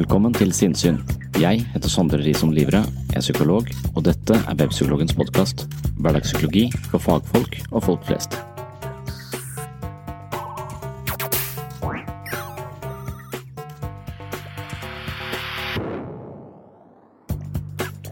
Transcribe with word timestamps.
Velkommen 0.00 0.32
til 0.32 0.48
Sinnsyn. 0.56 0.94
Jeg 1.36 1.60
heter 1.74 1.90
Sondre 1.92 2.16
Risom 2.24 2.54
Livre, 2.56 2.78
er 3.12 3.20
psykolog, 3.20 3.66
og 3.92 4.04
dette 4.06 4.32
er 4.32 4.54
Webpsykologens 4.56 5.12
podkast. 5.12 5.66
Hverdagspsykologi 6.00 6.70
for 6.88 7.02
fagfolk 7.04 7.58
og 7.68 7.82
folk 7.84 8.06
flest. 8.08 8.38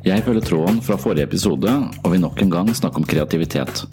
Jeg 0.04 0.26
følger 0.26 0.44
tråden 0.44 0.82
fra 0.84 0.98
forrige 1.00 1.24
episode 1.24 1.72
og 2.02 2.12
vil 2.12 2.20
nok 2.20 2.42
en 2.44 2.52
gang 2.52 2.68
snakke 2.76 3.00
om 3.00 3.08
kreativitet. 3.08 3.86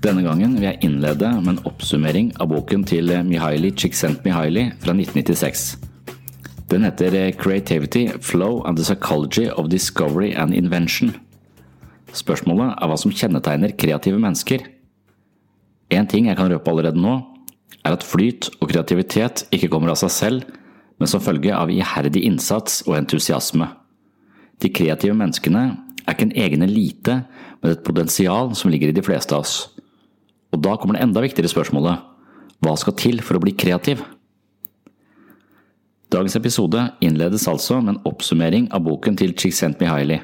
Denne 0.00 0.24
gangen 0.24 0.56
vil 0.56 0.70
jeg 0.70 0.80
innlede 0.80 1.34
med 1.42 1.58
en 1.58 1.60
oppsummering 1.68 2.32
av 2.40 2.48
boken 2.54 2.88
til 2.88 3.12
Mihaly 3.28 3.74
Csikszentmihalyi 3.76 4.70
fra 4.80 4.96
1996. 4.96 5.87
Den 6.68 6.84
heter 6.84 7.32
Creativity, 7.32 8.08
Flow 8.20 8.62
and 8.62 8.76
the 8.76 8.84
Psychology 8.84 9.48
of 9.48 9.70
Discovery 9.70 10.34
and 10.34 10.52
Invention. 10.52 11.14
Spørsmålet 12.12 12.74
er 12.76 12.90
hva 12.90 12.98
som 13.00 13.12
kjennetegner 13.12 13.72
kreative 13.80 14.20
mennesker. 14.20 14.66
En 15.88 16.08
ting 16.08 16.28
jeg 16.28 16.36
kan 16.36 16.50
røpe 16.52 16.68
allerede 16.68 17.00
nå, 17.00 17.14
er 17.84 17.96
at 17.96 18.04
flyt 18.04 18.50
og 18.60 18.68
kreativitet 18.68 19.46
ikke 19.48 19.70
kommer 19.72 19.94
av 19.94 20.00
seg 20.02 20.12
selv, 20.12 20.44
men 21.00 21.08
som 21.08 21.24
følge 21.24 21.54
av 21.56 21.72
iherdig 21.72 22.26
innsats 22.28 22.82
og 22.84 22.98
entusiasme. 22.98 23.70
De 24.60 24.68
kreative 24.68 25.16
menneskene 25.16 25.64
er 26.04 26.12
ikke 26.12 26.28
en 26.28 26.36
egen 26.44 26.68
elite, 26.68 27.22
men 27.62 27.72
et 27.72 27.84
potensial 27.86 28.52
som 28.58 28.68
ligger 28.68 28.92
i 28.92 28.98
de 28.98 29.06
fleste 29.08 29.32
av 29.32 29.46
oss. 29.46 29.56
Og 30.52 30.60
da 30.60 30.76
kommer 30.76 30.98
det 30.98 31.06
enda 31.06 31.24
viktigere 31.24 31.48
spørsmålet 31.48 32.04
hva 32.60 32.76
skal 32.76 32.96
til 32.98 33.24
for 33.24 33.38
å 33.38 33.44
bli 33.44 33.56
kreativ? 33.56 34.04
Dagens 36.08 36.38
episode 36.38 36.86
innledes 37.04 37.44
altså 37.50 37.82
med 37.82 37.96
en 37.96 38.04
oppsummering 38.08 38.70
av 38.72 38.80
boken 38.86 39.16
til 39.20 39.34
Csikszentmihalyi. 39.36 40.22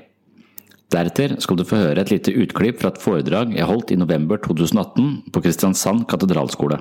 Deretter 0.95 1.35
skal 1.45 1.59
du 1.59 1.65
få 1.69 1.77
høre 1.77 2.01
et 2.01 2.13
lite 2.13 2.33
utklipp 2.33 2.79
fra 2.81 2.93
et 2.93 3.01
foredrag 3.03 3.53
jeg 3.53 3.69
holdt 3.69 3.93
i 3.93 3.99
november 4.01 4.41
2018 4.41 5.35
på 5.35 5.43
Kristiansand 5.45 6.07
katedralskole. 6.09 6.79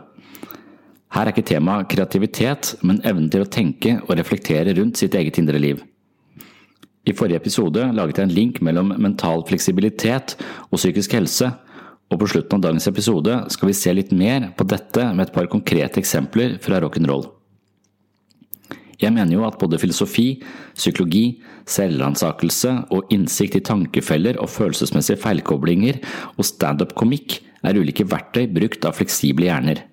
Her 1.14 1.28
er 1.28 1.34
ikke 1.34 1.46
temaet 1.52 1.92
kreativitet, 1.92 2.78
men 2.82 3.04
evnen 3.04 3.28
til 3.34 3.44
å 3.44 3.50
tenke 3.52 3.98
og 4.06 4.16
reflektere 4.18 4.78
rundt 4.80 5.04
sitt 5.04 5.20
eget 5.20 5.42
indre 5.42 5.60
liv. 5.60 5.84
I 7.04 7.12
forrige 7.12 7.44
episode 7.44 7.84
laget 7.92 8.22
jeg 8.22 8.30
en 8.30 8.36
link 8.40 8.64
mellom 8.64 8.96
mental 9.04 9.44
fleksibilitet 9.50 10.38
og 10.70 10.80
psykisk 10.80 11.20
helse, 11.20 11.52
og 12.08 12.22
på 12.22 12.32
slutten 12.32 12.56
av 12.56 12.70
dagens 12.70 12.88
episode 12.88 13.36
skal 13.52 13.68
vi 13.68 13.78
se 13.78 14.00
litt 14.00 14.16
mer 14.16 14.54
på 14.56 14.64
dette 14.64 15.12
med 15.12 15.28
et 15.28 15.36
par 15.36 15.52
konkrete 15.52 16.00
eksempler 16.00 16.62
fra 16.64 16.80
rock'n'roll. 16.80 17.28
Jeg 19.04 19.12
mener 19.12 19.36
jo 19.36 19.44
at 19.48 19.58
både 19.60 19.80
filosofi, 19.82 20.28
psykologi, 20.78 21.42
selvransakelse 21.68 22.76
og 22.96 23.12
innsikt 23.14 23.58
i 23.60 23.64
tankefeller 23.68 24.40
og 24.40 24.52
følelsesmessige 24.52 25.20
feilkoblinger 25.20 26.00
og 26.38 26.48
standup-komikk 26.48 27.42
er 27.64 27.80
ulike 27.80 28.08
verktøy 28.08 28.48
brukt 28.52 28.86
av 28.88 28.96
fleksible 28.98 29.50
hjerner. 29.50 29.84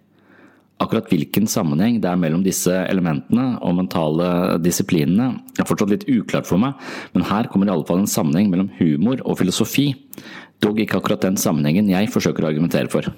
Akkurat 0.80 1.10
hvilken 1.12 1.48
sammenheng 1.50 1.98
det 2.00 2.08
er 2.08 2.20
mellom 2.20 2.44
disse 2.44 2.72
elementene 2.88 3.58
og 3.60 3.74
mentale 3.76 4.58
disiplinene 4.64 5.34
er 5.60 5.66
fortsatt 5.68 5.92
litt 5.92 6.06
uklart 6.08 6.48
for 6.48 6.62
meg, 6.62 6.78
men 7.12 7.26
her 7.28 7.50
kommer 7.52 7.68
i 7.68 7.74
alle 7.74 7.84
fall 7.88 8.00
en 8.00 8.08
sammenheng 8.08 8.48
mellom 8.52 8.70
humor 8.78 9.20
og 9.26 9.42
filosofi, 9.42 9.90
dog 10.64 10.80
ikke 10.80 11.00
akkurat 11.00 11.26
den 11.26 11.36
sammenhengen 11.40 11.90
jeg 11.92 12.08
forsøker 12.14 12.46
å 12.46 12.52
argumentere 12.52 12.88
for. 12.92 13.10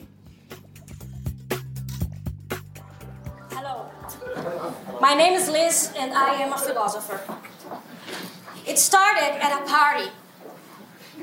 My 5.03 5.15
name 5.15 5.33
is 5.33 5.49
Liz, 5.49 5.91
and 5.99 6.15
I 6.15 6.35
am 6.35 6.53
a 6.53 6.57
philosopher. 6.57 7.21
It 8.65 8.79
started 8.79 9.35
at 9.43 9.61
a 9.61 9.65
party. 9.69 10.13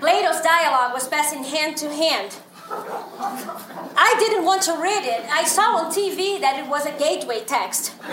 Plato's 0.01 0.41
dialogue 0.41 0.91
was 0.91 1.07
passing 1.07 1.45
hand 1.45 1.77
to 1.77 1.87
hand. 1.87 2.35
I 2.69 4.15
didn't 4.19 4.43
want 4.43 4.63
to 4.63 4.73
read 4.73 5.05
it. 5.05 5.23
I 5.31 5.45
saw 5.45 5.77
on 5.77 5.93
TV 5.93 6.41
that 6.41 6.59
it 6.59 6.67
was 6.69 6.85
a 6.85 6.91
gateway 6.99 7.45
text. 7.45 7.95
but 8.01 8.09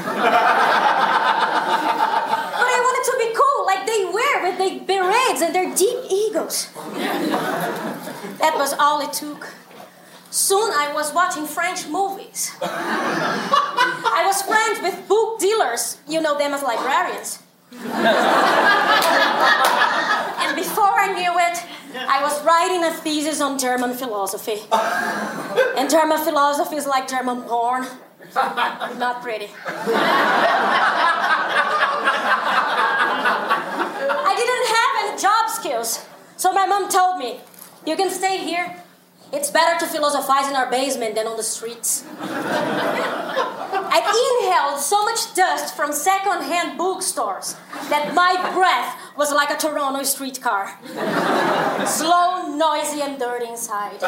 I 2.73 2.79
wanted 2.87 3.05
to 3.11 3.17
be 3.19 3.35
cool, 3.35 3.67
like 3.67 3.87
they 3.91 4.05
were 4.05 4.43
with 4.47 4.59
their 4.63 4.79
berets 4.87 5.43
and 5.43 5.53
their 5.53 5.75
deep 5.75 5.99
egos. 6.09 6.71
that 8.39 8.55
was 8.55 8.73
all 8.79 9.01
it 9.01 9.13
took. 9.13 9.56
Soon 10.37 10.71
I 10.71 10.93
was 10.93 11.15
watching 11.15 11.47
French 11.47 11.89
movies. 11.89 12.53
I 12.61 14.23
was 14.27 14.43
friends 14.43 14.83
with 14.83 15.09
book 15.09 15.41
dealers, 15.41 15.97
you 16.07 16.21
know 16.21 16.37
them 16.37 16.53
as 16.53 16.63
librarians. 16.63 17.39
and 17.73 17.83
before 20.55 20.93
I 20.93 21.15
knew 21.17 21.33
it, 21.41 21.65
I 22.07 22.21
was 22.21 22.45
writing 22.45 22.85
a 22.85 22.93
thesis 22.93 23.41
on 23.41 23.59
German 23.59 23.95
philosophy. 23.95 24.61
And 25.75 25.89
German 25.89 26.19
philosophy 26.19 26.77
is 26.77 26.87
like 26.87 27.09
German 27.09 27.41
porn. 27.45 27.87
Not 28.35 29.23
pretty. 29.23 29.49
I 34.21 34.35
didn't 34.37 34.67
have 34.77 34.93
any 35.01 35.17
job 35.19 35.49
skills. 35.49 36.05
So 36.37 36.53
my 36.53 36.67
mom 36.67 36.91
told 36.91 37.17
me, 37.17 37.41
you 37.87 37.97
can 37.97 38.11
stay 38.11 38.37
here. 38.37 38.83
It's 39.33 39.51
better 39.51 39.79
to 39.85 39.87
philosophize 39.87 40.49
in 40.49 40.55
our 40.55 40.71
basement 40.71 41.15
than 41.15 41.27
on 41.27 41.37
the 41.37 41.43
streets. 41.43 42.05
I 43.89 44.01
inhaled 44.41 44.81
so 44.81 45.05
much 45.05 45.35
dust 45.35 45.75
from 45.75 45.93
second-hand 45.93 46.79
bookstores 46.79 47.57
that 47.89 48.15
my 48.15 48.35
breath 48.55 48.97
was 49.17 49.33
like 49.33 49.51
a 49.51 49.57
Toronto 49.57 50.03
streetcar. 50.05 50.79
Slow, 51.87 52.57
noisy, 52.57 53.03
and 53.03 53.19
dirty 53.19 53.47
inside. 53.47 53.99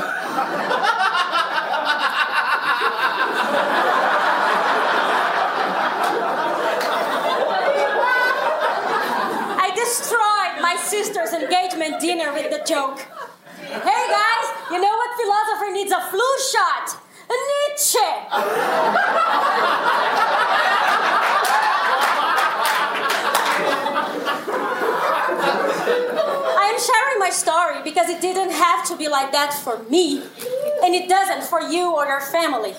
I 9.61 9.71
destroyed 9.75 10.63
my 10.63 10.77
sister's 10.77 11.33
engagement 11.33 12.01
dinner 12.01 12.33
with 12.33 12.51
the 12.51 12.63
joke. 12.65 13.07
Hey 13.69 13.77
guys, 14.09 14.47
you 14.71 14.81
know 14.81 14.97
what 14.97 15.11
philosopher 15.21 15.71
needs 15.71 15.93
a 15.93 16.01
flu 16.09 16.25
shot? 16.51 16.97
A 17.29 17.35
Nietzsche! 17.69 17.99
I 26.57 26.73
am 26.73 26.81
sharing 26.81 27.19
my 27.19 27.29
story 27.29 27.83
because 27.85 28.09
it 28.09 28.23
didn't 28.23 28.53
have 28.53 28.87
to 28.89 28.97
be 28.97 29.07
like 29.09 29.33
that 29.33 29.53
for 29.53 29.83
me, 29.91 30.23
and 30.83 30.95
it 30.95 31.07
doesn't 31.11 31.45
for 31.45 31.61
you 31.61 31.95
or 31.95 32.07
your 32.07 32.23
family. 32.23 32.75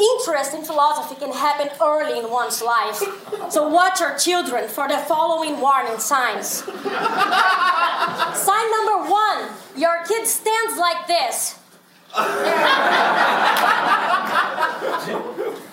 Interest 0.00 0.54
in 0.54 0.64
philosophy 0.64 1.14
can 1.20 1.30
happen 1.30 1.68
early 1.78 2.18
in 2.18 2.30
one's 2.30 2.62
life, 2.62 3.02
so 3.50 3.68
watch 3.68 4.00
your 4.00 4.16
children 4.16 4.66
for 4.66 4.88
the 4.88 4.96
following 4.96 5.60
warning 5.60 5.98
signs. 5.98 6.64
Sign 6.64 6.72
number 8.70 9.10
one 9.10 9.50
your 9.76 10.02
kid 10.08 10.26
stands 10.26 10.78
like 10.78 11.06
this. 11.06 11.58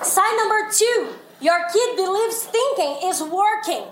Sign 0.03 0.37
number 0.37 0.69
two 0.73 1.13
your 1.39 1.65
kid 1.71 1.95
believes 1.95 2.43
thinking 2.43 2.97
is 3.07 3.21
working. 3.21 3.85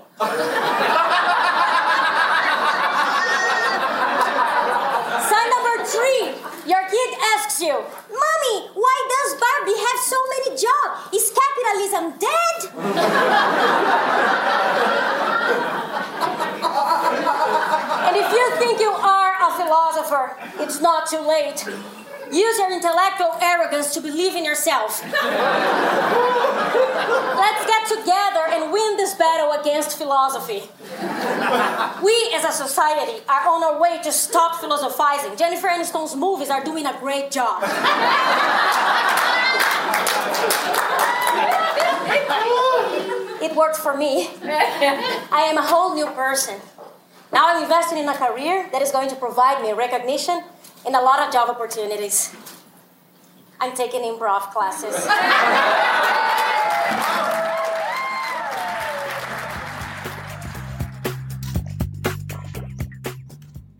Sign 5.30 5.48
number 5.48 5.84
three 5.84 6.25
your 6.66 6.82
kid 6.88 7.10
asks 7.34 7.60
you, 7.60 7.72
Mommy, 7.72 8.56
why 8.74 8.96
does 9.08 9.34
Barbie 9.38 9.78
have 9.78 9.98
so 10.02 10.18
many 10.34 10.50
jobs? 10.58 11.14
Is 11.14 11.30
capitalism 11.30 12.18
dead? 12.18 12.56
and 18.06 18.16
if 18.16 18.32
you 18.32 18.44
think 18.58 18.80
you 18.80 18.90
are 18.90 19.32
a 19.42 19.50
philosopher, 19.54 20.36
it's 20.62 20.80
not 20.80 21.08
too 21.08 21.20
late. 21.20 21.64
Use 22.32 22.58
your 22.58 22.72
intellectual 22.72 23.32
arrogance 23.40 23.94
to 23.94 24.00
believe 24.00 24.34
in 24.34 24.44
yourself. 24.44 25.02
Let's 27.36 27.66
get 27.66 27.86
together 27.88 28.46
and 28.50 28.72
win 28.72 28.96
this 28.96 29.14
battle 29.14 29.52
against 29.60 29.96
philosophy. 29.96 30.62
We 32.02 32.32
as 32.34 32.44
a 32.44 32.52
society 32.52 33.22
are 33.28 33.48
on 33.48 33.62
our 33.62 33.80
way 33.80 34.00
to 34.02 34.12
stop 34.12 34.60
philosophizing. 34.60 35.36
Jennifer 35.36 35.68
Aniston's 35.68 36.16
movies 36.16 36.50
are 36.50 36.64
doing 36.64 36.86
a 36.86 36.96
great 36.98 37.30
job. 37.30 37.62
It 43.42 43.54
worked 43.54 43.76
for 43.76 43.96
me. 43.96 44.30
I 44.42 45.46
am 45.48 45.58
a 45.58 45.62
whole 45.62 45.94
new 45.94 46.06
person. 46.06 46.60
Now 47.32 47.48
I'm 47.48 47.62
investing 47.62 47.98
in 47.98 48.08
a 48.08 48.14
career 48.14 48.68
that 48.72 48.82
is 48.82 48.90
going 48.90 49.08
to 49.10 49.16
provide 49.16 49.62
me 49.62 49.72
recognition 49.72 50.42
and 50.86 50.94
a 50.94 51.02
lot 51.02 51.18
of 51.18 51.32
job 51.32 51.50
opportunities. 51.50 52.30
I'm 53.60 53.74
taking 53.74 54.02
improv 54.02 54.52
classes. 54.54 54.94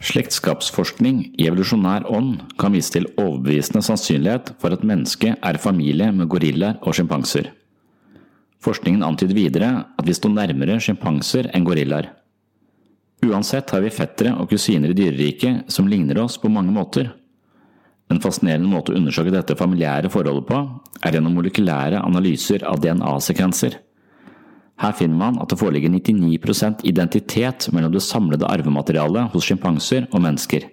Slektskapsforskning 0.06 1.19
i 1.37 1.47
evolusjonær 1.47 2.06
ånd 2.08 2.41
kan 2.61 2.73
vise 2.73 2.94
til 2.94 3.08
overbevisende 3.20 3.82
sannsynlighet 3.85 4.55
for 4.62 4.73
at 4.73 4.85
mennesket 4.87 5.37
er 5.44 5.58
familie 5.61 6.08
med 6.14 6.31
gorillaer 6.32 6.79
og 6.81 6.97
sjimpanser. 6.97 7.50
Forskningen 8.64 9.05
antyder 9.05 9.37
videre 9.37 9.73
at 9.99 10.06
vi 10.08 10.14
står 10.17 10.32
nærmere 10.32 10.79
sjimpanser 10.81 11.50
enn 11.53 11.67
gorillaer. 11.69 12.14
Uansett 13.26 13.70
har 13.75 13.82
vi 13.82 13.90
fettere 13.90 14.34
og 14.38 14.50
kusiner 14.50 14.93
i 14.93 14.96
dyreriket 14.96 15.73
som 15.73 15.88
ligner 15.90 16.20
oss 16.23 16.37
på 16.38 16.50
mange 16.52 16.75
måter. 16.75 17.11
En 18.12 18.20
fascinerende 18.23 18.70
måte 18.70 18.93
å 18.93 18.99
undersøke 19.00 19.32
dette 19.34 19.56
familiære 19.58 20.11
forholdet 20.12 20.46
på 20.46 20.61
er 21.02 21.17
gjennom 21.17 21.34
molekylære 21.34 22.05
analyser 22.06 22.62
av 22.69 22.78
DNA-sekvenser. 22.84 23.81
Her 24.76 24.93
finner 24.94 25.19
man 25.19 25.40
at 25.43 25.50
det 25.50 25.58
foreligger 25.58 25.90
99% 25.90 26.84
identitet 26.87 27.70
mellom 27.73 27.94
det 27.94 28.05
samlede 28.05 28.46
arvematerialet 28.46 29.32
hos 29.32 29.49
sjimpanser 29.49 30.06
og 30.12 30.22
mennesker. 30.22 30.69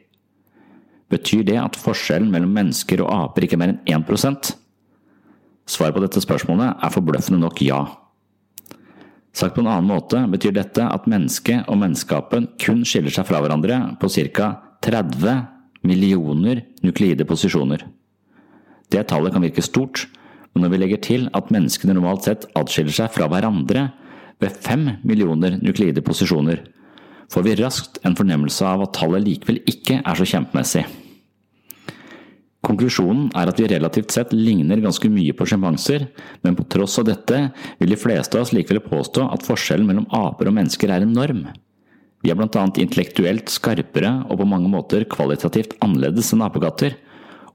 Betyr 1.13 1.45
det 1.47 1.57
at 1.61 1.79
forskjellen 1.79 2.29
mellom 2.33 2.53
mennesker 2.53 3.01
og 3.05 3.11
aper 3.15 3.47
ikke 3.47 3.57
er 3.57 3.63
mer 3.63 3.73
enn 3.73 4.05
1 4.05 4.53
Svaret 5.63 5.95
på 5.95 6.03
dette 6.03 6.19
spørsmålet 6.19 6.83
er 6.83 6.91
forbløffende 6.91 7.39
nok 7.39 7.61
ja. 7.63 7.79
Sagt 9.33 9.55
på 9.55 9.63
en 9.63 9.69
annen 9.69 9.89
måte 9.89 10.19
betyr 10.29 10.53
dette 10.53 10.85
at 10.85 11.07
mennesket 11.09 11.65
og 11.71 11.79
menneskeapen 11.81 12.51
kun 12.61 12.83
skiller 12.85 13.13
seg 13.13 13.25
fra 13.25 13.41
hverandre 13.41 13.79
på 14.01 14.09
ca. 14.13 14.49
30 14.85 15.87
millioner 15.87 16.61
nukleide 16.85 17.25
posisjoner. 17.25 17.81
Det 18.93 19.07
tallet 19.09 19.33
kan 19.33 19.41
virke 19.41 19.63
stort, 19.65 20.05
men 20.53 20.65
når 20.65 20.73
vi 20.73 20.79
legger 20.83 21.01
til 21.01 21.29
at 21.33 21.49
menneskene 21.53 21.95
normalt 21.97 22.27
sett 22.27 22.45
atskiller 22.59 22.93
seg 22.93 23.13
fra 23.15 23.25
hverandre 23.31 23.87
ved 24.43 24.59
5 24.61 24.89
millioner 25.01 25.57
nukleide 25.63 26.03
posisjoner, 26.05 26.61
får 27.33 27.47
vi 27.47 27.55
raskt 27.57 27.97
en 28.05 28.17
fornemmelse 28.19 28.67
av 28.67 28.85
at 28.85 28.93
tallet 28.99 29.25
likevel 29.25 29.63
ikke 29.65 30.03
er 30.03 30.19
så 30.19 30.27
kjempemessig. 30.29 30.85
Konklusjonen 32.63 33.27
er 33.35 33.49
at 33.51 33.59
vi 33.59 33.67
relativt 33.67 34.13
sett 34.15 34.31
ligner 34.31 34.79
ganske 34.83 35.09
mye 35.11 35.33
på 35.35 35.47
sjimpanser, 35.49 36.05
men 36.45 36.55
på 36.55 36.63
tross 36.71 36.95
av 37.01 37.09
dette 37.09 37.39
vil 37.81 37.91
de 37.91 37.99
fleste 37.99 38.39
av 38.39 38.45
oss 38.45 38.53
likevel 38.55 38.79
påstå 38.85 39.25
at 39.33 39.43
forskjellen 39.43 39.89
mellom 39.89 40.07
aper 40.15 40.47
og 40.47 40.55
mennesker 40.55 40.93
er 40.93 41.03
enorm. 41.03 41.49
Vi 42.23 42.31
er 42.31 42.39
blant 42.39 42.55
annet 42.55 42.79
intellektuelt 42.79 43.51
skarpere 43.51 44.13
og 44.29 44.39
på 44.39 44.47
mange 44.47 44.71
måter 44.71 45.03
kvalitativt 45.11 45.75
annerledes 45.83 46.31
enn 46.31 46.45
apekatter, 46.45 46.95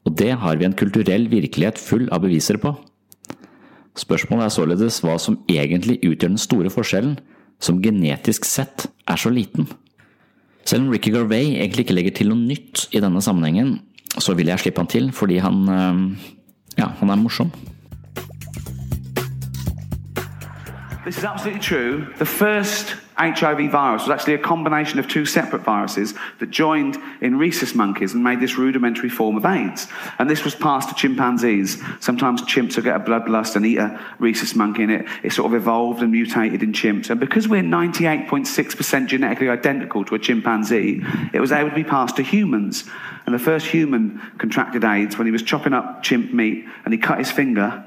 og 0.05 0.12
det 0.20 0.34
har 0.43 0.60
vi 0.60 0.69
en 0.69 0.76
kulturell 0.76 1.25
virkelighet 1.32 1.81
full 1.81 2.05
av 2.12 2.26
beviser 2.26 2.60
på. 2.60 2.75
Spørsmålet 3.99 4.46
er 4.46 4.55
således 4.55 5.00
hva 5.02 5.16
som 5.19 5.40
egentlig 5.49 5.99
utgjør 6.02 6.34
den 6.34 6.40
store 6.40 6.70
forskjellen, 6.70 7.16
som 7.58 7.81
genetisk 7.82 8.44
sett 8.46 8.87
er 9.08 9.19
så 9.19 9.32
liten. 9.32 9.66
Selv 10.69 10.84
om 10.84 10.93
Ricky 10.93 11.10
Garvey 11.14 11.56
egentlig 11.56 11.87
ikke 11.87 11.96
legger 11.96 12.14
til 12.20 12.28
noe 12.31 12.38
nytt 12.44 12.90
i 12.93 13.00
denne 13.02 13.25
sammenhengen, 13.25 13.78
så 14.23 14.35
vil 14.35 14.50
jeg 14.50 14.61
slippe 14.61 14.82
han 14.82 14.91
til 14.91 15.11
fordi 15.12 15.38
han, 15.43 15.65
ja, 16.79 16.88
han 17.00 17.11
er 17.11 17.20
morsom. 17.20 17.53
This 21.05 21.19
is 21.19 21.25
absolutely 21.25 21.60
true. 21.60 22.06
The 22.19 22.27
first 22.27 22.96
HIV 23.19 23.70
virus 23.70 24.03
was 24.03 24.10
actually 24.10 24.34
a 24.34 24.39
combination 24.39 24.98
of 24.98 25.08
two 25.08 25.27
separate 25.27 25.63
viruses 25.63 26.15
that 26.39 26.51
joined 26.51 26.96
in 27.20 27.39
rhesus 27.39 27.75
monkeys 27.75 28.15
and 28.15 28.22
made 28.22 28.41
this 28.41 28.56
rudimentary 28.56 29.08
form 29.08 29.37
of 29.37 29.44
AIDS. 29.44 29.89
And 30.19 30.31
this 30.31 30.44
was 30.44 30.55
passed 30.55 30.89
to 30.89 30.94
chimpanzees. 30.94 31.82
Sometimes 32.01 32.43
chimps 32.43 32.77
will 32.77 32.84
get 32.84 32.96
a 32.96 33.01
bloodlust 33.01 33.56
and 33.56 33.67
eat 33.67 33.79
a 33.79 34.01
rhesus 34.19 34.55
monkey, 34.55 34.84
and 34.84 34.93
it, 34.93 35.06
it 35.25 35.32
sort 35.32 35.53
of 35.53 35.60
evolved 35.60 36.01
and 36.01 36.13
mutated 36.13 36.63
in 36.63 36.72
chimps. 36.72 37.10
And 37.10 37.19
because 37.19 37.48
we're 37.48 37.63
98.6% 37.63 39.06
genetically 39.08 39.48
identical 39.48 40.05
to 40.05 40.15
a 40.15 40.19
chimpanzee, 40.19 41.03
it 41.32 41.41
was 41.41 41.51
able 41.51 41.70
to 41.70 41.77
be 41.77 41.84
passed 41.84 42.17
to 42.17 42.22
humans. 42.22 42.84
And 43.27 43.34
the 43.34 43.39
first 43.39 43.67
human 43.67 44.20
contracted 44.39 44.84
AIDS 44.84 45.19
when 45.19 45.27
he 45.27 45.32
was 45.32 45.43
chopping 45.43 45.72
up 45.72 46.03
chimp 46.03 46.32
meat 46.32 46.67
and 46.84 46.94
he 46.94 46.98
cut 46.98 47.19
his 47.19 47.31
finger, 47.31 47.84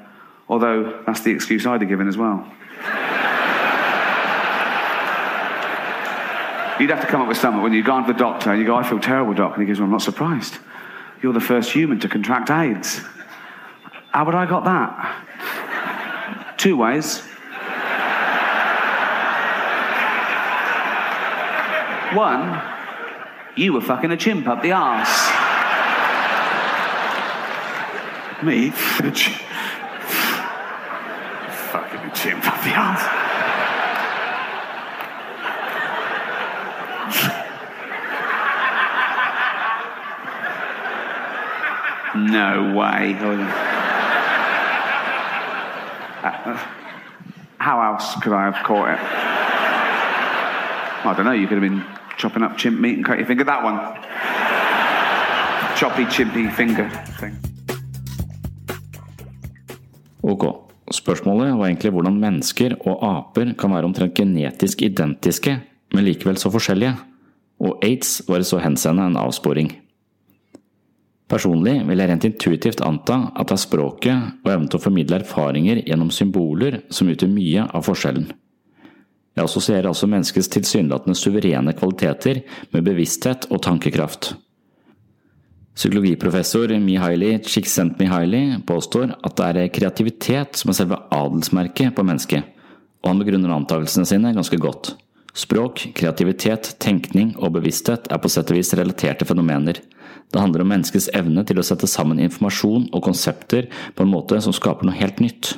although 0.50 1.02
that's 1.06 1.22
the 1.22 1.32
excuse 1.32 1.66
I'd 1.66 1.82
have 1.82 1.90
given 1.90 2.08
as 2.08 2.18
well. 2.18 2.52
You'd 6.80 6.90
have 6.90 7.02
to 7.02 7.08
come 7.08 7.22
up 7.22 7.28
with 7.28 7.38
something 7.38 7.62
when 7.62 7.74
you 7.74 7.84
go 7.84 8.02
to 8.02 8.08
the 8.12 8.18
doctor 8.18 8.52
and 8.52 8.60
you 8.60 8.66
go, 8.66 8.76
I 8.76 8.88
feel 8.88 9.00
terrible, 9.00 9.34
doc. 9.34 9.54
And 9.54 9.62
he 9.62 9.68
goes, 9.68 9.80
Well, 9.80 9.86
I'm 9.86 9.92
not 9.92 10.02
surprised. 10.02 10.58
You're 11.22 11.34
the 11.34 11.40
first 11.40 11.72
human 11.72 12.00
to 12.00 12.10
contract 12.10 12.50
AIDS. 12.50 13.02
How 14.12 14.26
would 14.26 14.36
I 14.36 14.46
got 14.46 14.66
that? 14.66 16.58
Two 16.58 16.78
ways. 16.78 17.22
One, 22.16 22.62
you 23.56 23.74
were 23.74 23.82
fucking 23.82 24.12
a 24.12 24.18
chimp 24.18 24.48
up 24.48 24.62
the 24.62 24.74
arse. 24.74 25.30
Me? 28.44 28.70
fucking 31.72 32.00
a 32.00 32.12
chimp 32.14 32.46
up 32.48 32.64
the 32.64 32.74
arse. 32.76 33.21
No 42.32 42.74
way. 42.80 43.16
Uh, 46.24 46.58
how 47.58 47.78
else 47.90 48.16
could 48.22 48.34
I 48.34 48.44
have 48.50 48.60
caught 48.64 48.90
it? 48.94 49.00
I 51.04 51.14
don't 51.16 51.26
know. 51.26 51.34
You 51.34 51.48
could 51.48 51.62
have 51.62 51.70
been 51.70 51.84
chopping 52.18 52.44
up 52.44 52.58
chimp 52.58 52.80
meat 52.80 52.96
and 52.98 53.06
cut 53.06 53.18
your 53.18 53.28
finger. 53.28 53.44
That 53.44 53.64
one. 53.64 53.78
Choppy, 55.76 56.06
chimpy 56.06 56.48
finger 56.50 56.90
thing. 57.20 57.36
Ok. 60.24 60.46
Spørsmålet 60.92 61.58
var 61.58 61.66
egentlig 61.68 61.92
hvordan 61.92 62.20
mennesker 62.20 62.76
og 62.86 63.00
aper 63.08 63.54
kan 63.60 63.72
være 63.74 63.88
omtrent 63.88 64.14
genetisk 64.14 64.82
identiske, 64.82 65.60
men 65.94 66.04
likevel 66.06 66.38
så 66.38 66.52
forskjellige. 66.52 66.96
og 67.62 67.84
aids 67.86 68.22
var 68.28 68.42
i 68.42 68.48
så 68.48 68.60
henseende 68.62 69.06
en 69.06 69.18
avsporing. 69.22 69.70
Personlig 71.32 71.78
vil 71.88 72.02
jeg 72.02 72.12
rent 72.12 72.26
intuitivt 72.28 72.82
anta 72.84 73.18
at 73.40 73.48
det 73.48 73.56
er 73.56 73.64
språket 73.64 74.32
og 74.44 74.52
evnen 74.52 74.68
til 74.68 74.82
å 74.82 74.84
formidle 74.84 75.22
erfaringer 75.22 75.80
gjennom 75.86 76.12
symboler 76.12 76.82
som 76.92 77.08
utgjør 77.12 77.32
mye 77.32 77.68
av 77.72 77.86
forskjellen. 77.88 78.26
Jeg 79.32 79.48
assosierer 79.48 79.88
altså 79.88 80.10
menneskets 80.12 80.52
tilsynelatende 80.52 81.16
suverene 81.16 81.74
kvaliteter 81.78 82.42
med 82.74 82.84
bevissthet 82.84 83.48
og 83.48 83.62
tankekraft. 83.64 84.34
Psykologiprofessor 85.72 86.74
Mihaili 86.84 87.38
Csikszentmihalyi 87.48 88.60
påstår 88.68 89.16
at 89.24 89.38
det 89.40 89.48
er 89.48 89.72
kreativitet 89.72 90.60
som 90.60 90.74
er 90.74 90.78
selve 90.82 91.00
adelsmerket 91.16 91.96
på 91.96 92.04
mennesket, 92.04 92.44
og 93.02 93.14
han 93.14 93.24
begrunner 93.24 93.56
antakelsene 93.56 94.10
sine 94.10 94.34
ganske 94.36 94.60
godt. 94.60 94.98
Språk, 95.32 95.88
kreativitet, 95.96 96.74
tenkning 96.84 97.32
og 97.40 97.56
bevissthet 97.56 98.12
er 98.12 98.20
på 98.20 98.30
sett 98.30 98.52
og 98.52 98.60
vis 98.60 98.76
relaterte 98.76 99.24
fenomener. 99.30 99.80
Det 100.32 100.40
handler 100.40 100.64
om 100.64 100.72
menneskets 100.72 101.10
evne 101.18 101.44
til 101.48 101.60
å 101.60 101.66
sette 101.66 101.90
sammen 101.92 102.22
informasjon 102.24 102.88
og 102.96 103.04
konsepter 103.04 103.68
på 103.96 104.06
en 104.06 104.14
måte 104.14 104.40
som 104.44 104.56
skaper 104.56 104.88
noe 104.88 104.96
helt 104.96 105.20
nytt. 105.24 105.56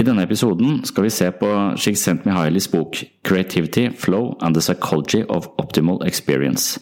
I 0.00 0.04
denne 0.04 0.24
episoden 0.24 0.80
skal 0.88 1.06
vi 1.06 1.12
se 1.12 1.28
på 1.36 1.48
Csikszentmihalys 1.78 2.70
bok 2.72 3.02
Creativity, 3.28 3.90
Flow 3.90 4.36
and 4.40 4.56
the 4.56 4.60
Psychology 4.64 5.22
of 5.28 5.48
Optimal 5.60 6.00
Experience. 6.06 6.80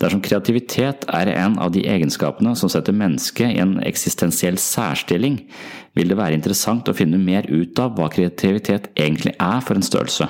Dersom 0.00 0.20
kreativitet 0.24 1.04
er 1.08 1.30
en 1.32 1.58
av 1.62 1.72
de 1.74 1.84
egenskapene 1.88 2.54
som 2.58 2.70
setter 2.72 2.96
mennesket 2.96 3.54
i 3.54 3.60
en 3.62 3.76
eksistensiell 3.86 4.58
særstilling, 4.60 5.40
vil 5.94 6.10
det 6.10 6.18
være 6.18 6.36
interessant 6.38 6.88
å 6.88 6.96
finne 6.96 7.20
mer 7.20 7.46
ut 7.48 7.78
av 7.80 7.96
hva 7.96 8.08
kreativitet 8.12 8.90
egentlig 8.96 9.36
er 9.38 9.60
for 9.64 9.78
en 9.78 9.86
størrelse. 9.86 10.28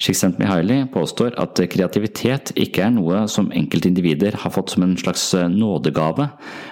Csikszentmihalyi 0.00 0.86
påstår 0.94 1.34
at 1.42 1.60
kreativitet 1.68 2.54
ikke 2.56 2.86
er 2.86 2.92
noe 2.94 3.26
som 3.28 3.50
enkeltindivider 3.52 4.38
har 4.40 4.52
fått 4.54 4.72
som 4.72 4.86
en 4.86 4.94
slags 4.96 5.26
nådegave, 5.52 6.30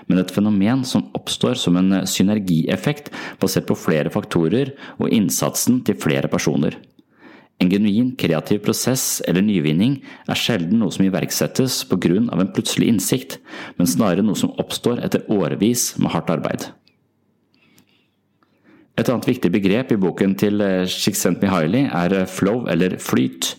men 0.09 0.21
et 0.23 0.33
fenomen 0.33 0.85
som 0.89 1.11
oppstår 1.19 1.59
som 1.61 1.77
en 1.77 2.07
synergieffekt 2.09 3.13
basert 3.43 3.69
på 3.69 3.77
flere 3.77 4.13
faktorer 4.15 4.73
og 4.97 5.13
innsatsen 5.13 5.83
til 5.85 6.01
flere 6.01 6.33
personer. 6.33 6.79
En 7.61 7.69
genuin 7.69 8.15
kreativ 8.17 8.63
prosess 8.65 9.21
eller 9.29 9.43
nyvinning 9.45 9.99
er 10.31 10.39
sjelden 10.39 10.81
noe 10.81 10.95
som 10.95 11.05
iverksettes 11.05 11.83
på 11.91 11.99
grunn 12.01 12.31
av 12.33 12.41
en 12.41 12.53
plutselig 12.55 12.89
innsikt, 12.89 13.41
men 13.77 13.91
snarere 13.91 14.25
noe 14.25 14.39
som 14.39 14.55
oppstår 14.63 15.03
etter 15.05 15.27
årevis 15.29 15.91
med 15.99 16.15
hardt 16.15 16.31
arbeid. 16.33 16.69
Et 18.99 19.07
annet 19.07 19.29
viktig 19.31 19.51
begrep 19.55 19.93
i 19.95 20.01
boken 20.01 20.35
til 20.41 20.63
Csikszentmihalyi 20.91 21.85
er 21.87 22.25
flow 22.27 22.65
eller 22.71 22.97
flyt. 22.99 23.53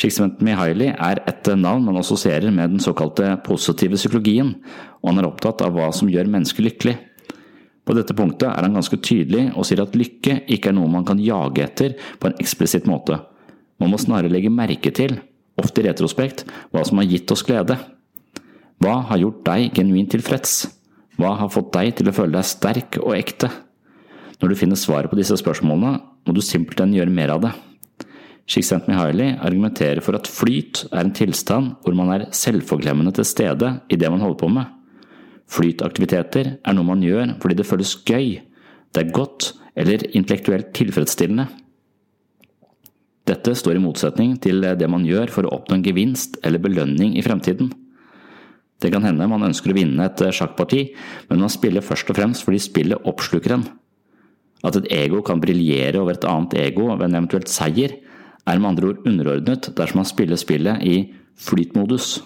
Csikszentmihalyi 0.00 0.94
er 0.94 1.20
et 1.28 1.50
navn 1.60 1.84
man 1.84 1.98
assosierer 2.00 2.50
med 2.50 2.72
den 2.72 2.80
såkalte 2.80 3.34
positive 3.44 3.98
psykologien, 4.00 4.54
og 5.02 5.10
han 5.10 5.20
er 5.20 5.28
opptatt 5.28 5.60
av 5.66 5.76
hva 5.76 5.90
som 5.92 6.08
gjør 6.08 6.30
mennesket 6.32 6.64
lykkelig. 6.64 6.94
På 7.84 7.96
dette 7.98 8.14
punktet 8.16 8.48
er 8.48 8.64
han 8.64 8.76
ganske 8.78 8.96
tydelig 9.02 9.50
og 9.58 9.66
sier 9.68 9.82
at 9.82 9.96
lykke 9.98 10.38
ikke 10.54 10.70
er 10.70 10.76
noe 10.78 10.88
man 10.88 11.04
kan 11.04 11.20
jage 11.20 11.64
etter 11.64 11.96
på 12.22 12.30
en 12.30 12.38
eksplisitt 12.40 12.86
måte. 12.88 13.18
Man 13.82 13.90
må 13.92 13.98
snarere 14.00 14.30
legge 14.32 14.52
merke 14.54 14.92
til, 14.94 15.18
ofte 15.58 15.82
i 15.82 15.88
retrospekt, 15.88 16.46
hva 16.70 16.84
som 16.86 17.02
har 17.02 17.10
gitt 17.10 17.34
oss 17.34 17.44
glede. 17.44 17.76
Hva 18.82 19.02
har 19.10 19.20
gjort 19.20 19.44
deg 19.50 19.74
genuint 19.76 20.14
tilfreds? 20.14 20.62
Hva 21.18 21.34
har 21.42 21.52
fått 21.52 21.74
deg 21.74 21.92
til 21.98 22.08
å 22.08 22.16
føle 22.16 22.38
deg 22.38 22.48
sterk 22.48 22.98
og 23.02 23.12
ekte? 23.18 23.50
Når 24.42 24.50
du 24.50 24.58
finner 24.58 24.78
svaret 24.78 25.06
på 25.06 25.16
disse 25.20 25.36
spørsmålene, 25.38 26.00
må 26.26 26.34
du 26.34 26.42
simpelthen 26.42 26.92
gjøre 26.96 27.14
mer 27.14 27.30
av 27.36 27.44
det. 27.44 27.52
Csikszentmihalyi 28.50 29.36
argumenterer 29.38 30.02
for 30.02 30.18
at 30.18 30.26
flyt 30.26 30.82
er 30.90 31.04
en 31.04 31.14
tilstand 31.14 31.76
hvor 31.84 31.94
man 31.94 32.10
er 32.10 32.24
selvforglemmende 32.34 33.14
til 33.14 33.28
stede 33.28 33.68
i 33.86 33.98
det 33.98 34.10
man 34.10 34.20
holder 34.20 34.40
på 34.40 34.48
med. 34.50 34.66
Flytaktiviteter 35.52 36.56
er 36.58 36.74
noe 36.74 36.88
man 36.88 37.04
gjør 37.04 37.36
fordi 37.42 37.58
det 37.60 37.68
føles 37.68 37.94
gøy, 38.02 38.40
det 38.92 39.04
er 39.04 39.14
godt 39.14 39.52
eller 39.78 40.02
intellektuelt 40.10 40.72
tilfredsstillende. 40.74 41.46
Dette 43.30 43.54
står 43.54 43.78
i 43.78 43.84
motsetning 43.84 44.34
til 44.42 44.58
det 44.60 44.88
man 44.90 45.06
gjør 45.06 45.30
for 45.30 45.46
å 45.46 45.54
oppnå 45.60 45.78
en 45.78 45.86
gevinst 45.86 46.40
eller 46.42 46.60
belønning 46.60 47.14
i 47.14 47.22
fremtiden. 47.22 47.70
Det 48.82 48.90
kan 48.90 49.06
hende 49.06 49.28
man 49.30 49.46
ønsker 49.46 49.70
å 49.70 49.78
vinne 49.78 50.08
et 50.08 50.18
sjakkparti, 50.34 50.82
men 51.30 51.44
man 51.46 51.52
spiller 51.52 51.86
først 51.86 52.10
og 52.10 52.18
fremst 52.18 52.42
fordi 52.42 52.58
spillet 52.64 53.06
oppsluker 53.06 53.54
en. 53.54 53.68
At 54.62 54.78
et 54.78 54.90
ego 54.94 55.22
kan 55.26 55.40
briljere 55.42 56.00
over 56.00 56.16
et 56.16 56.26
annet 56.28 56.54
ego 56.60 56.90
ved 56.92 57.08
en 57.08 57.18
eventuelt 57.18 57.50
seier, 57.50 57.96
er 58.46 58.58
med 58.58 58.72
andre 58.72 58.92
ord 58.92 59.06
underordnet 59.06 59.70
dersom 59.78 60.02
man 60.02 60.08
spiller 60.08 60.38
spillet 60.38 60.82
i 60.86 60.96
flytmodus. 61.38 62.20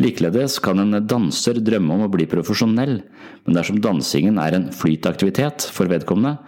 Likeledes 0.00 0.56
kan 0.62 0.80
en 0.80 0.96
danser 1.06 1.60
drømme 1.62 1.94
om 1.94 2.06
å 2.06 2.10
bli 2.10 2.26
profesjonell, 2.30 3.02
men 3.44 3.56
dersom 3.58 3.78
dansingen 3.82 4.40
er 4.40 4.56
en 4.56 4.70
flytaktivitet 4.74 5.68
for 5.74 5.90
vedkommende, 5.90 6.38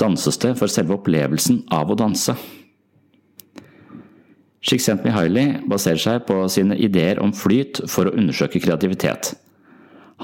danses 0.00 0.40
det 0.42 0.54
for 0.58 0.72
selve 0.72 0.96
opplevelsen 0.96 1.62
av 1.74 1.92
å 1.92 1.98
danse. 1.98 2.34
Csikszentmihalyi 4.64 5.66
baserer 5.68 6.00
seg 6.00 6.22
på 6.24 6.38
sine 6.48 6.78
ideer 6.80 7.20
om 7.20 7.34
flyt 7.36 7.82
for 7.92 8.08
å 8.08 8.14
undersøke 8.16 8.62
kreativitet. 8.64 9.34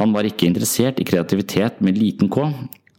Han 0.00 0.14
var 0.16 0.24
ikke 0.24 0.48
interessert 0.48 1.02
i 1.02 1.04
kreativitet 1.04 1.82
med 1.84 1.98
liten 2.00 2.30
k, 2.32 2.46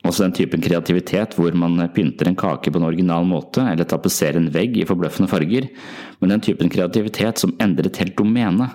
Altså 0.01 0.25
den 0.25 0.33
typen 0.33 0.63
kreativitet 0.63 1.35
hvor 1.37 1.53
man 1.57 1.77
pynter 1.93 2.29
en 2.29 2.37
kake 2.37 2.71
på 2.73 2.79
en 2.79 2.87
original 2.87 3.25
måte, 3.27 3.61
eller 3.61 3.85
tapetserer 3.85 4.39
en 4.39 4.49
vegg 4.53 4.79
i 4.81 4.85
forbløffende 4.89 5.29
farger, 5.29 5.67
men 6.19 6.33
den 6.33 6.41
typen 6.47 6.71
kreativitet 6.73 7.41
som 7.41 7.53
endrer 7.61 7.91
et 7.91 7.99
helt 8.01 8.17
domene. 8.17 8.71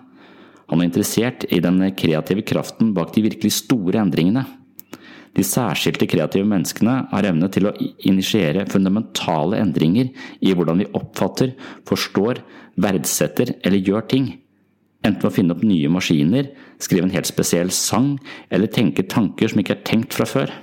Han 0.70 0.82
er 0.82 0.88
interessert 0.88 1.46
i 1.50 1.58
den 1.62 1.82
kreative 1.98 2.44
kraften 2.46 2.92
bak 2.94 3.12
de 3.14 3.26
virkelig 3.26 3.56
store 3.58 4.00
endringene. 4.02 4.46
De 5.36 5.44
særskilte 5.44 6.06
kreative 6.08 6.46
menneskene 6.48 6.94
har 7.10 7.26
evne 7.28 7.48
til 7.52 7.68
å 7.68 7.74
initiere 8.08 8.64
fundamentale 8.70 9.58
endringer 9.60 10.08
i 10.40 10.54
hvordan 10.56 10.80
vi 10.80 10.88
oppfatter, 10.96 11.52
forstår, 11.88 12.40
verdsetter 12.80 13.52
eller 13.60 13.82
gjør 13.82 14.06
ting. 14.14 14.30
Enten 15.04 15.28
å 15.28 15.32
finne 15.34 15.52
opp 15.54 15.66
nye 15.66 15.90
maskiner, 15.92 16.48
skrive 16.82 17.06
en 17.06 17.14
helt 17.14 17.28
spesiell 17.28 17.70
sang, 17.74 18.14
eller 18.50 18.72
tenke 18.72 19.04
tanker 19.10 19.52
som 19.52 19.60
ikke 19.60 19.76
er 19.76 19.84
tenkt 19.86 20.16
fra 20.16 20.26
før. 20.28 20.54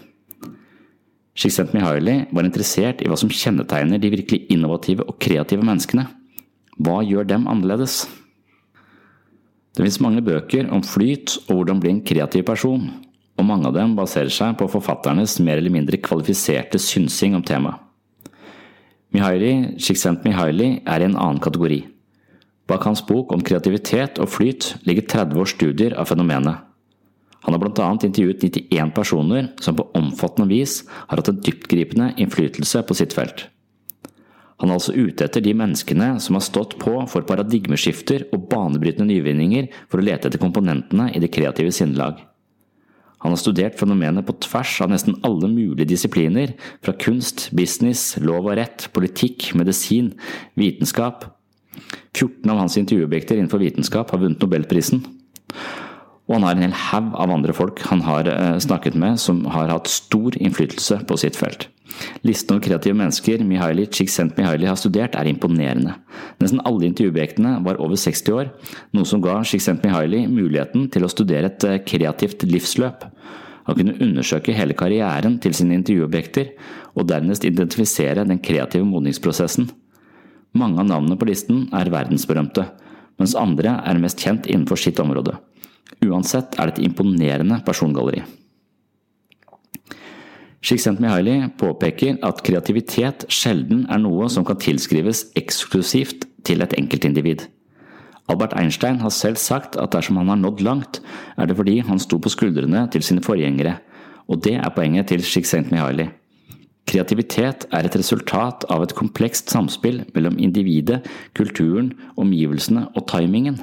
Csikszentmihalyi 1.34 2.28
var 2.32 2.46
interessert 2.46 3.02
i 3.02 3.08
hva 3.10 3.18
som 3.18 3.32
kjennetegner 3.34 4.02
de 4.02 4.12
virkelig 4.14 4.46
innovative 4.54 5.06
og 5.08 5.18
kreative 5.22 5.66
menneskene. 5.66 6.06
Hva 6.78 7.00
gjør 7.06 7.26
dem 7.30 7.48
annerledes? 7.50 8.04
Det 9.74 9.82
finnes 9.82 10.02
mange 10.06 10.22
bøker 10.22 10.70
om 10.70 10.84
flyt 10.86 11.40
og 11.48 11.56
hvordan 11.56 11.82
bli 11.82 11.90
en 11.96 12.04
kreativ 12.06 12.46
person, 12.46 12.86
og 13.34 13.48
mange 13.50 13.66
av 13.70 13.74
dem 13.74 13.96
baserer 13.98 14.30
seg 14.34 14.54
på 14.60 14.70
forfatternes 14.70 15.40
mer 15.42 15.58
eller 15.58 15.74
mindre 15.74 15.98
kvalifiserte 15.98 16.82
synsing 16.82 17.34
om 17.38 17.46
temaet. 17.46 17.82
Mihaili 19.14 19.78
Csikszentmihalyi 19.82 20.84
er 20.90 21.02
i 21.02 21.06
en 21.06 21.18
annen 21.18 21.42
kategori. 21.42 21.84
Bak 22.70 22.86
hans 22.88 23.04
bok 23.06 23.34
om 23.34 23.42
kreativitet 23.46 24.22
og 24.22 24.32
flyt 24.34 24.72
ligger 24.88 25.06
30 25.06 25.42
års 25.42 25.54
studier 25.54 25.98
av 25.98 26.10
fenomenet. 26.10 26.62
Han 27.44 27.56
har 27.56 27.82
annet 27.84 28.06
intervjuet 28.08 28.44
91 28.44 28.94
personer 28.96 29.50
som 29.62 29.76
på 29.76 29.90
omfattende 30.00 30.48
vis 30.48 30.82
har 30.90 31.20
hatt 31.20 31.32
en 31.32 31.42
dyptgripende 31.44 32.14
innflytelse 32.18 32.84
på 32.88 32.96
sitt 32.96 33.16
felt. 33.16 33.48
Han 34.62 34.72
er 34.72 34.78
altså 34.78 34.94
ute 34.96 35.26
etter 35.26 35.44
de 35.44 35.52
menneskene 35.60 36.14
som 36.24 36.38
har 36.38 36.46
stått 36.46 36.78
på 36.80 36.94
for 37.12 37.26
paradigmeskifter 37.28 38.30
og 38.32 38.46
banebrytende 38.52 39.10
nyvinninger 39.10 39.68
for 39.92 40.00
å 40.00 40.06
lete 40.08 40.30
etter 40.30 40.40
komponentene 40.40 41.10
i 41.12 41.20
det 41.20 41.34
kreative 41.36 41.74
sinnelag. 41.76 42.22
Han 43.24 43.32
har 43.32 43.40
studert 43.40 43.76
fenomenet 43.80 44.28
på 44.28 44.36
tvers 44.44 44.78
av 44.84 44.92
nesten 44.92 45.16
alle 45.24 45.48
mulige 45.52 45.88
disipliner, 45.88 46.56
fra 46.84 46.92
kunst, 47.00 47.50
business, 47.56 48.18
lov 48.20 48.50
og 48.50 48.58
rett, 48.60 48.90
politikk, 48.96 49.54
medisin, 49.56 50.14
vitenskap. 50.60 51.30
14 52.12 52.52
av 52.52 52.60
hans 52.60 52.76
intervjuobjekter 52.80 53.40
innenfor 53.40 53.64
vitenskap 53.64 54.12
har 54.12 54.20
vunnet 54.24 54.44
nobelprisen. 54.44 55.04
Og 56.28 56.38
han 56.38 56.46
har 56.48 56.56
en 56.56 56.64
hel 56.64 56.76
haug 56.88 57.16
av 57.20 57.32
andre 57.36 57.54
folk 57.56 57.82
han 57.90 58.04
har 58.06 58.30
eh, 58.32 58.58
snakket 58.64 58.96
med 59.00 59.20
som 59.20 59.44
har 59.52 59.72
hatt 59.74 59.92
stor 59.92 60.38
innflytelse 60.40 61.02
på 61.10 61.18
sitt 61.20 61.36
felt. 61.40 61.68
Listen 62.26 62.56
over 62.56 62.64
kreative 62.64 62.96
mennesker 62.98 63.44
Mihaili 63.46 63.86
Csikszentmihalyi 63.92 64.70
har 64.70 64.80
studert 64.80 65.18
er 65.20 65.28
imponerende. 65.30 65.98
Nesten 66.42 66.64
alle 66.66 66.88
intervjuobjektene 66.88 67.58
var 67.66 67.82
over 67.84 68.00
60 68.00 68.38
år, 68.40 68.54
noe 68.96 69.10
som 69.10 69.22
ga 69.24 69.42
Csikszentmihalyi 69.46 70.24
muligheten 70.32 70.88
til 70.94 71.06
å 71.06 71.12
studere 71.12 71.52
et 71.52 71.68
eh, 71.68 71.82
kreativt 71.84 72.48
livsløp. 72.48 73.04
Han 73.68 73.78
kunne 73.80 74.00
undersøke 74.04 74.56
hele 74.56 74.76
karrieren 74.80 75.38
til 75.44 75.56
sine 75.56 75.78
intervjuobjekter, 75.80 76.52
og 76.96 77.08
dernest 77.10 77.46
identifisere 77.48 78.26
den 78.28 78.42
kreative 78.44 78.88
modningsprosessen. 78.88 79.70
Mange 80.54 80.84
av 80.84 80.90
navnene 80.90 81.18
på 81.18 81.28
listen 81.28 81.66
er 81.74 81.92
verdensberømte, 81.92 82.68
mens 83.20 83.38
andre 83.40 83.80
er 83.88 84.02
mest 84.02 84.22
kjent 84.22 84.50
innenfor 84.50 84.80
sitt 84.80 85.00
område. 85.02 85.38
Uansett 86.02 86.58
er 86.60 86.70
det 86.70 86.80
et 86.80 86.88
imponerende 86.88 87.60
persongalleri. 87.66 88.24
Csikszentmihalyi 90.64 91.50
påpeker 91.60 92.22
at 92.24 92.40
kreativitet 92.48 93.26
sjelden 93.28 93.84
er 93.92 94.00
noe 94.00 94.30
som 94.32 94.46
kan 94.48 94.62
tilskrives 94.64 95.26
eksklusivt 95.36 96.24
til 96.48 96.64
et 96.64 96.76
enkeltindivid. 96.80 97.44
Albert 98.32 98.56
Einstein 98.56 99.02
har 99.04 99.12
selv 99.12 99.36
sagt 99.36 99.76
at 99.76 99.92
dersom 99.92 100.22
han 100.22 100.32
har 100.32 100.40
nådd 100.40 100.64
langt, 100.64 101.02
er 101.36 101.50
det 101.50 101.58
fordi 101.60 101.82
han 101.84 102.00
sto 102.00 102.18
på 102.18 102.32
skuldrene 102.32 102.86
til 102.92 103.04
sine 103.04 103.24
forgjengere, 103.24 103.76
og 104.32 104.40
det 104.46 104.56
er 104.56 104.72
poenget 104.72 105.12
til 105.12 105.26
Csikszentmihalyi. 105.28 106.08
Kreativitet 106.88 107.68
er 107.72 107.84
et 107.88 107.96
resultat 107.96 108.64
av 108.72 108.84
et 108.84 108.96
komplekst 108.96 109.52
samspill 109.52 110.02
mellom 110.16 110.40
individet, 110.40 111.04
kulturen, 111.36 111.94
omgivelsene 112.16 112.88
og 112.96 113.08
timingen. 113.12 113.60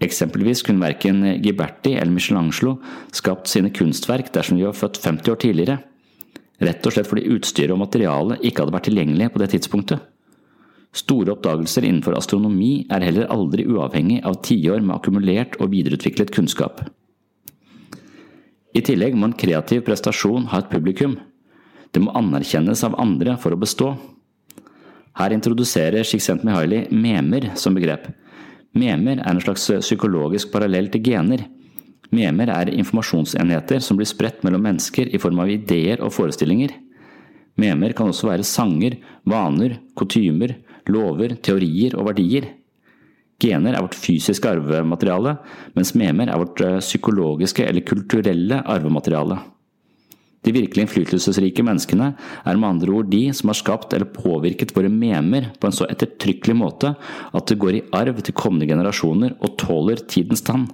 Eksempelvis 0.00 0.62
kunne 0.64 0.80
verken 0.80 1.20
Giberti 1.44 1.92
eller 1.94 2.12
Michelangelo 2.12 2.78
skapt 3.12 3.50
sine 3.52 3.72
kunstverk 3.74 4.30
dersom 4.32 4.56
de 4.56 4.64
var 4.64 4.78
født 4.78 5.00
50 5.04 5.32
år 5.34 5.40
tidligere, 5.42 5.76
rett 6.60 6.86
og 6.86 6.94
slett 6.94 7.08
fordi 7.08 7.28
utstyret 7.34 7.74
og 7.74 7.82
materialet 7.82 8.40
ikke 8.40 8.64
hadde 8.64 8.76
vært 8.76 8.88
tilgjengelig 8.88 9.28
på 9.34 9.42
det 9.42 9.50
tidspunktet. 9.54 10.06
Store 10.96 11.36
oppdagelser 11.36 11.84
innenfor 11.86 12.16
astronomi 12.18 12.86
er 12.90 13.04
heller 13.06 13.28
aldri 13.30 13.66
uavhengig 13.68 14.22
av 14.26 14.40
tiår 14.46 14.80
med 14.82 14.96
akkumulert 14.96 15.60
og 15.60 15.70
videreutviklet 15.74 16.32
kunnskap. 16.34 16.80
I 18.74 18.82
tillegg 18.86 19.14
må 19.18 19.28
en 19.28 19.36
kreativ 19.38 19.84
prestasjon 19.86 20.48
ha 20.50 20.62
et 20.62 20.70
publikum. 20.72 21.18
Det 21.90 22.02
må 22.02 22.14
anerkjennes 22.18 22.82
av 22.86 22.96
andre 23.02 23.36
for 23.42 23.54
å 23.54 23.60
bestå. 23.60 23.92
Her 25.18 25.34
introduserer 25.34 26.06
Csikszentmihalyi 26.06 26.86
memer 26.94 27.50
som 27.58 27.74
begrep. 27.76 28.08
Memer 28.78 29.18
er 29.18 29.32
en 29.32 29.42
slags 29.42 29.66
psykologisk 29.82 30.52
parallell 30.52 30.90
til 30.92 31.02
gener. 31.02 31.42
Memer 32.14 32.50
er 32.54 32.70
informasjonsenheter 32.74 33.82
som 33.82 33.98
blir 33.98 34.08
spredt 34.08 34.44
mellom 34.46 34.62
mennesker 34.66 35.10
i 35.10 35.18
form 35.22 35.42
av 35.42 35.50
ideer 35.50 36.02
og 36.02 36.14
forestillinger. 36.14 36.72
Memer 37.60 37.94
kan 37.96 38.10
også 38.10 38.30
være 38.30 38.46
sanger, 38.46 38.96
vaner, 39.26 39.76
kutymer, 39.98 40.54
lover, 40.90 41.34
teorier 41.42 41.96
og 41.98 42.08
verdier. 42.12 42.48
Gener 43.40 43.74
er 43.74 43.84
vårt 43.84 43.96
fysiske 43.96 44.50
arvemateriale, 44.50 45.38
mens 45.74 45.94
memer 45.96 46.30
er 46.30 46.40
vårt 46.40 46.60
eh, 46.64 46.78
psykologiske 46.82 47.64
eller 47.66 47.86
kulturelle 47.88 48.60
arvemateriale. 48.68 49.38
De 50.40 50.52
virkelig 50.56 50.86
innflytelsesrike 50.86 51.64
menneskene 51.66 52.14
er 52.16 52.56
med 52.56 52.68
andre 52.68 52.92
ord 52.96 53.10
de 53.12 53.26
som 53.36 53.52
har 53.52 53.58
skapt 53.58 53.92
eller 53.92 54.08
påvirket 54.08 54.72
våre 54.76 54.88
memer 54.88 55.50
på 55.60 55.68
en 55.68 55.76
så 55.76 55.88
ettertrykkelig 55.92 56.56
måte 56.56 56.94
at 56.96 57.50
det 57.50 57.58
går 57.60 57.76
i 57.76 57.82
arv 57.96 58.22
til 58.24 58.36
kommende 58.36 58.68
generasjoner 58.70 59.36
og 59.36 59.58
tåler 59.60 60.00
tidens 60.08 60.44
tann. 60.46 60.64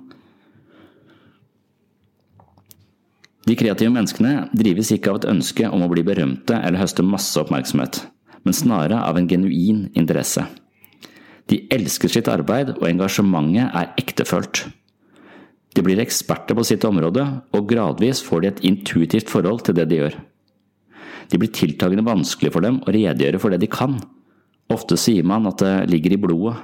De 3.46 3.54
kreative 3.58 3.92
menneskene 3.94 4.48
drives 4.58 4.90
ikke 4.94 5.10
av 5.12 5.20
et 5.20 5.28
ønske 5.30 5.68
om 5.70 5.82
å 5.86 5.90
bli 5.90 6.02
berømte 6.06 6.58
eller 6.58 6.82
høste 6.82 7.06
masse 7.06 7.38
oppmerksomhet, 7.38 8.00
men 8.42 8.54
snarere 8.54 9.02
av 9.06 9.18
en 9.18 9.28
genuin 9.30 9.84
interesse. 9.98 10.42
De 11.46 11.60
elsker 11.70 12.10
sitt 12.10 12.26
arbeid, 12.30 12.72
og 12.74 12.88
engasjementet 12.88 13.70
er 13.70 13.92
ektefølt. 14.02 14.64
De 15.76 15.84
blir 15.84 16.00
eksperter 16.00 16.56
på 16.56 16.64
sitt 16.64 16.84
område, 16.88 17.22
og 17.52 17.68
gradvis 17.68 18.22
får 18.24 18.42
de 18.42 18.48
et 18.48 18.62
intuitivt 18.70 19.28
forhold 19.28 19.66
til 19.66 19.76
det 19.76 19.84
de 19.90 20.00
gjør. 20.00 20.16
De 21.28 21.40
blir 21.42 21.52
tiltagende 21.52 22.06
vanskelig 22.06 22.54
for 22.54 22.64
dem 22.64 22.78
å 22.86 22.94
redegjøre 22.94 23.40
for 23.42 23.52
det 23.52 23.60
de 23.60 23.68
kan. 23.70 23.98
Ofte 24.72 24.96
sier 24.98 25.26
man 25.26 25.46
at 25.50 25.60
det 25.60 25.74
ligger 25.90 26.16
i 26.16 26.20
blodet. 26.22 26.56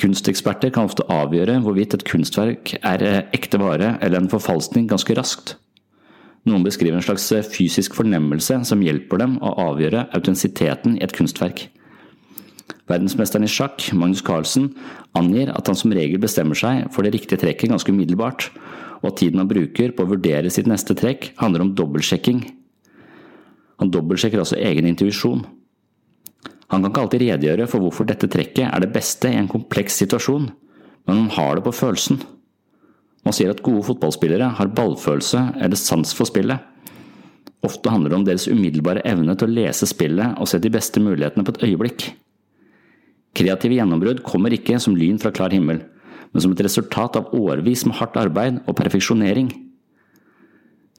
Kunsteksperter 0.00 0.70
kan 0.72 0.86
ofte 0.88 1.04
avgjøre 1.12 1.58
hvorvidt 1.64 1.98
et 1.98 2.06
kunstverk 2.08 2.76
er 2.78 3.04
ekte 3.34 3.60
vare 3.60 3.96
eller 4.00 4.22
en 4.22 4.30
forfalskning 4.32 4.86
ganske 4.88 5.16
raskt. 5.18 5.56
Noen 6.48 6.64
beskriver 6.66 6.98
en 6.98 7.04
slags 7.04 7.28
eh, 7.34 7.44
fysisk 7.46 7.94
fornemmelse 7.94 8.62
som 8.66 8.82
hjelper 8.82 9.20
dem 9.22 9.36
å 9.44 9.52
avgjøre 9.68 10.08
autentisiteten 10.16 10.96
i 10.98 11.04
et 11.04 11.14
kunstverk. 11.14 11.68
Verdensmesteren 12.90 13.46
i 13.46 13.50
sjakk, 13.50 13.84
Magnus 13.94 14.24
Carlsen, 14.26 14.72
angir 15.18 15.52
at 15.54 15.68
han 15.70 15.78
som 15.78 15.94
regel 15.94 16.20
bestemmer 16.22 16.58
seg 16.58 16.88
for 16.94 17.06
det 17.06 17.14
riktige 17.14 17.40
trekket 17.40 17.70
ganske 17.70 17.94
umiddelbart, 17.94 18.48
og 19.02 19.12
at 19.12 19.20
tiden 19.22 19.42
han 19.42 19.50
bruker 19.50 19.94
på 19.94 20.04
å 20.04 20.10
vurdere 20.14 20.50
sitt 20.50 20.68
neste 20.70 20.96
trekk, 20.98 21.30
handler 21.38 21.64
om 21.64 21.72
dobbeltsjekking. 21.78 22.42
Han 23.82 23.90
dobbeltsjekker 23.90 24.42
også 24.42 24.58
egen 24.62 24.88
intuisjon. 24.90 25.44
Han 26.72 26.82
kan 26.82 26.90
ikke 26.90 27.02
alltid 27.04 27.24
redegjøre 27.26 27.68
for 27.70 27.84
hvorfor 27.84 28.08
dette 28.08 28.30
trekket 28.30 28.68
er 28.68 28.82
det 28.82 28.92
beste 28.94 29.30
i 29.30 29.38
en 29.38 29.50
kompleks 29.50 29.98
situasjon, 30.02 30.50
men 31.06 31.18
han 31.18 31.32
har 31.36 31.58
det 31.58 31.66
på 31.66 31.74
følelsen. 31.76 32.22
Man 33.22 33.34
sier 33.36 33.52
at 33.52 33.62
gode 33.62 33.84
fotballspillere 33.86 34.54
har 34.58 34.74
ballfølelse 34.74 35.42
eller 35.62 35.78
sans 35.78 36.14
for 36.16 36.26
spillet. 36.26 36.58
Ofte 37.62 37.92
handler 37.92 38.10
det 38.10 38.18
om 38.18 38.24
deres 38.26 38.48
umiddelbare 38.50 39.04
evne 39.06 39.36
til 39.38 39.46
å 39.46 39.54
lese 39.60 39.86
spillet 39.86 40.40
og 40.42 40.50
se 40.50 40.58
de 40.58 40.72
beste 40.72 41.02
mulighetene 41.02 41.46
på 41.46 41.54
et 41.54 41.64
øyeblikk. 41.68 42.08
Kreative 43.32 43.78
gjennombrudd 43.78 44.20
kommer 44.26 44.52
ikke 44.52 44.76
som 44.82 44.96
lyn 44.96 45.20
fra 45.20 45.32
klar 45.32 45.54
himmel, 45.54 45.80
men 46.32 46.44
som 46.44 46.52
et 46.52 46.64
resultat 46.64 47.16
av 47.16 47.30
årevis 47.36 47.86
med 47.88 47.96
hardt 47.96 48.18
arbeid 48.20 48.60
og 48.66 48.76
perfeksjonering. 48.76 49.48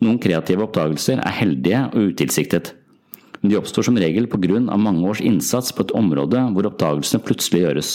Noen 0.03 0.17
kreative 0.21 0.65
oppdagelser 0.65 1.21
er 1.21 1.37
heldige 1.37 1.83
og 1.91 2.13
utilsiktet, 2.13 2.73
men 3.41 3.51
de 3.51 3.59
oppstår 3.59 3.85
som 3.85 3.99
regel 3.99 4.25
på 4.31 4.39
grunn 4.41 4.69
av 4.73 4.81
mange 4.81 5.05
års 5.09 5.21
innsats 5.21 5.73
på 5.75 5.85
et 5.85 5.93
område 5.97 6.41
hvor 6.55 6.69
oppdagelsene 6.71 7.21
plutselig 7.23 7.63
gjøres. 7.65 7.93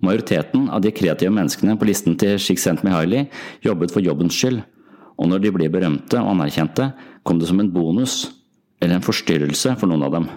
Majoriteten 0.00 0.68
av 0.72 0.80
de 0.82 0.92
kreative 0.96 1.32
menneskene 1.36 1.76
på 1.78 1.86
listen 1.86 2.16
til 2.18 2.38
Csikszentmihalyi 2.40 3.26
jobbet 3.66 3.92
for 3.92 4.02
jobbens 4.02 4.36
skyld, 4.36 4.62
og 5.20 5.28
når 5.28 5.44
de 5.44 5.52
ble 5.52 5.68
berømte 5.72 6.16
og 6.18 6.32
anerkjente, 6.32 6.90
kom 7.22 7.38
det 7.38 7.50
som 7.50 7.60
en 7.60 7.68
bonus, 7.70 8.22
eller 8.80 8.96
en 8.96 9.04
forstyrrelse 9.04 9.76
for 9.76 9.90
noen 9.90 10.06
av 10.06 10.16
dem. 10.16 10.30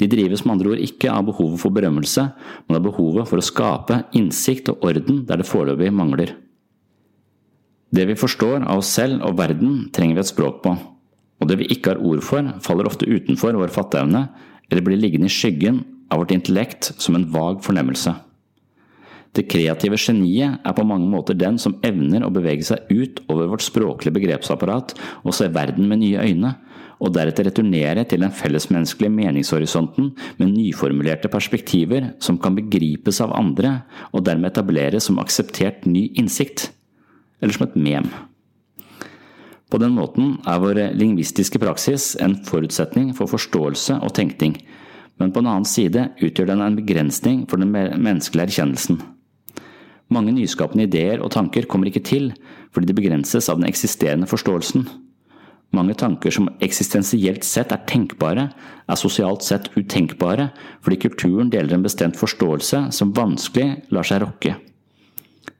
De 0.00 0.08
drives 0.10 0.44
med 0.44 0.56
andre 0.56 0.72
ord 0.72 0.84
ikke 0.84 1.10
av 1.12 1.26
behovet 1.28 1.60
for 1.60 1.74
berømmelse, 1.74 2.24
men 2.66 2.78
av 2.78 2.86
behovet 2.86 3.28
for 3.28 3.40
å 3.40 3.44
skape 3.44 4.02
innsikt 4.18 4.70
og 4.72 4.86
orden 4.88 5.22
der 5.28 5.42
det 5.42 5.48
foreløpig 5.48 5.92
mangler. 5.94 6.34
Det 7.92 8.06
vi 8.08 8.16
forstår 8.16 8.64
av 8.64 8.80
oss 8.80 8.94
selv 8.96 9.20
og 9.26 9.36
verden, 9.36 9.90
trenger 9.92 10.16
vi 10.16 10.24
et 10.24 10.32
språk 10.32 10.62
på, 10.64 10.72
og 11.42 11.48
det 11.50 11.58
vi 11.60 11.68
ikke 11.74 11.92
har 11.92 12.00
ord 12.00 12.22
for, 12.24 12.54
faller 12.64 12.88
ofte 12.88 13.08
utenfor 13.08 13.58
vår 13.58 13.72
fatteevne 13.74 14.26
eller 14.70 14.84
blir 14.86 15.00
liggende 15.00 15.28
i 15.28 15.32
skyggen 15.32 15.82
av 16.12 16.22
vårt 16.22 16.32
intellekt 16.32 16.92
som 17.02 17.18
en 17.18 17.26
vag 17.32 17.60
fornemmelse. 17.64 18.14
Det 19.32 19.46
kreative 19.48 19.96
geniet 19.96 20.60
er 20.60 20.74
på 20.76 20.84
mange 20.84 21.08
måter 21.08 21.36
den 21.36 21.56
som 21.60 21.78
evner 21.84 22.24
å 22.24 22.32
bevege 22.32 22.66
seg 22.68 22.88
ut 22.92 23.22
over 23.32 23.48
vårt 23.54 23.64
språklige 23.64 24.12
begrepsapparat 24.18 24.92
og 25.22 25.32
se 25.36 25.48
verden 25.52 25.88
med 25.88 26.02
nye 26.02 26.20
øyne, 26.20 26.52
og 27.00 27.14
deretter 27.14 27.48
returnere 27.48 28.04
til 28.08 28.24
den 28.24 28.34
fellesmenneskelige 28.34 29.14
meningshorisonten 29.14 30.10
med 30.38 30.52
nyformulerte 30.52 31.30
perspektiver 31.32 32.10
som 32.22 32.38
kan 32.42 32.56
begripes 32.58 33.20
av 33.24 33.34
andre, 33.38 33.80
og 34.12 34.26
dermed 34.26 34.52
etableres 34.52 35.08
som 35.08 35.20
akseptert 35.22 35.86
ny 35.86 36.08
innsikt, 36.18 36.70
eller 37.40 37.56
som 37.56 37.66
et 37.68 37.78
mem. 37.78 38.10
På 39.72 39.80
den 39.80 39.94
måten 39.96 40.36
er 40.44 40.60
vår 40.60 40.82
lingvistiske 41.00 41.60
praksis 41.62 42.12
en 42.20 42.36
forutsetning 42.44 43.14
for 43.16 43.30
forståelse 43.30 44.02
og 44.04 44.12
tenkning, 44.18 44.58
men 45.16 45.32
på 45.32 45.40
en 45.40 45.48
annen 45.48 45.68
side 45.68 46.10
utgjør 46.20 46.50
den 46.52 46.64
en 46.64 46.76
begrensning 46.76 47.46
for 47.48 47.60
den 47.60 47.72
menneskelige 47.72 48.50
erkjennelsen. 48.50 49.00
Mange 50.12 50.34
nyskapende 50.36 50.84
ideer 50.84 51.22
og 51.24 51.32
tanker 51.32 51.64
kommer 51.70 51.88
ikke 51.88 52.04
til 52.04 52.32
fordi 52.72 52.88
de 52.88 52.96
begrenses 52.96 53.48
av 53.48 53.60
den 53.60 53.68
eksisterende 53.68 54.28
forståelsen. 54.28 54.84
Mange 55.72 55.94
tanker 55.96 56.34
som 56.34 56.50
eksistensielt 56.60 57.46
sett 57.48 57.72
er 57.72 57.80
tenkbare, 57.88 58.50
er 58.84 58.98
sosialt 59.00 59.44
sett 59.46 59.70
utenkbare 59.72 60.50
fordi 60.84 60.98
kulturen 61.06 61.52
deler 61.52 61.78
en 61.78 61.86
bestemt 61.86 62.18
forståelse 62.20 62.90
som 62.92 63.14
vanskelig 63.16 63.86
lar 63.94 64.04
seg 64.04 64.20
rokke. 64.26 64.58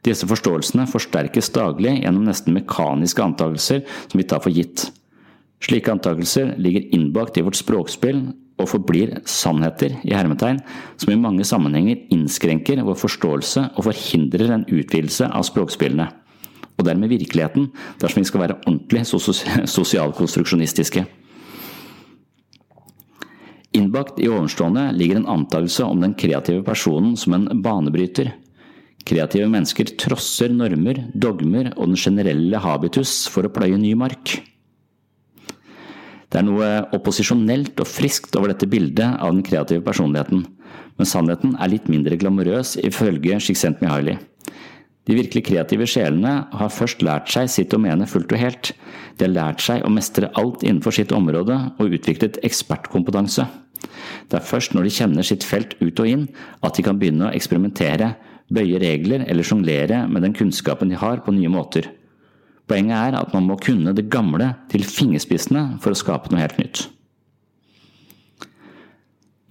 Disse 0.04 0.26
forståelsene 0.28 0.84
forsterkes 0.90 1.48
daglig 1.54 1.94
gjennom 2.02 2.26
nesten 2.26 2.56
mekaniske 2.56 3.22
antakelser 3.24 3.84
som 4.10 4.20
vi 4.20 4.26
tar 4.28 4.42
for 4.44 4.52
gitt. 4.52 4.90
Slike 5.62 5.94
antakelser 5.94 6.56
ligger 6.58 6.88
innbakt 6.92 7.38
i 7.38 7.44
vårt 7.46 7.56
språkspill 7.56 8.24
og 8.60 8.68
forblir 8.68 9.14
sannheter 9.30 9.94
i 10.04 10.14
hermetegn, 10.14 10.58
som 11.00 11.12
i 11.12 11.18
mange 11.18 11.46
sammenhenger 11.46 12.02
innskrenker 12.14 12.82
vår 12.84 12.98
forståelse 13.00 13.68
og 13.70 13.86
forhindrer 13.86 14.52
en 14.52 14.66
utvidelse 14.68 15.30
av 15.30 15.46
språkspillene, 15.48 16.08
og 16.78 16.86
dermed 16.86 17.12
virkeligheten, 17.12 17.70
dersom 18.00 18.22
vi 18.22 18.28
skal 18.28 18.44
være 18.44 18.58
ordentlig 18.66 19.04
sosialkonstruksjonistiske. 19.06 21.04
Innbakt 23.72 24.18
i 24.20 24.28
ovenstående 24.28 24.90
ligger 24.92 25.20
en 25.20 25.28
antakelse 25.32 25.84
om 25.88 26.02
den 26.02 26.14
kreative 26.18 26.64
personen 26.66 27.16
som 27.16 27.36
en 27.38 27.48
banebryter. 27.64 28.34
Kreative 29.08 29.48
mennesker 29.50 29.94
trosser 29.98 30.52
normer, 30.52 31.06
dogmer 31.14 31.72
og 31.72 31.88
den 31.90 31.98
generelle 31.98 32.60
habitus 32.62 33.22
for 33.32 33.48
å 33.48 33.52
pløye 33.52 33.80
ny 33.80 33.94
mark. 33.98 34.36
Det 36.32 36.40
er 36.40 36.46
noe 36.46 36.68
opposisjonelt 36.96 37.80
og 37.82 37.88
friskt 37.88 38.36
over 38.38 38.52
dette 38.52 38.68
bildet 38.70 39.18
av 39.20 39.32
den 39.34 39.42
kreative 39.44 39.84
personligheten, 39.84 40.46
men 40.96 41.08
sannheten 41.08 41.56
er 41.60 41.72
litt 41.72 41.90
mindre 41.92 42.16
glamorøs 42.20 42.78
ifølge 42.80 43.40
Csikszentmihalyi. 43.40 44.16
De 45.08 45.16
virkelig 45.18 45.48
kreative 45.48 45.86
sjelene 45.90 46.34
har 46.54 46.70
først 46.70 47.02
lært 47.02 47.30
seg 47.32 47.48
sitt 47.50 47.72
domene 47.74 48.06
fullt 48.06 48.30
og 48.34 48.38
helt. 48.38 48.70
De 49.18 49.26
har 49.26 49.34
lært 49.34 49.64
seg 49.64 49.82
å 49.82 49.90
mestre 49.90 50.30
alt 50.38 50.62
innenfor 50.62 50.94
sitt 50.94 51.14
område 51.14 51.56
og 51.74 51.96
utviklet 51.98 52.38
ekspertkompetanse. 52.46 53.48
Det 54.30 54.38
er 54.38 54.46
først 54.46 54.76
når 54.76 54.86
de 54.86 54.94
kjenner 54.94 55.26
sitt 55.26 55.46
felt 55.46 55.74
ut 55.80 55.98
og 55.98 56.06
inn 56.06 56.28
at 56.62 56.78
de 56.78 56.86
kan 56.86 57.00
begynne 57.00 57.28
å 57.28 57.34
eksperimentere, 57.34 58.14
bøye 58.52 58.78
regler 58.78 59.24
eller 59.26 59.46
sjonglere 59.46 60.04
med 60.12 60.22
den 60.22 60.36
kunnskapen 60.36 60.92
de 60.92 61.00
har, 61.00 61.22
på 61.24 61.34
nye 61.34 61.50
måter. 61.50 61.88
Poenget 62.70 62.94
er 62.94 63.18
at 63.18 63.34
man 63.34 63.48
må 63.48 63.58
kunne 63.58 63.94
det 63.96 64.10
gamle 64.12 64.52
til 64.70 64.86
fingerspissene 64.86 65.80
for 65.82 65.94
å 65.94 65.98
skape 65.98 66.30
noe 66.30 66.44
helt 66.44 66.60
nytt. 66.60 66.86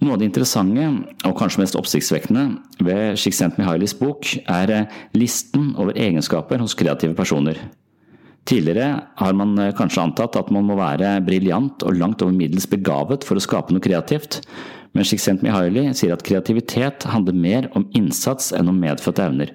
Noe 0.02 0.16
av 0.16 0.18
det 0.18 0.26
interessante, 0.26 0.82
og 1.28 1.36
kanskje 1.38 1.60
mest 1.62 1.76
oppsiktsvekkende, 1.78 2.42
ved 2.82 3.20
Csikszentmihalys 3.22 3.94
bok 4.00 4.32
er 4.50 4.72
eh, 4.74 4.96
listen 5.14 5.76
over 5.78 5.94
egenskaper 5.94 6.58
hos 6.58 6.74
kreative 6.74 7.14
personer. 7.14 7.60
Tidligere 8.50 8.96
har 9.20 9.36
man 9.38 9.54
eh, 9.62 9.70
kanskje 9.78 10.02
antatt 10.02 10.34
at 10.40 10.50
man 10.50 10.66
må 10.66 10.74
være 10.80 11.20
briljant 11.22 11.86
og 11.86 12.00
langt 12.00 12.24
over 12.26 12.34
middels 12.34 12.66
begavet 12.66 13.22
for 13.22 13.38
å 13.38 13.44
skape 13.44 13.70
noe 13.70 13.84
kreativt, 13.84 14.40
men 14.90 15.06
Csikszentmihalyi 15.06 15.92
sier 15.94 16.16
at 16.16 16.26
kreativitet 16.26 17.06
handler 17.12 17.38
mer 17.38 17.70
om 17.78 17.86
innsats 17.94 18.50
enn 18.58 18.74
om 18.74 18.82
medfødte 18.82 19.28
evner. 19.30 19.54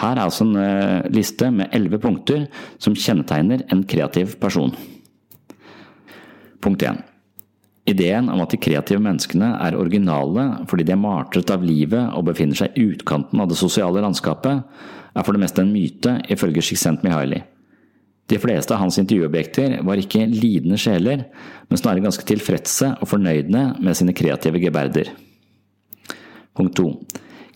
Her 0.00 0.14
er 0.14 0.24
altså 0.24 0.48
en 0.48 0.56
eh, 0.64 1.12
liste 1.12 1.52
med 1.52 1.76
elleve 1.76 2.00
punkter 2.00 2.48
som 2.80 2.96
kjennetegner 2.96 3.68
en 3.68 3.84
kreativ 3.84 4.38
person. 4.40 4.72
Punkt 6.64 6.88
1. 6.88 7.04
Ideen 7.88 8.28
om 8.28 8.42
at 8.44 8.52
de 8.52 8.60
kreative 8.60 9.00
menneskene 9.00 9.54
er 9.64 9.76
originale 9.78 10.44
fordi 10.68 10.84
de 10.84 10.92
er 10.92 11.00
martret 11.00 11.50
av 11.54 11.64
livet 11.64 12.12
og 12.16 12.26
befinner 12.28 12.58
seg 12.58 12.76
i 12.76 12.88
utkanten 12.92 13.40
av 13.40 13.48
det 13.48 13.56
sosiale 13.60 14.02
landskapet, 14.04 14.64
er 15.16 15.24
for 15.24 15.34
det 15.34 15.42
meste 15.42 15.64
en 15.64 15.72
myte, 15.72 16.18
ifølge 16.28 16.62
Csikszentmihalyi. 16.68 17.40
De 18.28 18.36
fleste 18.36 18.74
av 18.76 18.82
hans 18.82 18.98
intervjuobjekter 19.00 19.78
var 19.88 20.00
ikke 20.00 20.26
lidende 20.28 20.76
sjeler, 20.80 21.24
men 21.68 21.80
snarere 21.80 22.04
ganske 22.04 22.26
tilfredse 22.28 22.90
og 22.98 23.08
fornøyde 23.08 23.62
med 23.80 23.96
sine 23.96 24.12
kreative 24.12 24.60
geberder. 24.60 25.14
Punkt 26.58 26.76
2. 26.76 26.90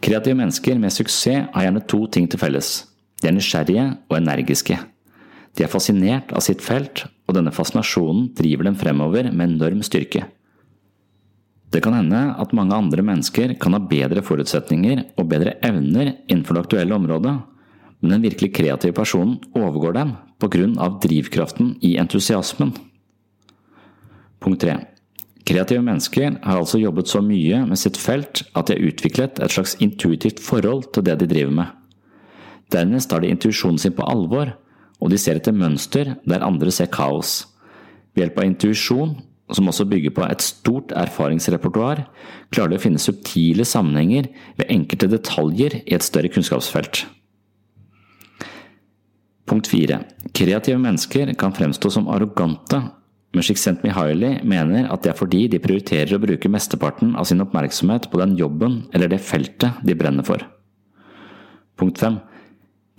Kreative 0.02 0.38
mennesker 0.38 0.80
med 0.80 0.94
suksess 0.94 1.50
har 1.52 1.66
gjerne 1.66 1.84
to 1.92 2.06
ting 2.14 2.24
til 2.30 2.40
felles. 2.40 2.72
De 3.20 3.28
er 3.28 3.36
nysgjerrige 3.36 3.84
og 4.08 4.16
energiske. 4.16 4.78
De 5.52 5.66
er 5.66 5.70
fascinert 5.70 6.32
av 6.32 6.40
sitt 6.46 6.64
felt, 6.64 7.04
og 7.28 7.36
denne 7.36 7.52
fascinasjonen 7.54 8.30
driver 8.36 8.68
dem 8.68 8.78
fremover 8.78 9.30
med 9.30 9.54
enorm 9.54 9.82
styrke. 9.86 10.26
Det 11.72 11.80
kan 11.80 11.94
hende 11.96 12.20
at 12.36 12.52
mange 12.52 12.76
andre 12.76 13.04
mennesker 13.06 13.54
kan 13.60 13.72
ha 13.72 13.80
bedre 13.80 14.20
forutsetninger 14.24 15.06
og 15.16 15.28
bedre 15.30 15.56
evner 15.64 16.12
innenfor 16.28 16.58
det 16.58 16.66
aktuelle 16.66 16.96
området, 16.98 17.32
men 18.02 18.16
den 18.16 18.24
virkelig 18.26 18.52
kreative 18.58 18.96
personen 18.96 19.38
overgår 19.56 19.96
dem 19.96 20.16
på 20.42 20.50
grunn 20.52 20.74
av 20.82 20.98
drivkraften 21.00 21.76
i 21.86 21.94
entusiasmen. 22.02 22.74
Punkt 24.42 24.64
3. 24.66 24.80
Kreative 25.46 25.82
mennesker 25.82 26.36
har 26.42 26.58
altså 26.58 26.78
jobbet 26.82 27.08
så 27.10 27.22
mye 27.24 27.62
med 27.66 27.78
sitt 27.80 27.96
felt 27.98 28.44
at 28.58 28.68
de 28.68 28.76
har 28.76 28.90
utviklet 28.92 29.40
et 29.42 29.54
slags 29.54 29.74
intuitivt 29.82 30.42
forhold 30.42 30.90
til 30.94 31.06
det 31.06 31.16
de 31.22 31.30
driver 31.30 31.56
med. 31.62 31.70
Dernest 32.74 33.10
tar 33.10 33.22
de 33.22 33.32
intuisjonen 33.32 33.80
sin 33.80 33.94
på 33.96 34.06
alvor 34.08 34.52
og 35.02 35.10
de 35.10 35.18
ser 35.18 35.40
etter 35.40 35.54
mønster 35.56 36.14
der 36.28 36.46
andre 36.46 36.70
ser 36.74 36.90
kaos. 36.94 37.42
Ved 38.14 38.26
hjelp 38.26 38.38
av 38.38 38.46
intuisjon, 38.46 39.16
som 39.52 39.68
også 39.68 39.88
bygger 39.90 40.14
på 40.14 40.24
et 40.28 40.44
stort 40.44 40.92
erfaringsrepertoar, 40.96 42.04
klarer 42.54 42.72
de 42.72 42.78
å 42.78 42.84
finne 42.84 43.02
subtile 43.02 43.66
sammenhenger 43.68 44.30
ved 44.60 44.70
enkelte 44.72 45.10
detaljer 45.12 45.80
i 45.82 45.96
et 45.96 46.06
større 46.06 46.30
kunnskapsfelt. 46.32 47.04
Punkt 49.48 49.68
4. 49.68 49.98
Kreative 50.32 50.78
mennesker 50.80 51.34
kan 51.36 51.54
fremstå 51.56 51.90
som 51.92 52.08
arrogante, 52.08 52.78
men 53.32 53.44
Csikszentmihalyi 53.44 54.42
mener 54.48 54.86
at 54.92 55.04
det 55.04 55.12
er 55.12 55.18
fordi 55.18 55.46
de 55.50 55.60
prioriterer 55.60 56.14
å 56.16 56.22
bruke 56.22 56.50
mesteparten 56.52 57.14
av 57.18 57.26
sin 57.28 57.42
oppmerksomhet 57.42 58.10
på 58.12 58.20
den 58.20 58.36
jobben 58.38 58.82
eller 58.92 59.10
det 59.10 59.22
feltet 59.24 59.80
de 59.84 59.96
brenner 59.98 60.26
for. 60.26 60.44
Punkt 61.80 61.98
5. 61.98 62.20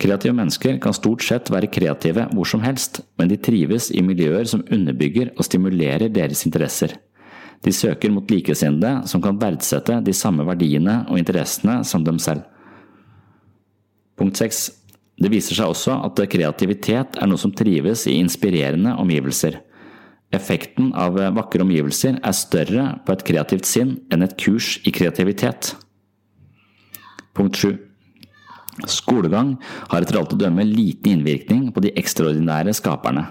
Kreative 0.04 0.36
mennesker 0.36 0.76
kan 0.84 0.92
stort 0.92 1.24
sett 1.24 1.48
være 1.48 1.70
kreative 1.72 2.26
hvor 2.36 2.48
som 2.48 2.60
helst, 2.60 3.00
men 3.16 3.30
de 3.30 3.38
trives 3.40 3.88
i 3.88 4.02
miljøer 4.04 4.44
som 4.50 4.64
underbygger 4.68 5.30
og 5.32 5.46
stimulerer 5.46 6.12
deres 6.12 6.44
interesser. 6.44 6.92
De 7.64 7.72
søker 7.72 8.12
mot 8.12 8.28
likesinnede 8.28 9.06
som 9.08 9.22
kan 9.24 9.38
verdsette 9.40 10.02
de 10.04 10.12
samme 10.12 10.44
verdiene 10.44 10.98
og 11.08 11.16
interessene 11.16 11.78
som 11.88 12.04
dem 12.04 12.18
selv. 12.20 12.42
Punkt 14.20 14.36
6. 14.36 14.66
Det 15.24 15.30
viser 15.32 15.56
seg 15.56 15.72
også 15.72 15.96
at 16.04 16.20
kreativitet 16.28 17.16
er 17.16 17.30
noe 17.30 17.40
som 17.40 17.54
trives 17.56 18.04
i 18.10 18.18
inspirerende 18.20 18.92
omgivelser. 19.00 19.56
Effekten 20.36 20.92
av 20.98 21.16
vakre 21.38 21.64
omgivelser 21.64 22.20
er 22.20 22.36
større 22.36 22.86
på 23.06 23.16
et 23.16 23.24
kreativt 23.24 23.70
sinn 23.70 23.96
enn 24.12 24.26
et 24.26 24.36
kurs 24.36 24.74
i 24.84 24.92
kreativitet. 24.92 25.72
Punkt 27.32 27.56
7. 27.56 27.93
Skolegang 28.90 29.54
har 29.90 30.02
etter 30.02 30.18
alt 30.18 30.34
å 30.34 30.38
dømme 30.38 30.66
liten 30.66 31.18
innvirkning 31.18 31.68
på 31.74 31.82
de 31.84 31.92
ekstraordinære 31.98 32.74
skaperne. 32.74 33.28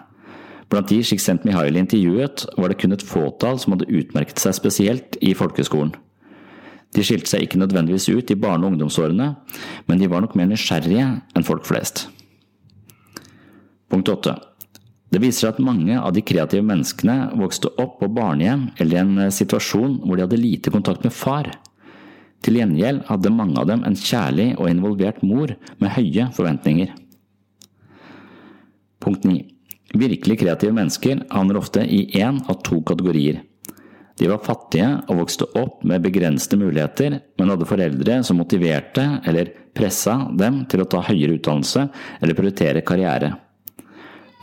Blant 0.72 0.90
de 0.90 1.02
Csikszentmihalyi 1.06 1.78
intervjuet, 1.84 2.46
var 2.58 2.72
det 2.72 2.80
kun 2.82 2.96
et 2.96 3.04
fåtall 3.06 3.60
som 3.62 3.76
hadde 3.76 3.92
utmerket 3.92 4.40
seg 4.42 4.56
spesielt 4.58 5.20
i 5.22 5.36
folkeskolen. 5.38 5.92
De 6.94 7.04
skilte 7.06 7.30
seg 7.30 7.46
ikke 7.46 7.60
nødvendigvis 7.62 8.08
ut 8.14 8.32
i 8.32 8.38
barne- 8.38 8.66
og 8.66 8.74
ungdomsårene, 8.74 9.36
men 9.88 10.00
de 10.00 10.10
var 10.10 10.22
nok 10.22 10.36
mer 10.38 10.50
nysgjerrige 10.50 11.06
enn 11.36 11.46
folk 11.46 11.66
flest. 11.66 12.08
Punkt 13.90 14.10
8. 14.10 14.38
Det 15.14 15.22
viser 15.22 15.46
seg 15.46 15.54
at 15.54 15.66
mange 15.66 15.98
av 16.00 16.14
de 16.16 16.24
kreative 16.26 16.66
menneskene 16.66 17.36
vokste 17.38 17.70
opp 17.82 18.00
på 18.00 18.10
barnehjem 18.10 18.72
eller 18.82 18.96
i 18.96 19.02
en 19.04 19.34
situasjon 19.34 20.00
hvor 20.02 20.18
de 20.18 20.26
hadde 20.26 20.42
lite 20.42 20.74
kontakt 20.74 21.06
med 21.06 21.14
far. 21.14 21.52
Til 22.44 22.60
gjengjeld 22.60 23.06
hadde 23.08 23.32
mange 23.32 23.60
av 23.62 23.70
dem 23.70 23.86
en 23.88 23.96
kjærlig 23.96 24.52
og 24.58 24.68
involvert 24.68 25.24
mor 25.24 25.56
med 25.80 25.94
høye 25.96 26.28
forventninger. 26.36 26.92
Punkt 29.04 29.26
9. 29.28 29.40
Virkelig 29.94 30.40
kreative 30.42 30.76
mennesker 30.76 31.24
havner 31.32 31.60
ofte 31.60 31.84
i 31.86 32.06
én 32.20 32.42
av 32.50 32.60
to 32.66 32.82
kategorier. 32.88 33.42
De 34.20 34.28
var 34.30 34.44
fattige 34.46 34.90
og 35.10 35.24
vokste 35.24 35.48
opp 35.58 35.82
med 35.90 36.04
begrensede 36.04 36.60
muligheter, 36.62 37.18
men 37.40 37.54
hadde 37.54 37.68
foreldre 37.70 38.20
som 38.26 38.38
motiverte 38.42 39.06
eller 39.26 39.50
pressa 39.74 40.20
dem 40.38 40.64
til 40.70 40.84
å 40.84 40.90
ta 40.90 41.02
høyere 41.06 41.40
utdannelse 41.40 41.88
eller 42.20 42.38
prioritere 42.38 42.84
karriere. 42.86 43.32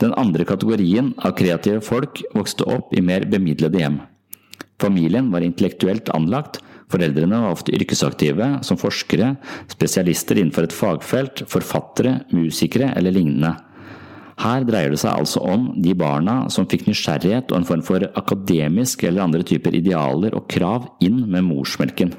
Den 0.01 0.15
andre 0.17 0.47
kategorien 0.49 1.13
av 1.21 1.35
kreative 1.37 1.83
folk 1.85 2.23
vokste 2.33 2.65
opp 2.65 2.95
i 2.97 3.03
mer 3.05 3.27
bemidlede 3.29 3.79
hjem. 3.79 3.99
Familien 4.81 5.29
var 5.31 5.45
intellektuelt 5.45 6.09
anlagt, 6.15 6.57
Foreldrene 6.91 7.39
var 7.43 7.55
ofte 7.55 7.73
yrkesaktive 7.75 8.47
som 8.67 8.79
forskere, 8.79 9.35
spesialister 9.71 10.39
innenfor 10.41 10.67
et 10.67 10.75
fagfelt, 10.75 11.45
forfattere, 11.51 12.19
musikere 12.35 12.91
eller 12.97 13.15
lignende. 13.15 13.55
Her 14.41 14.65
dreier 14.65 14.93
det 14.93 14.99
seg 15.01 15.13
altså 15.13 15.41
om 15.45 15.67
de 15.83 15.93
barna 15.97 16.47
som 16.49 16.65
fikk 16.69 16.87
nysgjerrighet 16.87 17.51
og 17.51 17.59
en 17.59 17.67
form 17.67 17.83
for 17.85 18.07
akademisk 18.17 19.03
eller 19.05 19.25
andre 19.25 19.45
typer 19.45 19.75
idealer 19.77 20.33
og 20.37 20.47
krav 20.49 20.87
inn 21.03 21.19
med 21.29 21.45
morsmelken. 21.45 22.15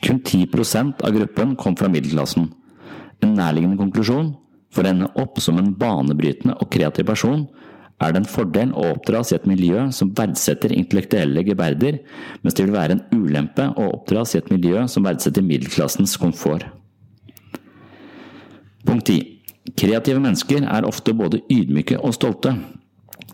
Kun 0.00 0.18
10% 0.24 1.04
av 1.04 1.14
gruppen 1.14 1.54
kom 1.60 1.76
fra 1.78 1.90
middelklassen. 1.92 2.48
En 3.20 3.36
nærliggende 3.36 3.78
konklusjon 3.78 4.32
for 4.74 4.86
å 4.86 4.90
ende 4.90 5.10
opp 5.20 5.38
som 5.42 5.58
en 5.60 5.72
banebrytende 5.76 6.56
og 6.58 6.70
kreativ 6.72 7.06
person 7.10 7.44
er 8.00 8.14
det 8.14 8.22
en 8.22 8.28
fordel 8.28 8.72
å 8.72 8.86
oppdras 8.94 9.30
i 9.32 9.36
et 9.36 9.46
miljø 9.48 9.86
som 9.92 10.12
verdsetter 10.16 10.72
intellektuelle 10.72 11.44
geberder, 11.44 12.00
mens 12.40 12.56
det 12.56 12.64
vil 12.64 12.76
være 12.76 12.96
en 12.96 13.04
ulempe 13.12 13.66
å 13.76 13.90
oppdras 13.98 14.34
i 14.34 14.40
et 14.40 14.50
miljø 14.52 14.86
som 14.88 15.04
verdsetter 15.04 15.44
middelklassens 15.44 16.16
komfort. 16.20 16.64
Punkt 18.88 19.12
10. 19.12 19.20
Kreative 19.76 20.20
mennesker 20.22 20.64
er 20.64 20.88
ofte 20.88 21.12
både 21.16 21.42
ydmyke 21.52 22.00
og 22.00 22.16
stolte. 22.16 22.54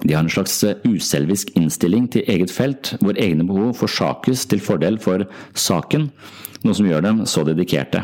De 0.02 0.12
har 0.12 0.24
en 0.24 0.30
slags 0.30 0.58
uselvisk 0.84 1.54
innstilling 1.56 2.10
til 2.12 2.26
eget 2.28 2.52
felt, 2.52 2.96
hvor 3.00 3.16
egne 3.22 3.46
behov 3.46 3.76
forsakes 3.78 4.44
til 4.50 4.60
fordel 4.60 4.98
for 5.00 5.24
saken, 5.56 6.10
noe 6.66 6.76
som 6.76 6.88
gjør 6.90 7.06
dem 7.06 7.22
så 7.30 7.46
dedikerte. 7.46 8.02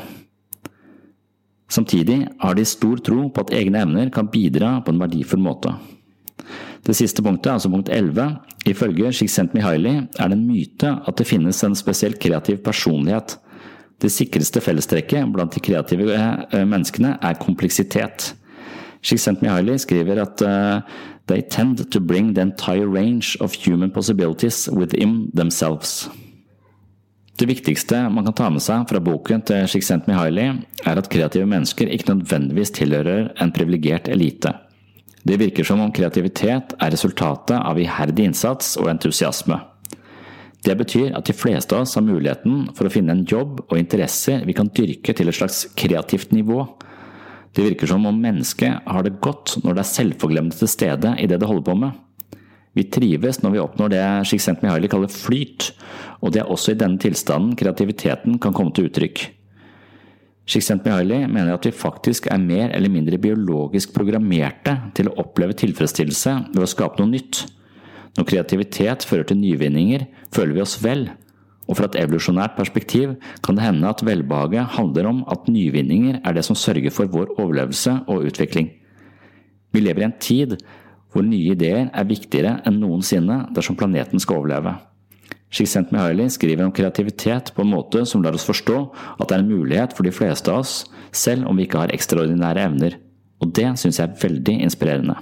Samtidig 1.72 2.22
har 2.40 2.54
de 2.54 2.64
stor 2.68 3.00
tro 3.00 3.26
på 3.32 3.44
at 3.44 3.52
egne 3.56 3.82
evner 3.82 4.12
kan 4.12 4.30
bidra 4.30 4.78
på 4.84 4.92
en 4.92 5.02
verdifull 5.02 5.42
måte. 5.42 5.72
Det 6.82 6.96
siste 6.98 7.22
punktet, 7.22 7.52
altså 7.52 7.70
punkt 7.70 7.88
11, 7.92 8.24
ifølge 8.66 9.12
Csikszentmihalyi 9.14 9.94
er 10.18 10.30
det 10.30 10.36
en 10.36 10.46
myte 10.48 10.96
at 11.06 11.18
det 11.18 11.28
finnes 11.28 11.62
en 11.62 11.76
spesielt 11.78 12.18
kreativ 12.22 12.58
personlighet. 12.64 13.36
Det 14.02 14.10
sikreste 14.10 14.60
fellestrekket 14.60 15.30
blant 15.30 15.54
de 15.54 15.62
kreative 15.62 16.16
eh, 16.16 16.64
menneskene 16.66 17.14
er 17.22 17.38
kompleksitet. 17.38 18.32
Csikszentmihalyi 19.02 19.78
skriver 19.78 20.22
at 20.22 20.42
uh, 20.42 20.82
they 21.26 21.42
tend 21.42 21.90
to 21.90 22.00
bring 22.00 22.34
the 22.34 22.42
entire 22.42 22.86
range 22.86 23.36
of 23.40 23.54
human 23.54 23.90
possibilities 23.90 24.68
within 24.68 25.30
themselves. 25.34 26.08
Det 27.38 27.46
viktigste 27.46 28.08
man 28.10 28.24
kan 28.24 28.34
ta 28.34 28.50
med 28.50 28.62
seg 28.62 28.86
fra 28.90 29.00
boken 29.02 29.42
til 29.48 29.66
Csikszentmihalyi, 29.66 30.48
er 30.86 30.98
at 30.98 31.10
kreative 31.10 31.46
mennesker 31.46 31.90
ikke 31.90 32.12
nødvendigvis 32.14 32.74
tilhører 32.78 33.32
en 33.42 33.54
privilegert 33.54 34.08
elite. 34.08 34.52
Det 35.22 35.38
virker 35.38 35.64
som 35.64 35.80
om 35.80 35.92
kreativitet 35.94 36.74
er 36.82 36.90
resultatet 36.90 37.54
av 37.58 37.78
iherdig 37.78 38.26
innsats 38.30 38.74
og 38.80 38.90
entusiasme. 38.90 39.60
Det 40.62 40.74
betyr 40.78 41.14
at 41.18 41.26
de 41.26 41.34
fleste 41.34 41.74
av 41.74 41.84
oss 41.84 41.96
har 41.98 42.04
muligheten 42.06 42.68
for 42.76 42.86
å 42.86 42.92
finne 42.92 43.14
en 43.16 43.24
jobb 43.26 43.64
og 43.64 43.78
interesser 43.78 44.44
vi 44.46 44.54
kan 44.54 44.70
dyrke 44.74 45.14
til 45.14 45.30
et 45.30 45.38
slags 45.38 45.64
kreativt 45.78 46.34
nivå. 46.34 46.64
Det 47.52 47.66
virker 47.66 47.90
som 47.90 48.06
om 48.08 48.20
mennesket 48.22 48.86
har 48.86 49.06
det 49.06 49.18
godt 49.22 49.58
når 49.62 49.76
det 49.76 49.82
er 49.82 49.90
selvforglemmende 49.90 50.58
til 50.58 50.70
stede 50.70 51.14
i 51.18 51.26
det 51.30 51.40
det 51.42 51.50
holder 51.50 51.66
på 51.66 51.76
med. 51.82 51.98
Vi 52.72 52.86
trives 52.88 53.42
når 53.42 53.52
vi 53.52 53.60
oppnår 53.60 53.92
det 53.92 54.04
Csikszentmihalyi 54.30 54.88
kaller 54.88 55.12
flyt, 55.12 55.72
og 56.22 56.32
det 56.32 56.40
er 56.42 56.50
også 56.50 56.72
i 56.72 56.78
denne 56.80 57.02
tilstanden 57.02 57.56
kreativiteten 57.58 58.38
kan 58.40 58.54
komme 58.56 58.72
til 58.72 58.88
uttrykk. 58.88 59.26
Csikszentmihalyi 60.46 61.26
mener 61.30 61.54
at 61.54 61.66
vi 61.66 61.70
faktisk 61.70 62.26
er 62.26 62.40
mer 62.42 62.72
eller 62.74 62.90
mindre 62.90 63.18
biologisk 63.22 63.92
programmerte 63.94 64.74
til 64.96 65.08
å 65.08 65.16
oppleve 65.22 65.54
tilfredsstillelse 65.58 66.34
ved 66.50 66.64
å 66.64 66.70
skape 66.70 66.98
noe 66.98 67.12
nytt. 67.12 67.44
Når 68.18 68.28
kreativitet 68.28 69.06
fører 69.08 69.28
til 69.28 69.38
nyvinninger, 69.40 70.04
føler 70.34 70.56
vi 70.56 70.64
oss 70.64 70.76
vel, 70.82 71.06
og 71.70 71.78
fra 71.78 71.86
et 71.88 71.96
evolusjonært 72.02 72.56
perspektiv 72.58 73.14
kan 73.44 73.56
det 73.56 73.64
hende 73.64 73.88
at 73.88 74.02
velbehaget 74.04 74.74
handler 74.76 75.08
om 75.08 75.22
at 75.30 75.48
nyvinninger 75.48 76.18
er 76.20 76.36
det 76.36 76.44
som 76.44 76.58
sørger 76.58 76.92
for 76.92 77.08
vår 77.12 77.36
overlevelse 77.38 78.00
og 78.10 78.26
utvikling. 78.28 78.72
Vi 79.72 79.80
lever 79.80 80.02
i 80.02 80.08
en 80.10 80.18
tid 80.20 80.58
hvor 81.12 81.24
nye 81.24 81.54
ideer 81.54 81.86
er 81.92 82.08
viktigere 82.08 82.58
enn 82.66 82.80
noensinne 82.82 83.46
dersom 83.54 83.78
planeten 83.78 84.20
skal 84.20 84.42
overleve. 84.42 84.74
Csikszentmihalyi 85.52 86.30
skriver 86.32 86.64
om 86.64 86.72
kreativitet 86.72 87.52
på 87.54 87.62
en 87.62 87.72
måte 87.74 88.06
som 88.08 88.22
lar 88.24 88.32
oss 88.32 88.46
forstå 88.48 88.76
at 89.20 89.26
det 89.28 89.36
er 89.36 89.42
en 89.42 89.50
mulighet 89.50 89.92
for 89.92 90.08
de 90.08 90.12
fleste 90.14 90.48
av 90.48 90.62
oss, 90.62 90.86
selv 91.12 91.44
om 91.48 91.58
vi 91.60 91.66
ikke 91.66 91.82
har 91.82 91.92
ekstraordinære 91.92 92.64
evner, 92.70 92.96
og 93.42 93.52
det 93.52 93.66
syns 93.76 94.00
jeg 94.00 94.08
er 94.08 94.22
veldig 94.22 94.54
inspirerende. 94.64 95.18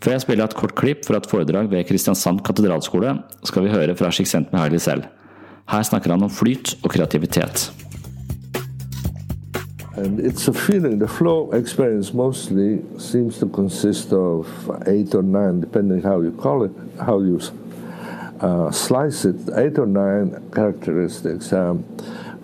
Før 0.00 0.16
jeg 0.16 0.24
spiller 0.24 0.48
et 0.48 0.56
kort 0.56 0.72
klipp 0.80 1.04
fra 1.04 1.20
et 1.20 1.28
foredrag 1.28 1.68
ved 1.68 1.84
Kristiansand 1.90 2.40
katedralskole, 2.46 3.18
skal 3.44 3.66
vi 3.66 3.74
høre 3.74 3.96
fra 3.96 4.08
Csikszentmihalyi 4.08 4.80
selv. 4.80 5.04
Her 5.68 5.84
snakker 5.84 6.14
han 6.14 6.24
om 6.24 6.32
flyt 6.32 6.78
og 6.80 6.90
kreativitet. 6.90 7.68
And 9.96 10.20
it's 10.20 10.48
a 10.48 10.52
feeling, 10.52 10.98
the 10.98 11.08
flow 11.08 11.50
experience 11.52 12.14
mostly 12.14 12.78
seems 12.96 13.38
to 13.38 13.46
consist 13.46 14.12
of 14.12 14.46
eight 14.86 15.14
or 15.14 15.22
nine, 15.22 15.60
depending 15.60 16.00
how 16.00 16.22
you 16.22 16.32
call 16.32 16.64
it, 16.64 16.70
how 16.98 17.20
you 17.20 17.38
uh, 18.40 18.70
slice 18.70 19.24
it, 19.24 19.36
eight 19.56 19.78
or 19.78 19.86
nine 19.86 20.50
characteristics. 20.52 21.52
Um, 21.52 21.84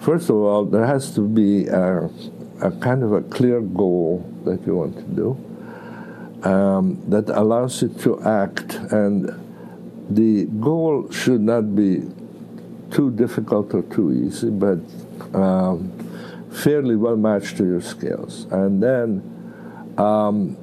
first 0.01 0.29
of 0.29 0.37
all, 0.37 0.65
there 0.65 0.87
has 0.87 1.15
to 1.15 1.23
be 1.23 1.67
a, 1.67 2.11
a, 2.61 2.71
kind 2.81 3.03
of 3.03 3.13
a 3.13 3.23
clear 3.23 3.61
goal 3.61 4.25
that 4.45 4.67
you 4.67 4.77
want 4.77 4.97
to 4.97 5.05
do 5.05 6.49
um, 6.49 7.03
that 7.09 7.29
allows 7.31 7.83
you 7.83 7.89
to 7.89 8.23
act, 8.23 8.75
and 8.93 9.31
the 10.11 10.45
goal 10.61 11.11
should 11.11 11.41
not 11.41 11.75
be 11.75 12.03
too 12.91 13.11
difficult 13.13 13.75
or 13.75 13.83
too 13.83 14.13
easy, 14.13 14.51
but 14.51 14.79
um, 15.35 15.93
fairly 16.51 16.97
well 16.97 17.17
matched 17.17 17.57
to 17.57 17.65
your 17.65 17.81
skills. 17.81 18.47
And 18.51 18.83
then 18.83 19.95
um, 19.99 20.57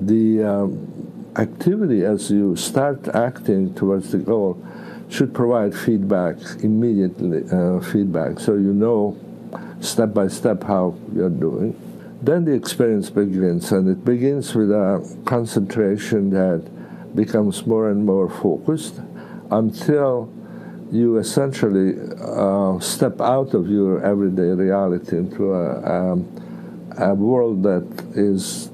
the 0.00 0.42
um, 0.44 1.32
activity 1.36 2.04
as 2.04 2.30
you 2.30 2.56
start 2.56 3.08
acting 3.08 3.74
towards 3.74 4.10
the 4.10 4.18
goal 4.18 4.62
should 5.10 5.34
provide 5.34 5.74
feedback, 5.74 6.36
immediately 6.62 7.42
uh, 7.52 7.80
feedback, 7.80 8.38
so 8.38 8.54
you 8.54 8.72
know 8.72 9.18
step 9.80 10.14
by 10.14 10.28
step 10.28 10.62
how 10.62 10.94
you're 11.12 11.28
doing. 11.28 11.74
Then 12.22 12.44
the 12.44 12.52
experience 12.52 13.10
begins, 13.10 13.72
and 13.72 13.88
it 13.88 14.04
begins 14.04 14.54
with 14.54 14.70
a 14.70 15.20
concentration 15.24 16.30
that 16.30 16.62
becomes 17.16 17.66
more 17.66 17.90
and 17.90 18.04
more 18.04 18.30
focused 18.30 19.00
until 19.50 20.30
you 20.92 21.18
essentially 21.18 21.94
uh, 22.20 22.78
step 22.78 23.20
out 23.20 23.54
of 23.54 23.68
your 23.68 24.04
everyday 24.04 24.50
reality 24.50 25.16
into 25.16 25.52
a, 25.54 26.12
um, 26.12 26.28
a 26.98 27.14
world 27.14 27.62
that 27.62 27.86
is 28.14 28.66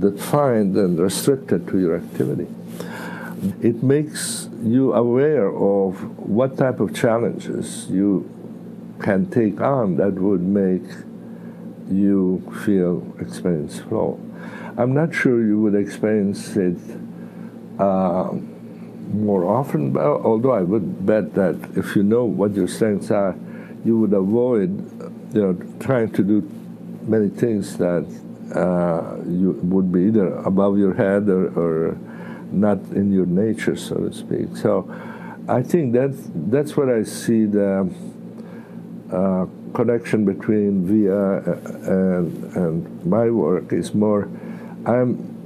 defined 0.00 0.76
and 0.76 0.98
restricted 0.98 1.66
to 1.68 1.78
your 1.78 1.96
activity. 1.96 2.46
It 3.62 3.82
makes 3.82 4.48
you 4.62 4.94
aware 4.94 5.48
of 5.48 6.18
what 6.18 6.56
type 6.56 6.80
of 6.80 6.94
challenges 6.94 7.86
you 7.88 8.28
can 9.00 9.30
take 9.30 9.60
on 9.60 9.96
that 9.96 10.14
would 10.14 10.42
make 10.42 10.84
you 11.90 12.42
feel 12.64 13.06
experience 13.20 13.80
flow. 13.80 14.20
I'm 14.76 14.94
not 14.94 15.14
sure 15.14 15.44
you 15.44 15.60
would 15.60 15.74
experience 15.74 16.56
it. 16.56 16.78
Uh, 17.78 18.32
more 19.12 19.44
often, 19.44 19.92
but 19.92 20.02
although 20.02 20.52
I 20.52 20.62
would 20.62 21.06
bet 21.06 21.34
that 21.34 21.56
if 21.76 21.94
you 21.96 22.02
know 22.02 22.24
what 22.24 22.54
your 22.54 22.68
strengths 22.68 23.10
are, 23.10 23.36
you 23.84 23.98
would 23.98 24.12
avoid 24.12 24.70
you 25.32 25.42
know, 25.42 25.76
trying 25.80 26.10
to 26.12 26.22
do 26.22 26.42
many 27.06 27.28
things 27.28 27.76
that 27.78 28.04
uh, 28.54 29.16
you 29.28 29.52
would 29.62 29.92
be 29.92 30.04
either 30.04 30.34
above 30.38 30.78
your 30.78 30.94
head 30.94 31.28
or, 31.28 31.48
or, 31.58 31.98
not 32.52 32.78
in 32.92 33.12
your 33.12 33.26
nature, 33.26 33.76
so 33.76 33.96
to 33.96 34.12
speak. 34.12 34.56
So 34.56 34.90
I 35.48 35.62
think 35.62 35.92
that's, 35.92 36.18
that's 36.34 36.76
what 36.76 36.88
I 36.88 37.02
see 37.02 37.44
the 37.44 37.92
uh, 39.12 39.46
connection 39.74 40.24
between 40.24 40.84
VIA 40.86 41.38
and, 41.90 42.56
and 42.56 43.06
my 43.06 43.30
work 43.30 43.72
is 43.72 43.94
more, 43.94 44.28
I'm 44.86 45.36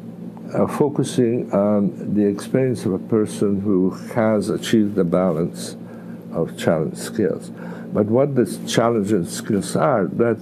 uh, 0.54 0.66
focusing 0.66 1.52
on 1.52 2.14
the 2.14 2.26
experience 2.26 2.84
of 2.86 2.92
a 2.94 2.98
person 2.98 3.60
who 3.60 3.90
has 4.14 4.50
achieved 4.50 4.94
the 4.94 5.04
balance 5.04 5.76
of 6.32 6.56
challenge 6.56 6.96
skills. 6.96 7.50
But 7.92 8.06
what 8.06 8.34
the 8.36 8.46
challenge 8.66 9.28
skills 9.28 9.76
are, 9.76 10.06
that 10.06 10.38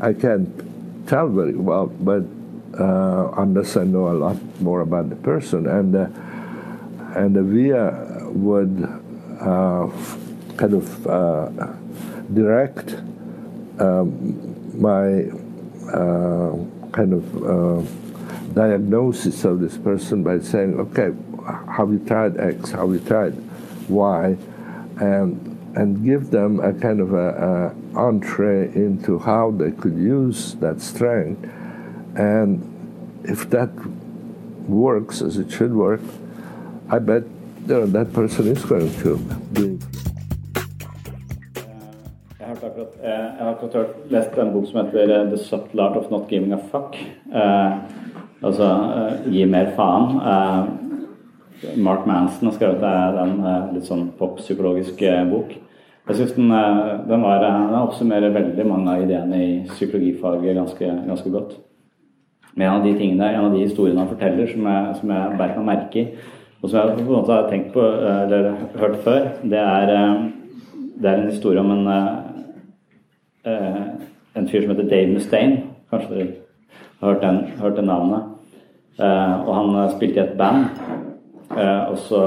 I 0.00 0.12
can't 0.12 1.08
tell 1.08 1.28
very 1.28 1.54
well, 1.54 1.86
but 1.86 2.22
uh, 2.22 2.39
unless 2.84 3.76
I 3.76 3.84
know 3.84 4.08
a 4.08 4.16
lot 4.16 4.36
more 4.60 4.80
about 4.80 5.10
the 5.10 5.16
person. 5.16 5.66
And, 5.66 5.94
uh, 5.94 6.08
and 7.18 7.36
VIA 7.36 8.28
would 8.30 8.82
uh, 9.40 9.88
kind 10.56 10.74
of 10.74 11.06
uh, 11.06 11.48
direct 12.32 12.94
um, 13.78 14.80
my 14.80 15.24
uh, 15.90 16.56
kind 16.92 17.14
of 17.14 18.54
diagnosis 18.54 19.44
of 19.44 19.60
this 19.60 19.76
person 19.78 20.22
by 20.22 20.38
saying, 20.40 20.78
okay, 20.78 21.10
have 21.76 21.90
you 21.90 22.02
tried 22.06 22.38
X? 22.38 22.72
Have 22.72 22.90
you 22.90 23.00
tried 23.00 23.34
Y? 23.88 24.36
And 25.00 25.50
and 25.74 26.04
give 26.04 26.30
them 26.30 26.60
a 26.60 26.72
kind 26.72 27.00
of 27.00 27.14
a, 27.14 27.74
a 27.94 27.98
entree 27.98 28.72
into 28.74 29.18
how 29.18 29.52
they 29.52 29.70
could 29.70 29.96
use 29.96 30.54
that 30.56 30.80
strength. 30.80 31.48
And 32.16 32.69
if 33.24 33.50
that 33.50 33.70
works 34.68 35.22
as 35.22 35.36
it 35.36 35.50
should 35.50 35.74
work, 35.74 36.00
I 36.90 36.98
bet 36.98 37.24
you 37.66 37.66
know, 37.66 37.86
that 37.86 38.12
person 38.12 38.46
is 38.46 38.64
going 38.64 38.90
to 39.02 39.16
be. 39.52 39.78
Jeg 42.40 42.46
har 42.46 42.68
akkurat, 42.68 42.88
jeg 43.02 43.36
har 43.38 43.50
akkurat 43.54 43.86
lest 44.10 44.38
en 44.38 44.52
bok 44.52 44.66
som 44.66 44.84
heter 44.84 45.30
The 45.30 45.38
Subtle 45.38 45.82
Art 45.82 45.96
of 45.96 46.10
Not 46.10 46.28
Giving 46.28 46.52
a 46.52 46.58
Fuck. 46.70 46.96
Altså 48.42 48.66
eh, 48.96 49.32
gi 49.32 49.44
mer 49.44 49.72
faen. 49.76 50.18
Mark 51.76 52.06
Manson 52.06 52.48
har 52.48 52.54
skrevet 52.56 52.80
den 53.14 53.34
litt 53.74 53.86
sånn 53.86 54.08
poppsykologisk 54.18 55.02
bok. 55.30 55.52
Jeg 56.08 56.16
synes 56.16 56.32
den, 56.32 56.48
den, 57.06 57.22
var, 57.22 57.42
den, 57.44 57.74
oppsummerer 57.84 58.32
veldig 58.34 58.64
mange 58.66 58.94
av 58.94 59.02
ideene 59.04 59.42
i 59.44 59.50
psykologifaget 59.68 60.56
ganske, 60.56 60.88
ganske 61.06 61.30
godt. 61.30 61.58
Men 62.54 62.66
en 62.66 62.74
av 62.74 62.84
de 62.84 62.96
tingene, 62.98 63.30
en 63.30 63.46
av 63.46 63.54
de 63.54 63.62
historiene 63.64 64.02
han 64.02 64.10
forteller 64.10 64.50
som 64.50 64.66
jeg, 64.66 64.94
som 65.00 65.14
jeg 65.14 65.38
beit 65.38 65.56
meg 65.58 65.68
merke 65.68 66.02
i, 66.02 66.06
og 66.60 66.68
som 66.68 66.78
jeg 66.78 66.96
på 66.98 67.06
en 67.06 67.14
måte 67.14 67.36
har 67.36 67.48
tenkt 67.48 67.72
på 67.72 67.84
eller 67.84 68.50
hørt 68.80 68.98
før, 69.04 69.28
det 69.42 69.60
er, 69.60 69.92
det 71.00 71.08
er 71.08 71.22
en 71.22 71.30
historie 71.30 71.62
om 71.62 71.70
en, 71.72 71.86
en 73.46 74.50
fyr 74.50 74.66
som 74.66 74.74
heter 74.74 74.90
Dave 74.90 75.14
Mustaine. 75.14 75.62
Kanskje 75.90 76.10
dere 76.14 76.26
har 77.00 77.14
hørt, 77.14 77.22
den, 77.22 77.40
hørt 77.62 77.76
det 77.76 77.86
navnet. 77.86 78.22
Og 79.00 79.54
han 79.56 79.74
eh, 79.80 79.92
spilte 79.94 80.20
i 80.20 80.24
et 80.26 80.36
band. 80.38 80.66
Og, 81.90 81.96
så, 81.98 82.20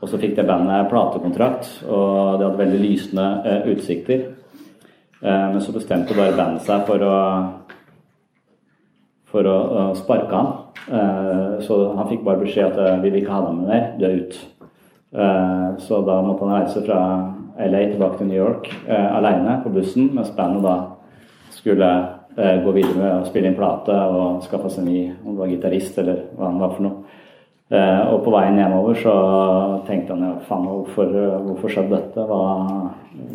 og 0.00 0.10
så 0.10 0.18
fikk 0.20 0.34
det 0.36 0.44
bandet 0.44 0.90
platekontrakt, 0.90 1.70
og 1.88 2.40
det 2.40 2.44
hadde 2.44 2.58
veldig 2.58 2.80
lysende 2.82 3.28
utsikter. 3.72 4.26
men 5.22 5.60
så 5.64 5.72
bestemte 5.72 6.14
bare 6.14 6.36
bandet 6.36 6.66
seg 6.66 6.82
for 6.84 7.00
å 7.00 7.14
for 9.34 9.50
å 9.50 9.58
sparke 9.98 10.38
han. 10.38 10.52
så 11.66 11.78
han 11.96 12.08
fikk 12.10 12.24
bare 12.26 12.42
beskjed 12.42 12.74
at 12.78 13.02
vi 13.02 13.10
vil 13.10 13.22
ikke 13.22 13.34
ha 13.34 13.44
deg 13.44 13.56
med 13.58 13.70
mer, 13.70 13.86
du 13.98 14.04
er 14.06 14.18
ut. 14.22 14.36
så 15.82 16.00
da 16.06 16.20
måtte 16.22 16.46
han 16.46 16.60
reise 16.60 16.82
fra 16.86 17.00
LA 17.58 17.84
tilbake 17.92 18.18
til 18.18 18.30
New 18.30 18.38
York 18.38 18.70
alene 18.88 19.60
på 19.64 19.74
bussen, 19.74 20.10
mens 20.14 20.34
bandet 20.36 20.62
da 20.66 20.76
skulle 21.54 21.90
Eh, 22.36 22.56
gå 22.64 22.72
videre 22.74 22.98
med 22.98 23.12
å 23.14 23.26
spille 23.28 23.46
inn 23.46 23.54
plate 23.54 23.94
og 23.94 24.40
skaffe 24.42 24.66
seg 24.74 24.88
ny 24.88 25.02
om 25.22 25.36
det 25.36 25.38
var 25.38 25.50
gitarist 25.52 25.98
eller 26.02 26.24
hva 26.34 26.48
han 26.48 26.56
var 26.58 26.72
for 26.74 26.86
noe. 26.88 27.20
og 27.74 28.18
på 28.24 28.32
veien 28.34 28.58
hjemover 28.58 28.98
så 28.98 29.14
tenkte 29.86 30.14
han 30.14 30.24
jo 30.26 30.32
faen, 30.48 30.66
hvorfor, 30.66 31.14
hvorfor 31.46 31.72
skjedde 31.72 31.94
dette? 31.94 32.24
Hva, 32.28 32.40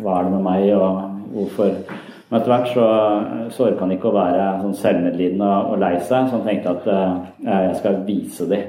hva, 0.00 0.18
er 0.18 0.28
det 0.28 0.34
med 0.34 0.44
meg, 0.44 0.68
og 0.76 1.32
hvorfor 1.34 1.72
Men 2.30 2.38
etter 2.38 2.52
hvert 2.52 2.68
så, 2.70 2.88
så 3.50 3.64
orka 3.66 3.82
han 3.82 3.94
ikke 3.96 4.10
å 4.12 4.14
være 4.14 4.44
sånn 4.60 4.76
selvmedlidende 4.78 5.48
og 5.72 5.80
lei 5.82 5.96
seg, 5.98 6.28
så 6.28 6.38
han 6.38 6.46
tenkte 6.46 6.76
at 6.76 6.90
jeg 7.42 7.78
skal 7.80 8.04
vise 8.06 8.46
dem 8.50 8.68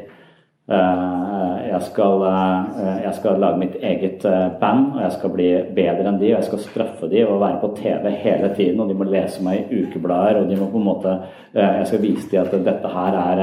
Uh, 0.71 1.57
jeg 1.67 1.81
skal, 1.83 2.21
uh, 2.21 3.01
jeg 3.03 3.11
skal, 3.17 3.39
lage 3.41 3.59
mitt 3.59 3.73
eget 3.81 4.25
eh, 4.29 4.51
band, 4.61 4.93
og 4.93 5.01
jeg 5.01 5.11
skal 5.17 5.31
bli 5.33 5.47
bedre 5.75 6.05
enn 6.07 6.19
de. 6.21 6.29
Og 6.29 6.37
jeg 6.37 6.47
skal 6.47 6.61
straffe 6.63 7.09
de 7.11 7.25
og 7.25 7.41
være 7.41 7.59
på 7.63 7.71
TV 7.79 8.05
hele 8.21 8.51
tiden, 8.55 8.79
og 8.79 8.87
de 8.91 8.95
må 8.95 9.07
lese 9.09 9.43
meg 9.43 9.65
i 9.65 9.81
ukeblader. 9.81 10.39
Og 10.41 10.49
de 10.51 10.59
må 10.59 10.69
på 10.71 10.79
en 10.79 10.87
måte 10.87 11.17
Jeg 11.57 11.87
skal 11.89 12.03
vise 12.05 12.29
dem 12.31 12.45
at 12.45 12.65
dette 12.69 12.93
her 12.93 13.13
er 13.25 13.39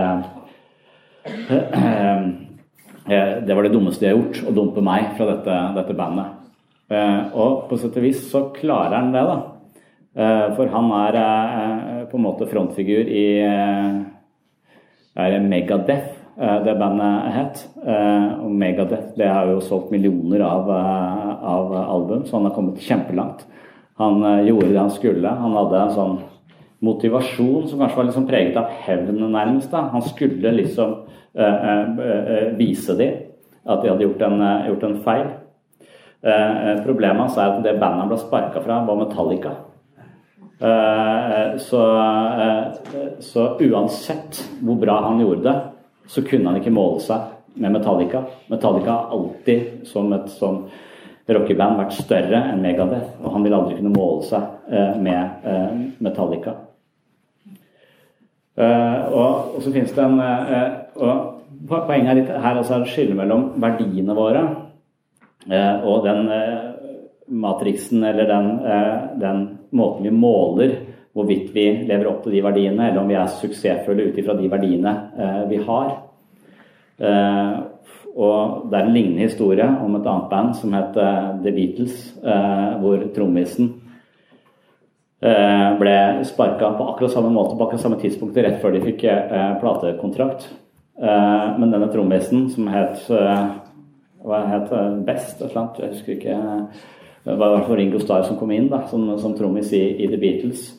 Det 3.48 3.56
var 3.56 3.62
det 3.64 3.72
dummeste 3.72 4.04
de 4.04 4.10
har 4.10 4.16
gjort, 4.16 4.42
å 4.48 4.52
dumpe 4.56 4.80
meg 4.84 5.14
fra 5.16 5.26
dette, 5.30 5.54
dette 5.76 5.94
bandet. 5.96 6.26
Og 7.34 7.68
på 7.68 7.76
sett 7.80 7.96
og 7.96 8.04
vis 8.04 8.20
så 8.30 8.48
klarer 8.52 8.98
han 8.98 9.12
det, 9.14 9.24
da. 9.24 9.57
For 10.18 10.66
han 10.72 10.88
er 10.98 11.16
på 12.10 12.18
en 12.18 12.24
måte 12.24 12.48
frontfigur 12.50 13.06
i 13.06 13.26
er 15.14 15.36
Megadeth 15.44 16.18
Eh, 16.40 16.64
det 16.64 16.74
bandet 16.78 17.32
het. 17.34 17.62
Eh, 17.86 18.26
og 18.44 18.50
Megadeth 18.54 19.16
det 19.18 19.26
har 19.26 19.48
jo 19.50 19.60
solgt 19.60 19.90
millioner 19.90 20.40
av, 20.46 20.70
eh, 20.70 21.44
av 21.44 21.72
album, 21.74 22.24
så 22.24 22.36
han 22.36 22.44
har 22.44 22.54
kommet 22.54 22.78
kjempelangt. 22.78 23.44
Han 23.98 24.46
gjorde 24.46 24.68
det 24.72 24.78
han 24.78 24.90
skulle. 24.90 25.28
Han 25.28 25.56
hadde 25.56 25.80
en 25.80 25.90
sånn 25.90 26.18
motivasjon 26.80 27.66
som 27.66 27.80
kanskje 27.80 27.96
var 27.96 28.04
liksom 28.04 28.28
preget 28.28 28.56
av 28.56 28.68
hevn, 28.70 29.18
nærmest. 29.32 29.70
da. 29.72 29.88
Han 29.90 30.02
skulle 30.02 30.52
liksom 30.52 30.96
vise 32.56 32.96
dem 32.96 33.14
at 33.66 33.82
de 33.82 33.88
hadde 33.88 34.02
gjort 34.02 34.22
en, 34.22 34.66
gjort 34.66 34.84
en 34.84 35.00
feil. 35.02 35.26
problemet 36.84 37.18
hans 37.18 37.36
er 37.36 37.42
at 37.42 37.62
det 37.62 37.80
bandet 37.80 38.00
han 38.00 38.08
ble 38.08 38.18
sparka 38.18 38.60
fra, 38.60 38.84
var 38.86 38.96
Metallica. 38.96 39.67
Så, 40.58 41.80
så 43.22 43.42
uansett 43.62 44.40
hvor 44.58 44.80
bra 44.80 44.96
han 45.04 45.20
gjorde 45.22 45.44
det, 45.44 45.52
så 46.10 46.24
kunne 46.26 46.50
han 46.50 46.58
ikke 46.58 46.72
måle 46.74 46.98
seg 47.04 47.28
med 47.58 47.72
Metallica. 47.72 48.24
Metallica 48.46 48.90
har 48.90 49.12
alltid 49.14 49.86
som 49.86 50.12
et 50.16 50.30
sånn 50.34 50.64
rockeband 51.28 51.80
vært 51.82 51.96
større 51.98 52.40
enn 52.52 52.62
Megadeth, 52.64 53.18
og 53.20 53.34
han 53.34 53.44
vil 53.44 53.56
aldri 53.56 53.76
kunne 53.78 53.92
måle 53.92 54.24
seg 54.28 54.72
eh, 54.72 54.94
med 55.02 55.48
eh, 55.48 55.74
Metallica. 56.04 56.54
Eh, 58.58 59.02
og, 59.12 59.56
og, 59.56 59.58
så 59.62 59.72
finnes 59.74 59.92
det 59.94 60.06
en 60.06 60.22
og 60.98 61.34
Poenget 61.68 62.28
er 62.28 62.40
her 62.44 62.58
altså 62.60 62.76
er 62.76 62.82
å 62.84 62.88
skille 62.88 63.16
mellom 63.18 63.48
verdiene 63.58 64.14
våre 64.14 64.42
og 65.48 66.04
den 66.04 66.28
matriksen 67.28 68.04
eller 68.04 68.28
den, 68.28 68.46
den 69.20 69.42
måten 69.70 70.06
vi 70.06 70.12
måler 70.14 70.76
hvorvidt 71.18 71.50
vi 71.54 71.66
lever 71.88 72.06
opp 72.10 72.22
til 72.24 72.36
de 72.36 72.44
verdiene, 72.44 72.90
eller 72.90 73.02
om 73.02 73.10
vi 73.10 73.16
er 73.18 73.32
suksessfulle 73.40 74.10
ut 74.10 74.20
ifra 74.20 74.36
de 74.38 74.50
verdiene 74.50 74.94
eh, 75.18 75.42
vi 75.50 75.58
har. 75.66 75.90
Eh, 76.98 77.58
og 78.18 78.70
Det 78.70 78.78
er 78.78 78.86
en 78.86 78.94
lignende 78.94 79.26
historie 79.26 79.66
om 79.66 79.98
et 79.98 80.06
annet 80.06 80.30
band 80.30 80.54
som 80.58 80.72
het 80.74 80.96
eh, 80.98 81.28
The 81.42 81.52
Beatles, 81.54 82.00
hvor 82.82 83.04
trommisen 83.14 83.76
ble 85.18 85.94
sparka 86.22 86.68
på 86.78 86.84
akkurat 86.92 87.10
samme 87.10 87.32
måte 87.34 87.56
på 87.58 87.64
akkurat 87.64 87.82
samme 87.82 87.96
tidspunkt 87.98 88.36
rett 88.38 88.60
før 88.62 88.76
de 88.76 88.82
fikk 88.84 89.00
platekontrakt. 89.58 90.44
Men 90.94 91.72
denne 91.72 91.88
trommisen, 91.90 92.44
som 92.54 92.68
het 92.70 93.00
hva 93.10 94.38
het 94.52 94.70
Best, 95.08 95.40
et 95.40 95.48
eller 95.48 95.58
annet, 95.64 95.80
jeg 95.82 95.90
husker 95.96 96.14
ikke 96.14 96.36
det 97.28 97.36
var 97.36 97.50
i 97.50 97.56
hvert 97.56 97.66
fall 97.68 97.76
Ringo 97.76 98.00
Starr 98.00 98.24
som 98.24 98.38
kom 98.40 98.52
inn 98.54 98.70
da, 98.72 98.82
som, 98.88 99.04
som 99.20 99.34
trommis 99.36 99.72
i, 99.76 99.82
i, 100.00 100.08
The 100.08 100.18
Beatles. 100.20 100.70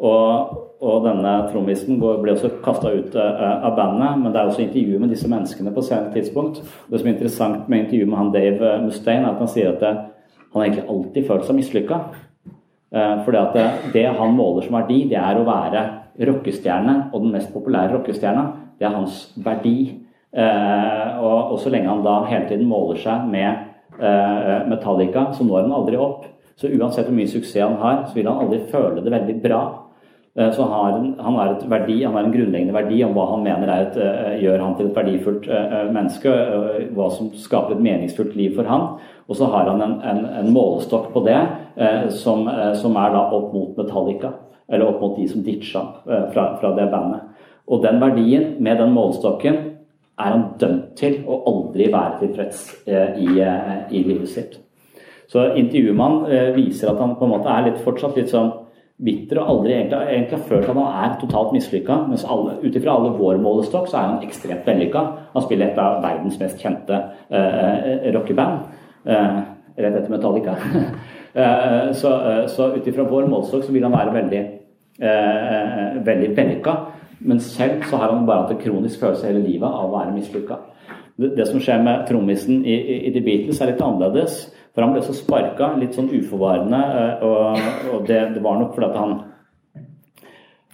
Og, 0.00 0.52
og 0.80 1.04
denne 1.04 1.32
trommisen 1.50 1.98
ble 2.00 2.32
også 2.32 2.52
kasta 2.64 2.92
ut 2.94 3.16
uh, 3.18 3.66
av 3.66 3.74
bandet, 3.76 4.20
men 4.22 4.30
det 4.30 4.40
er 4.40 4.52
også 4.52 4.64
intervju 4.64 5.00
med 5.02 5.12
disse 5.12 5.28
menneskene 5.28 5.74
på 5.74 5.84
senere 5.84 6.14
tidspunkt. 6.14 6.62
Det 6.88 7.00
som 7.00 7.10
er 7.10 7.16
interessant 7.16 7.68
med 7.68 7.84
intervjuet 7.84 8.10
med 8.12 8.20
han 8.20 8.32
Dave 8.34 8.72
Mustaine, 8.86 9.26
er 9.26 9.34
at 9.34 9.42
han 9.42 9.50
sier 9.50 9.74
at 9.74 9.82
det, 9.82 9.94
han 10.54 10.64
egentlig 10.64 10.86
alltid 10.94 11.26
følt 11.28 11.48
seg 11.48 11.58
mislykka. 11.58 12.02
Uh, 12.94 13.16
fordi 13.26 13.40
at 13.42 13.58
det, 13.58 13.66
det, 13.96 14.06
han 14.20 14.36
måler 14.38 14.66
som 14.66 14.78
verdi, 14.78 15.02
det 15.10 15.18
er 15.20 15.40
å 15.40 15.48
være 15.48 15.84
rockestjerne, 16.30 16.96
og 17.10 17.26
den 17.26 17.34
mest 17.34 17.52
populære 17.54 17.96
rockestjerna, 17.96 18.46
det 18.78 18.88
er 18.88 18.94
hans 18.94 19.26
verdi. 19.42 19.76
Uh, 20.30 21.18
og, 21.18 21.38
og, 21.50 21.58
så 21.58 21.72
lenge 21.74 21.90
han 21.90 22.06
da 22.06 22.20
hele 22.30 22.46
tiden 22.46 22.70
måler 22.70 23.00
seg 23.02 23.26
med 23.28 23.69
Metallica, 24.70 25.28
så 25.36 25.44
når 25.44 25.66
han 25.66 25.74
aldri 25.76 25.98
opp. 26.00 26.24
Så 26.60 26.68
uansett 26.68 27.08
hvor 27.08 27.16
mye 27.16 27.30
suksess 27.30 27.62
han 27.62 27.78
har, 27.80 28.02
så 28.08 28.18
vil 28.18 28.28
han 28.28 28.42
aldri 28.42 28.58
føle 28.68 29.04
det 29.04 29.12
veldig 29.12 29.36
bra. 29.44 29.60
Eh, 30.38 30.50
så 30.52 30.62
han, 30.62 31.14
han 31.18 31.34
har 31.34 31.54
et 31.54 31.64
verdi, 31.70 32.02
han 32.04 32.14
har 32.14 32.26
en 32.26 32.34
grunnleggende 32.34 32.74
verdi 32.74 33.00
om 33.02 33.16
hva 33.16 33.26
han 33.32 33.42
mener 33.42 33.72
et, 33.74 33.96
eh, 33.98 34.36
gjør 34.44 34.62
han 34.62 34.76
til 34.78 34.90
et 34.90 34.98
verdifullt 35.00 35.48
eh, 35.50 35.88
menneske, 35.90 36.34
hva 36.94 37.08
som 37.14 37.32
skaper 37.34 37.74
et 37.74 37.82
meningsfullt 37.82 38.36
liv 38.38 38.54
for 38.58 38.70
han. 38.70 38.86
Og 39.30 39.38
så 39.38 39.48
har 39.50 39.70
han 39.72 39.82
en, 39.82 39.96
en, 40.06 40.22
en 40.42 40.52
målestokk 40.54 41.10
på 41.14 41.22
det 41.22 41.38
som, 42.18 42.48
som, 42.76 42.96
er 42.98 43.12
da 43.14 43.20
opp 43.36 43.52
mot 43.54 43.76
Metallica, 43.78 44.32
eller 44.66 44.90
opp 44.90 45.04
mot 45.04 45.12
de 45.14 45.28
som 45.30 45.44
ditcha 45.46 45.84
fra, 46.34 46.46
fra 46.58 46.72
det 46.74 46.88
bandet. 46.90 47.28
Og 47.70 47.84
den 47.84 48.00
verdien, 48.02 48.56
med 48.58 48.82
den 48.82 48.90
målestokken, 48.90 49.60
er 50.20 50.34
han 50.36 50.48
dømt 50.60 50.90
til 51.00 51.20
å 51.26 51.42
aldri 51.50 51.90
være 51.92 52.18
tilfreds 52.20 52.64
i, 52.86 53.28
i 53.40 54.02
livet 54.06 54.28
sitt. 54.28 54.58
Så 55.30 55.52
intervjuet 55.54 55.96
man 55.96 56.24
viser 56.56 56.90
at 56.90 56.98
han 57.00 57.14
på 57.18 57.26
en 57.26 57.32
måte 57.36 57.52
er 57.52 57.68
litt, 57.68 57.82
fortsatt 57.84 58.18
litt 58.18 58.32
sånn 58.32 58.50
bitter 59.04 59.40
og 59.40 59.48
aldri 59.52 59.74
egentlig, 59.74 60.00
egentlig 60.12 60.36
har 60.36 60.48
følt 60.48 60.68
at 60.68 60.76
han 60.76 61.04
er 61.04 61.14
totalt 61.20 61.54
mislykka. 61.56 61.96
Mens 62.10 62.26
ut 62.26 62.76
ifra 62.76 62.96
alle 62.96 63.14
vår 63.16 63.40
målestokk 63.40 63.88
så 63.88 64.00
er 64.00 64.08
han 64.10 64.26
ekstremt 64.26 64.68
vellykka. 64.68 65.04
Han 65.34 65.46
spiller 65.46 65.70
et 65.70 65.80
av 65.80 66.00
verdens 66.04 66.36
mest 66.40 66.60
kjente 66.60 66.98
uh, 67.32 68.10
rockeband. 68.16 68.66
Uh, 69.08 69.40
rett 69.80 69.96
etter 69.96 70.12
Metallica. 70.12 70.56
uh, 71.36 71.92
så 72.00 72.14
så 72.52 72.72
ut 72.76 72.88
ifra 72.88 73.08
vår 73.08 73.30
målestokk 73.32 73.64
så 73.64 73.76
vil 73.76 73.88
han 73.88 73.96
være 73.96 74.16
veldig, 74.18 74.42
uh, 75.00 76.00
veldig 76.04 76.32
vellykka. 76.36 76.76
Men 77.20 77.40
selv 77.44 77.84
så 77.88 78.00
har 78.00 78.14
han 78.14 78.26
bare 78.28 78.46
hatt 78.46 78.54
en 78.54 78.62
kronisk 78.62 79.02
følelse 79.02 79.28
hele 79.28 79.44
livet 79.44 79.68
av 79.68 79.88
å 79.88 79.94
være 79.94 80.14
mislykka. 80.16 80.56
Det, 81.20 81.44
som 81.48 81.60
skjer 81.60 81.82
med 81.84 82.06
trommisen 82.08 82.62
i, 82.64 82.74
i, 82.74 82.96
i 83.10 83.12
The 83.12 83.22
Beatles, 83.24 83.60
er 83.60 83.74
litt 83.74 83.82
annerledes. 83.84 84.46
For 84.70 84.84
han 84.84 84.94
ble 84.94 85.02
så 85.04 85.14
sparka, 85.16 85.74
litt 85.76 85.96
sånn 85.98 86.12
uforvarende, 86.14 86.80
eh, 87.00 87.24
og, 87.26 87.66
og 87.92 88.06
det, 88.08 88.20
det, 88.36 88.42
var 88.44 88.60
nok 88.60 88.76
fordi 88.76 88.86
at 88.86 88.98
han 89.00 89.16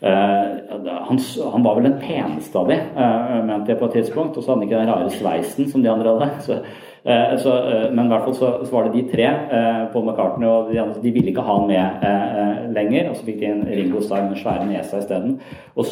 uh, 0.05 0.99
han, 1.09 1.21
han, 1.55 1.65
var 1.65 1.79
vel 1.79 1.89
den 1.89 1.97
peneste 2.03 2.61
av 2.61 2.69
de, 2.71 2.77
uh, 2.99 3.39
mente 3.49 3.73
jeg 3.73 3.81
på 3.81 3.89
et 3.89 3.97
tidspunkt. 4.03 4.37
Og 4.37 4.45
så 4.45 4.53
hadde 4.53 4.61
han 4.61 4.69
ikke 4.69 4.83
den 4.83 4.93
rare 4.93 5.15
sveisen 5.17 5.73
som 5.73 5.83
de 5.83 5.91
andre 5.91 6.13
hadde. 6.13 6.45
Så, 6.45 6.61
så, 7.07 7.53
men 7.95 8.09
i 8.09 8.11
hvert 8.11 8.25
fall 8.25 8.35
så, 8.35 8.49
så, 8.65 8.71
var 8.73 8.89
det 8.89 8.97
de 8.97 9.05
tre, 9.13 9.29
Paul 9.93 10.09
McCartney 10.09 10.49
og 10.51 10.73
de 10.73 10.81
andre, 10.83 10.99
de 11.05 11.13
ville 11.15 11.31
ikke 11.31 11.45
ha 11.47 11.55
han 11.61 11.69
med 11.71 12.75
lenger. 12.75 13.13
Og 13.13 13.19
så 13.21 13.29
fikk 13.29 13.39
de 13.45 13.51
en 13.53 13.63
Ringo 13.69 14.03
Starr 14.03 14.27
med 14.27 14.41
svære 14.41 14.67
nesa 14.67 14.99
isteden. 14.99 15.37
Og 15.79 15.87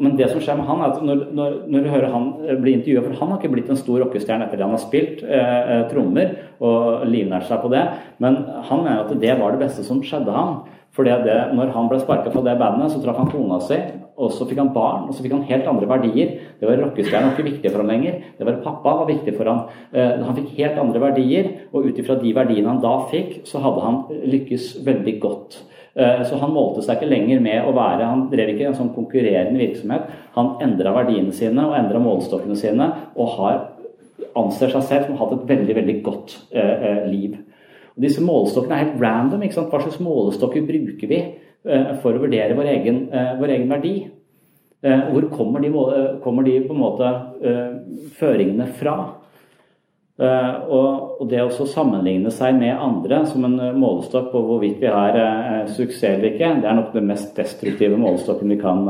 men 0.00 0.16
det 0.18 0.26
som 0.28 0.42
skjer 0.44 0.58
med 0.58 0.66
han 0.68 0.82
er 0.84 0.92
at 0.92 1.04
når, 1.04 1.20
når, 1.32 1.54
når 1.72 1.84
du 1.84 1.88
hører 1.88 2.10
han 2.12 2.26
eh, 2.44 2.56
bli 2.60 2.74
intervjua 2.76 3.04
For 3.06 3.16
han 3.16 3.30
har 3.32 3.38
ikke 3.40 3.52
blitt 3.54 3.70
en 3.72 3.80
stor 3.80 4.02
rockestjerne 4.02 4.44
etter 4.44 4.60
at 4.60 4.66
han 4.66 4.76
har 4.76 4.82
spilt 4.82 5.22
eh, 5.24 5.70
eh, 5.72 5.84
trommer 5.88 6.34
og 6.64 7.06
livnært 7.08 7.48
seg 7.48 7.62
på 7.62 7.70
det. 7.72 7.84
Men 8.22 8.42
han 8.68 8.82
mener 8.84 9.04
at 9.06 9.20
det 9.22 9.36
var 9.40 9.54
det 9.54 9.62
beste 9.64 9.84
som 9.86 10.02
skjedde 10.04 10.34
han. 10.34 10.58
Fordi 10.94 11.16
det, 11.24 11.38
når 11.56 11.72
han 11.74 11.88
ble 11.90 11.98
sparka 12.02 12.30
fra 12.30 12.44
det 12.44 12.58
bandet, 12.60 12.92
så 12.92 13.00
traff 13.02 13.16
han 13.18 13.30
kona 13.32 13.58
si, 13.64 13.80
og 14.14 14.30
så 14.30 14.46
fikk 14.46 14.60
han 14.62 14.72
barn, 14.74 15.08
og 15.08 15.14
så 15.14 15.24
fikk 15.24 15.34
han 15.34 15.46
helt 15.48 15.66
andre 15.70 15.88
verdier. 15.90 16.34
Det 16.60 16.68
var 16.68 16.78
rockestjerne 16.84 17.32
ikke 17.32 17.48
viktig 17.48 17.70
for 17.72 17.82
ham 17.82 17.90
lenger. 17.90 18.20
Det 18.38 18.46
var 18.46 18.60
pappa 18.62 18.96
var 19.00 19.08
viktig 19.10 19.34
for 19.34 19.50
ham. 19.50 19.62
Eh, 19.90 20.22
han 20.22 20.36
fikk 20.38 20.52
helt 20.60 20.78
andre 20.78 21.02
verdier, 21.02 21.50
og 21.72 21.88
ut 21.88 21.98
ifra 21.98 22.18
de 22.20 22.34
verdiene 22.36 22.70
han 22.70 22.82
da 22.84 22.96
fikk, 23.10 23.40
så 23.48 23.62
hadde 23.64 23.82
han 23.82 24.02
lykkes 24.34 24.68
veldig 24.86 25.16
godt. 25.22 25.58
Eh, 25.94 26.22
så 26.26 26.38
han 26.40 26.54
målte 26.54 26.82
seg 26.82 26.98
ikke 26.98 27.10
lenger 27.10 27.42
med 27.42 27.68
å 27.68 27.72
være 27.74 28.06
Han 28.08 28.24
drev 28.32 28.48
ikke 28.50 28.66
en 28.66 28.74
sånn 28.74 28.94
konkurrerende 28.96 29.60
virksomhet. 29.60 30.08
Han 30.34 30.56
endra 30.64 30.94
verdiene 30.96 31.34
sine 31.34 31.68
og 31.68 31.76
endra 31.78 32.02
målestokkene 32.02 32.58
sine 32.58 32.88
og 33.14 33.36
har, 33.36 33.60
anser 34.38 34.74
seg 34.74 34.82
selv 34.88 35.06
som 35.06 35.14
har 35.18 35.28
hatt 35.28 35.36
et 35.36 35.52
veldig, 35.52 35.76
veldig 35.78 35.98
godt 36.06 36.38
eh, 36.50 36.86
eh 36.90 37.04
liv. 37.10 37.38
Disse 37.94 38.22
målestokkene 38.26 38.74
er 38.74 38.86
helt 38.88 39.02
random. 39.02 39.42
ikke 39.42 39.54
sant? 39.54 39.70
Hva 39.70 39.82
slags 39.84 40.02
målestokker 40.02 40.66
bruker 40.66 41.10
vi 41.10 41.20
eh, 41.20 41.43
for 42.02 42.12
å 42.12 42.20
vurdere 42.20 42.56
vår 42.56 42.68
egen, 42.74 43.08
eh, 43.12 43.34
vår 43.40 43.54
egen 43.56 43.70
verdi? 43.72 43.94
Eh, 44.82 45.04
hvor 45.10 45.28
kommer 45.32 45.60
de, 45.60 45.70
kommer 46.20 46.44
de, 46.44 46.60
på 46.60 46.74
en 46.74 46.80
måte 46.80 47.12
føringene 48.18 48.66
fra? 48.76 48.96
Og, 50.14 51.24
det 51.26 51.40
å 51.42 51.66
sammenligne 51.66 52.30
seg 52.30 52.54
med 52.54 52.76
andre 52.78 53.24
som 53.26 53.46
en 53.48 53.56
målestokk 53.80 54.28
på 54.30 54.42
hvorvidt 54.46 54.78
vi 54.78 54.92
har 54.92 55.16
suksess 55.66 56.04
eller 56.04 56.28
ikke, 56.36 56.52
det 56.60 56.68
er 56.70 56.76
nok 56.78 56.92
den 56.94 57.08
mest 57.08 57.32
destruktive 57.34 57.96
målestokken 57.98 58.52
vi 58.52 58.60
kan 58.60 58.84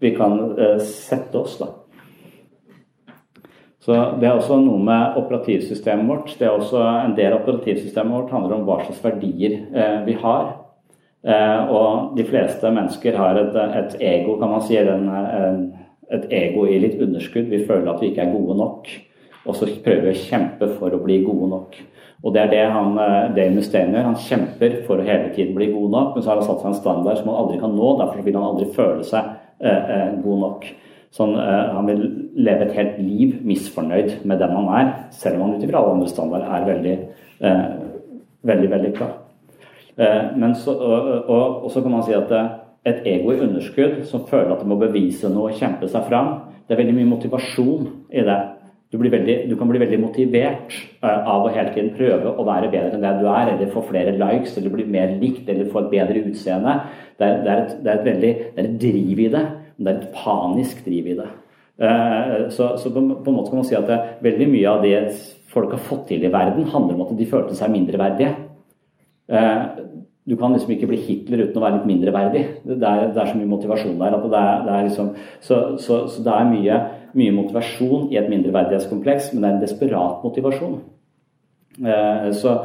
vi 0.00 0.14
kan 0.16 0.34
sette 0.82 1.38
oss. 1.38 1.60
da. 1.60 1.68
Så 3.78 3.92
Det 4.18 4.26
er 4.26 4.34
også 4.34 4.58
noe 4.64 4.82
med 4.82 5.20
operativsystemet 5.20 6.08
vårt. 6.08 6.38
Det 6.38 6.48
er 6.48 6.56
også 6.56 6.82
En 7.04 7.14
del 7.14 7.32
av 7.32 7.44
operativsystemet 7.44 8.12
vårt 8.12 8.30
handler 8.32 8.56
om 8.56 8.66
hva 8.66 8.82
slags 8.82 9.04
verdier 9.04 9.60
vi 10.06 10.12
har. 10.24 10.65
Uh, 11.26 11.72
og 11.74 12.14
de 12.18 12.22
fleste 12.28 12.70
mennesker 12.70 13.16
har 13.18 13.40
et, 13.40 13.56
et 13.80 13.96
ego, 14.12 14.36
kan 14.38 14.52
man 14.52 14.62
si. 14.62 14.78
En, 14.78 15.08
en, 15.10 15.64
et 16.14 16.28
ego 16.30 16.68
i 16.70 16.78
litt 16.78 17.00
underskudd. 17.02 17.50
Vi 17.50 17.64
føler 17.66 17.90
at 17.90 18.02
vi 18.02 18.12
ikke 18.12 18.28
er 18.28 18.34
gode 18.34 18.54
nok. 18.60 18.90
Og 19.46 19.58
så 19.58 19.66
prøver 19.82 20.08
vi 20.08 20.14
å 20.14 20.24
kjempe 20.26 20.68
for 20.78 20.94
å 20.94 21.02
bli 21.02 21.20
gode 21.26 21.50
nok. 21.50 21.80
Og 22.26 22.34
det 22.34 22.44
er 22.44 22.52
det 22.52 22.62
han, 22.72 22.94
Dave 23.34 23.50
Mustaine 23.54 23.94
gjør. 23.94 24.06
Han 24.08 24.22
kjemper 24.22 24.78
for 24.86 25.02
å 25.02 25.06
hele 25.06 25.32
tiden 25.34 25.54
bli 25.54 25.68
god 25.72 25.90
nok, 25.92 26.14
men 26.14 26.24
så 26.24 26.32
har 26.32 26.40
han 26.40 26.46
satt 26.46 26.62
seg 26.62 26.70
en 26.70 26.78
standard 26.78 27.18
som 27.18 27.28
han 27.30 27.40
aldri 27.42 27.58
kan 27.60 27.74
nå. 27.74 27.90
Derfor 28.00 28.24
vil 28.26 28.38
han 28.38 28.46
aldri 28.46 28.70
føle 28.74 29.06
seg 29.06 29.34
Eh, 29.60 29.90
eh, 29.90 30.08
god 30.20 30.40
nok. 30.40 30.64
Sånn, 31.16 31.32
eh, 31.40 31.68
han 31.72 31.86
vil 31.88 32.02
leve 32.36 32.66
et 32.66 32.74
helt 32.76 32.98
liv 33.00 33.38
misfornøyd 33.46 34.18
med 34.28 34.42
den 34.42 34.52
han 34.52 34.66
er, 34.68 34.90
selv 35.16 35.38
om 35.38 35.46
han 35.46 35.54
ut 35.56 35.64
ifra 35.64 35.80
alle 35.80 35.94
andre 35.96 36.08
standarder 36.10 36.50
er 36.52 36.66
veldig, 36.66 36.96
veldig 38.50 38.68
vellykka. 38.74 39.08
Men 39.96 40.52
så, 40.60 40.74
og, 40.76 41.06
og, 41.32 41.70
så 41.72 41.80
kan 41.80 41.94
man 41.94 42.02
si 42.04 42.12
at 42.12 42.32
et 42.86 43.06
ego 43.08 43.32
i 43.32 43.38
underskudd 43.40 44.02
som 44.06 44.26
føler 44.28 44.52
at 44.52 44.60
det 44.60 44.68
må 44.68 44.76
bevise 44.78 45.30
noe 45.32 45.48
og 45.48 45.56
kjempe 45.56 45.88
seg 45.88 46.04
fram, 46.10 46.34
det 46.66 46.74
er 46.74 46.82
veldig 46.82 46.96
mye 46.98 47.08
motivasjon 47.14 47.88
i 48.12 48.24
det. 48.26 48.36
Du, 48.92 48.98
veldig, 49.02 49.34
du, 49.50 49.56
kan 49.58 49.66
bli 49.66 49.80
veldig 49.82 49.98
motivert 49.98 50.74
av 51.02 51.42
å 51.42 51.50
hele 51.50 51.72
tiden 51.74 51.90
prøve 51.96 52.30
å 52.38 52.44
være 52.46 52.68
bedre 52.70 52.94
enn 52.94 53.02
det 53.02 53.14
du 53.18 53.24
er, 53.26 53.50
eller 53.56 53.72
få 53.72 53.82
flere 53.88 54.14
likes, 54.14 54.54
eller 54.60 54.70
bli 54.76 54.86
mer 54.90 55.16
likt, 55.18 55.48
eller 55.50 55.66
få 55.72 55.82
et 55.82 55.90
bedre 55.96 56.22
utseende. 56.28 56.76
Det 57.18 57.26
er, 57.26 57.40
det 57.42 57.50
er, 57.50 57.64
et, 57.64 57.74
det 57.82 57.90
er 57.90 57.98
et, 57.98 58.06
veldig 58.06 58.30
det 58.44 58.62
er 58.62 58.68
et 58.68 58.78
driv 58.84 59.24
i 59.24 59.28
det, 59.32 59.42
men 59.74 59.88
det 59.88 59.92
er 59.92 59.98
et 60.04 60.14
panisk 60.14 60.84
driv 60.86 61.10
i 61.10 61.18
det. 61.18 61.28
Eh, 61.82 62.36
så, 62.54 62.70
så 62.78 62.92
på, 62.94 63.02
en 63.02 63.36
måte 63.36 63.50
kan 63.50 63.60
man 63.60 63.66
si 63.68 63.76
at 63.78 63.90
veldig 64.24 64.48
mye 64.54 64.70
av 64.70 64.86
det 64.86 65.00
folk 65.50 65.74
har 65.74 65.82
fått 65.82 66.06
til 66.12 66.22
i 66.22 66.32
verden, 66.32 66.70
handler 66.70 66.94
om 66.94 67.04
at 67.08 67.16
de 67.18 67.28
følte 67.28 67.58
seg 67.58 67.74
mindreverdige. 67.74 68.32
Eh, 69.28 69.62
du 70.26 70.34
kan 70.38 70.54
liksom 70.54 70.72
ikke 70.74 70.88
bli 70.90 70.98
Hitler 71.04 71.44
uten 71.44 71.60
å 71.60 71.62
være 71.62 71.78
litt 71.78 71.90
mindreverdig. 71.90 72.42
Det 72.66 72.76
er, 72.80 73.04
det 73.14 73.22
er 73.22 73.30
så 73.30 73.38
mye 73.38 73.52
motivasjon 73.52 74.00
der. 74.00 74.16
det 74.22 74.40
er, 74.40 74.64
det 74.66 74.74
er 74.74 74.88
liksom, 74.88 75.12
så, 75.40 75.60
så, 75.78 76.00
så, 76.10 76.24
det 76.26 76.34
er 76.34 76.50
mye, 76.50 76.80
mye, 77.14 77.36
motivasjon 77.36 78.08
i 78.10 78.18
et 78.18 78.32
mindreverdighetskompleks, 78.32 79.30
men 79.32 79.44
det 79.44 79.48
er 79.48 79.54
en 79.54 79.62
desperat 79.62 80.26
motivasjon. 80.26 80.76
Eh, 81.86 82.28
så, 82.34 82.58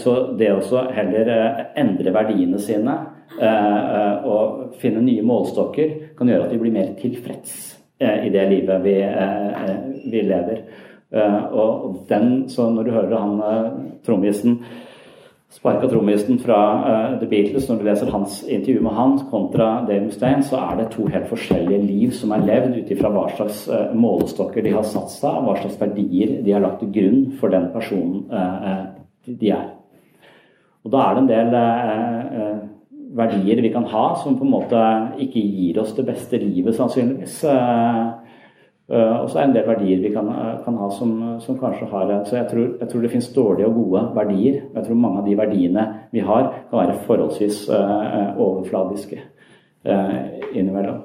så 0.00 0.16
det 0.40 0.48
å 0.54 0.82
heller 0.96 1.28
endre 1.76 2.14
verdiene 2.14 2.60
sine 2.62 2.96
Eh, 3.36 4.26
og 4.26 4.78
finne 4.80 5.02
nye 5.04 5.22
målstokker 5.26 6.14
kan 6.18 6.30
gjøre 6.30 6.48
at 6.48 6.54
vi 6.54 6.60
blir 6.62 6.74
mer 6.74 6.94
tilfreds 6.98 7.52
eh, 8.00 8.24
i 8.26 8.32
det 8.34 8.46
livet 8.50 8.80
vi, 8.82 8.94
eh, 9.04 9.74
vi 10.08 10.22
lever. 10.26 10.62
Og 11.08 12.02
den, 12.08 12.48
så 12.52 12.66
når 12.68 12.84
du 12.84 12.90
hører 12.92 13.14
han 13.16 13.38
trommisen 14.04 14.58
sparka 15.52 15.88
trommisen 15.88 16.38
fra 16.42 16.58
uh, 16.82 17.18
The 17.20 17.28
Beatles, 17.30 17.68
når 17.68 17.80
du 17.80 17.86
leser 17.88 18.12
hans 18.12 18.42
intervju 18.44 18.82
med 18.84 18.96
han 18.98 19.16
kontra 19.30 19.68
Dave 19.88 20.04
Mustaine, 20.06 20.44
så 20.44 20.60
er 20.60 20.76
det 20.78 20.90
to 20.92 21.08
helt 21.08 21.30
forskjellige 21.30 21.80
liv 21.86 22.12
som 22.16 22.34
er 22.36 22.44
levd 22.44 22.76
ut 22.78 22.92
ifra 22.94 23.10
hva 23.14 23.26
slags 23.32 23.64
uh, 23.72 23.88
målestokker 23.96 24.64
de 24.64 24.76
har 24.76 24.86
satt 24.86 25.12
seg, 25.14 25.42
hva 25.44 25.56
slags 25.60 25.80
verdier 25.80 26.38
de 26.44 26.54
har 26.54 26.64
lagt 26.64 26.82
til 26.84 26.92
grunn 26.94 27.26
for 27.40 27.54
den 27.54 27.70
personen 27.74 28.26
uh, 28.32 28.94
de 29.28 29.52
er. 29.56 29.70
Og 30.84 30.92
da 30.94 31.04
er 31.04 31.16
det 31.16 31.22
en 31.24 31.32
del 31.32 32.66
verdier 33.16 33.62
vi 33.62 33.72
kan 33.72 33.86
ha 33.88 34.06
som 34.22 34.36
på 34.38 34.46
en 34.46 34.52
måte 34.52 34.80
ikke 35.22 35.40
gir 35.40 35.80
oss 35.82 35.94
det 35.96 36.06
beste 36.08 36.40
livet, 36.42 36.76
sannsynligvis. 36.76 37.40
Eh, 37.48 38.02
eh, 38.90 39.16
og 39.22 39.30
så 39.30 39.38
er 39.38 39.42
det 39.42 39.48
en 39.48 39.56
del 39.56 39.66
verdier 39.68 40.02
vi 40.02 40.12
kan, 40.14 40.28
kan 40.64 40.78
ha 40.80 40.88
som, 40.94 41.12
som, 41.44 41.58
kanskje 41.58 41.88
har 41.90 42.12
Så 42.24 42.36
jeg 42.36 42.48
tror, 42.50 42.68
jeg 42.80 42.88
tror, 42.88 43.02
det 43.02 43.10
finnes 43.10 43.32
dårlige 43.34 43.66
og 43.66 43.74
gode 43.74 44.04
verdier. 44.14 44.60
Jeg 44.74 44.84
tror 44.84 44.94
mange 44.94 45.22
av 45.22 45.26
de 45.26 45.36
verdiene 45.38 45.86
vi 46.12 46.20
har, 46.20 46.52
kan 46.70 46.78
være 46.78 47.00
forholdsvis 47.06 47.68
uh, 47.68 48.38
overfladiske 48.38 49.20
uh, 49.88 50.16
innimellom. 50.54 51.02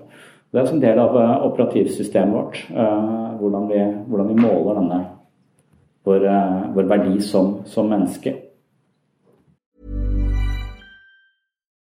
Det 0.52 0.62
er 0.62 0.72
en 0.72 0.82
del 0.82 1.00
av 1.02 1.18
operativsystemet 1.50 2.34
vårt, 2.36 2.60
uh, 2.72 3.34
hvordan, 3.40 3.70
vi, 3.70 3.84
hvordan, 4.08 4.28
vi, 4.30 4.42
måler 4.42 4.80
denne 4.80 5.04
vår, 6.06 6.28
vår 6.76 6.90
verdi 6.92 7.20
som, 7.22 7.62
som 7.66 7.90
menneske. 7.90 8.36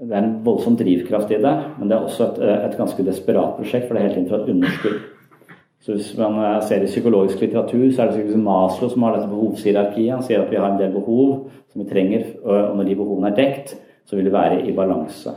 det 0.00 0.16
er 0.16 0.22
en 0.24 0.36
voldsom 0.44 0.76
drivkraft 0.80 1.32
i 1.34 1.40
det, 1.42 1.54
men 1.78 1.90
det 1.90 1.96
er 1.96 2.04
også 2.04 2.30
et, 2.30 2.42
eh, 2.42 2.68
et 2.68 2.76
ganske 2.76 3.04
desperat 3.04 3.56
prosjekt, 3.58 3.86
for 3.86 3.94
det 3.94 4.02
er 4.02 4.08
helt 4.08 4.18
inn 4.18 4.28
fra 4.28 4.40
et 4.40 4.48
underskudd. 4.48 5.00
Så 5.80 5.92
Hvis 5.92 6.16
man 6.18 6.38
eh, 6.44 6.62
ser 6.62 6.82
i 6.82 6.86
psykologisk 6.86 7.40
litteratur, 7.40 7.92
så 7.92 8.02
er 8.02 8.06
det 8.06 8.14
sikkert 8.14 8.42
Maslow 8.44 8.88
som 8.88 9.02
har 9.02 9.16
dette 9.16 9.28
behovshierarkiet. 9.28 10.14
Han 10.14 10.22
sier 10.22 10.40
at 10.40 10.50
vi 10.50 10.56
har 10.56 10.72
en 10.72 10.80
del 10.80 10.92
behov 10.92 11.50
som 11.72 11.82
vi 11.82 11.90
trenger, 11.90 12.24
og 12.44 12.76
når 12.76 12.84
de 12.84 12.96
behovene 12.96 13.30
er 13.30 13.36
dekt, 13.36 13.76
så 14.06 14.16
vil 14.16 14.24
det 14.24 14.32
være 14.32 14.66
i 14.68 14.72
balanse. 14.72 15.30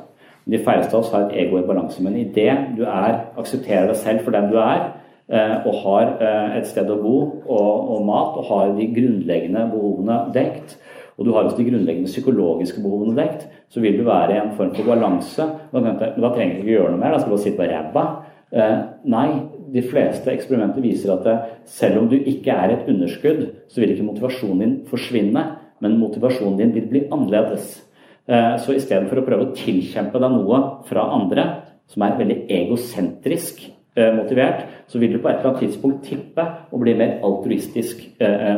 De 0.45 0.59
færreste 0.59 0.95
av 0.95 1.03
oss 1.03 1.11
har 1.11 1.27
et 1.27 1.37
ego 1.45 1.59
i 1.59 1.67
balanse, 1.67 2.03
men 2.03 2.15
idet 2.15 2.57
du 2.77 2.83
er, 2.83 3.19
aksepterer 3.37 3.87
deg 3.87 3.95
selv 3.95 4.23
for 4.23 4.31
den 4.31 4.49
du 4.51 4.57
er, 4.57 4.93
eh, 5.29 5.67
og 5.67 5.73
har 5.83 6.15
et 6.57 6.67
sted 6.67 6.89
å 6.89 6.99
bo 7.03 7.17
og, 7.47 7.91
og 7.95 8.05
mat, 8.05 8.39
og 8.39 8.47
har 8.47 8.73
de 8.79 8.89
grunnleggende 8.95 9.67
behovene 9.71 10.19
dekt, 10.33 10.77
og 11.17 11.25
du 11.25 11.33
har 11.33 11.43
også 11.43 11.57
de 11.57 11.69
grunnleggende 11.69 12.09
psykologiske 12.09 12.81
behovene 12.81 13.15
dekt, 13.15 13.47
så 13.73 13.81
vil 13.81 13.97
du 13.97 14.05
være 14.05 14.35
i 14.35 14.37
en 14.37 14.53
form 14.57 14.69
for 14.75 14.85
balanse. 14.85 15.47
Da 15.73 16.29
trenger 16.29 16.59
du 16.59 16.61
ikke 16.61 16.75
gjøre 16.75 16.93
noe 16.93 17.01
mer, 17.01 17.15
da 17.15 17.23
skal 17.23 17.31
du 17.31 17.35
bare 17.35 17.45
sitte 17.47 17.57
på 17.57 17.69
ræva. 17.71 18.05
Eh, 18.53 18.81
nei, 19.09 19.27
de 19.73 19.81
fleste 19.81 20.29
eksperimenter 20.29 20.83
viser 20.83 21.15
at 21.15 21.25
det, 21.25 21.37
selv 21.73 22.03
om 22.03 22.09
du 22.11 22.19
ikke 22.19 22.53
er 22.53 22.75
et 22.75 22.89
underskudd, 22.91 23.47
så 23.65 23.81
vil 23.81 23.95
ikke 23.95 24.05
motivasjonen 24.05 24.61
din 24.61 24.75
forsvinne, 24.89 25.45
men 25.81 25.97
motivasjonen 25.97 26.59
din 26.59 26.75
vil 26.75 26.85
bli 26.91 27.01
annerledes. 27.07 27.79
Eh, 28.29 28.53
så 28.61 28.77
istedenfor 28.77 29.23
å 29.23 29.25
prøve 29.25 29.49
å 29.49 29.55
tilkjempe 29.57 30.21
deg 30.21 30.35
noe 30.37 30.61
fra 30.85 31.09
andre, 31.17 31.47
som 31.89 32.05
er 32.05 32.19
veldig 32.21 32.39
egosentrisk 32.61 33.65
eh, 33.65 34.13
motivert, 34.13 34.67
så 34.85 35.01
vil 35.01 35.17
du 35.17 35.21
på 35.23 35.31
et 35.31 35.39
eller 35.39 35.55
annet 35.55 35.65
tidspunkt 35.65 36.05
tippe 36.05 36.45
og 36.69 36.85
bli 36.85 36.93
mer 36.99 37.17
altruistisk 37.25 38.05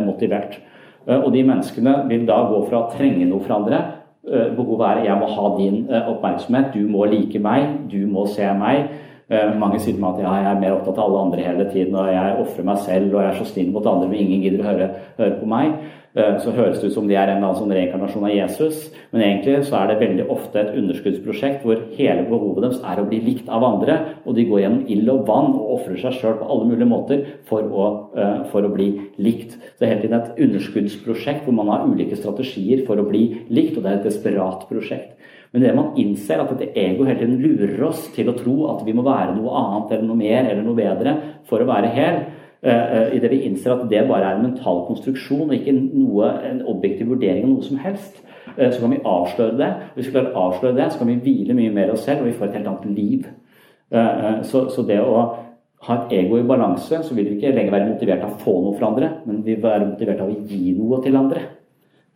motivert. 0.04 0.60
Og 1.06 1.30
de 1.32 1.44
menneskene 1.46 2.00
vil 2.10 2.24
da 2.28 2.40
gå 2.50 2.64
fra 2.66 2.80
å 2.82 2.88
trenge 2.90 3.28
noe 3.30 3.44
fra 3.46 3.60
andre. 3.62 3.80
Behovet 4.26 4.88
er 4.88 5.04
jeg 5.06 5.18
må 5.22 5.28
ha 5.30 5.50
din 5.60 5.84
oppmerksomhet, 5.90 6.72
du 6.74 6.88
må 6.90 7.06
like 7.06 7.40
meg, 7.40 7.68
du 7.92 8.08
må 8.10 8.26
se 8.34 8.48
meg. 8.58 8.88
Mange 9.58 9.80
sier 9.82 9.98
meg 9.98 10.20
at 10.20 10.22
ja, 10.22 10.34
jeg 10.38 10.50
er 10.52 10.60
mer 10.62 10.74
opptatt 10.76 11.00
av 11.02 11.08
alle 11.08 11.22
andre 11.26 11.46
hele 11.48 11.66
tiden, 11.72 11.96
og 11.98 12.12
jeg 12.14 12.34
ofrer 12.44 12.68
meg 12.68 12.82
selv 12.86 13.16
og 13.16 13.24
jeg 13.24 13.32
er 13.32 13.40
så 13.40 13.48
snill 13.50 13.72
mot 13.74 13.88
andre, 13.90 14.10
men 14.12 14.22
ingen 14.22 14.44
gidder 14.44 14.62
å 14.62 14.68
høre, 14.68 14.90
høre 15.18 15.38
på 15.40 15.50
meg. 15.50 15.72
Eh, 16.16 16.38
så 16.40 16.54
høres 16.56 16.80
det 16.80 16.88
ut 16.88 16.96
som 16.96 17.10
de 17.10 17.16
er 17.18 17.28
en 17.28 17.42
eller 17.42 17.50
annen 17.50 17.58
sånn 17.60 17.74
reinkarnasjon 17.76 18.24
av 18.24 18.32
Jesus. 18.32 18.86
Men 19.12 19.24
egentlig 19.26 19.58
så 19.68 19.82
er 19.82 19.90
det 19.90 19.98
veldig 20.00 20.28
ofte 20.32 20.62
et 20.62 20.78
underskuddsprosjekt 20.80 21.66
hvor 21.68 21.82
hele 21.98 22.24
behovet 22.30 22.64
deres 22.64 22.80
er 22.88 23.02
å 23.02 23.08
bli 23.10 23.20
likt 23.26 23.50
av 23.52 23.66
andre. 23.68 23.98
Og 24.24 24.38
de 24.38 24.46
går 24.48 24.64
gjennom 24.64 24.86
ild 24.96 25.12
og 25.12 25.26
vann 25.28 25.52
og 25.58 25.74
ofrer 25.76 26.00
seg 26.00 26.16
sjøl 26.22 26.38
på 26.40 26.48
alle 26.48 26.70
mulige 26.70 26.88
måter 26.88 27.26
for 27.50 27.68
å, 27.68 27.90
eh, 28.16 28.46
for 28.54 28.64
å, 28.64 28.72
bli 28.72 28.88
likt. 29.20 29.58
Så 29.60 29.82
det 29.82 29.90
er 29.90 29.94
hele 29.94 30.06
tiden 30.06 30.22
et 30.22 30.40
underskuddsprosjekt 30.48 31.44
hvor 31.44 31.58
man 31.60 31.74
har 31.74 31.84
ulike 31.84 32.16
strategier 32.16 32.86
for 32.88 33.00
å 33.00 33.08
bli 33.10 33.26
likt, 33.52 33.76
og 33.76 33.84
det 33.84 33.92
er 33.92 34.00
et 34.00 34.08
desperat 34.08 34.64
prosjekt. 34.72 35.20
Men 35.54 35.64
det 35.64 35.76
man 35.78 35.94
innser 36.02 36.42
at 36.42 36.52
dette 36.54 36.74
ego 36.80 37.06
hele 37.06 37.20
tiden 37.20 37.38
lurer 37.42 37.84
oss 37.88 38.08
til 38.16 38.32
å 38.32 38.38
tro 38.38 38.56
at 38.74 38.82
vi 38.88 38.96
må 38.96 39.06
være 39.06 39.36
noe 39.38 39.54
annet 39.62 39.94
eller 39.96 40.10
noe 40.10 40.20
mer 40.20 40.50
eller 40.50 40.66
noe 40.66 40.78
bedre 40.78 41.16
for 41.50 41.62
å 41.62 41.70
være 41.70 41.94
hel, 41.96 42.24
Eh, 42.66 42.98
eh, 42.98 43.16
idet 43.16 43.30
vi 43.30 43.44
innser 43.46 43.76
at 43.76 43.90
det 43.90 44.08
bare 44.10 44.26
er 44.26 44.38
en 44.40 44.48
mental 44.48 44.80
konstruksjon 44.88 45.52
og 45.52 45.54
ikke 45.54 45.74
noe, 45.76 46.32
en 46.50 46.64
objektiv 46.66 47.12
vurdering 47.12 47.44
av 47.46 47.52
noe 47.52 47.66
som 47.66 47.78
helst, 47.78 48.24
eh, 48.56 48.72
så 48.72 48.80
kan 48.80 48.96
vi 48.96 49.04
avsløre 49.06 49.58
det. 49.60 49.68
Hvis 49.94 50.08
vi 50.08 50.14
klarer 50.16 50.32
å 50.34 50.48
avsløre 50.48 50.78
det, 50.80 50.88
så 50.90 50.98
kan 50.98 51.12
vi 51.12 51.20
hvile 51.28 51.54
mye 51.54 51.74
mer 51.76 51.92
oss 51.94 52.08
selv, 52.08 52.24
og 52.24 52.32
vi 52.32 52.34
får 52.40 52.48
et 52.48 52.58
helt 52.58 52.72
annet 52.72 52.98
liv. 52.98 53.28
Så, 54.50 54.64
så 54.74 54.82
det 54.82 54.98
å 54.98 55.20
ha 55.86 55.96
et 55.96 56.16
ego 56.18 56.40
i 56.40 56.48
balanse, 56.48 57.04
så 57.06 57.14
vil 57.14 57.28
vi 57.30 57.36
ikke 57.38 57.54
lenger 57.54 57.76
være 57.76 57.92
motivert 57.92 58.24
av 58.26 58.34
å 58.34 58.42
få 58.42 58.56
noe 58.64 58.74
fra 58.80 58.90
andre, 58.90 59.12
men 59.28 59.44
vi 59.46 59.54
vil 59.54 59.62
være 59.64 59.92
motivert 59.92 60.24
av 60.26 60.32
å 60.34 60.40
gi 60.50 60.74
noe 60.74 61.00
til 61.06 61.20
andre. 61.20 61.44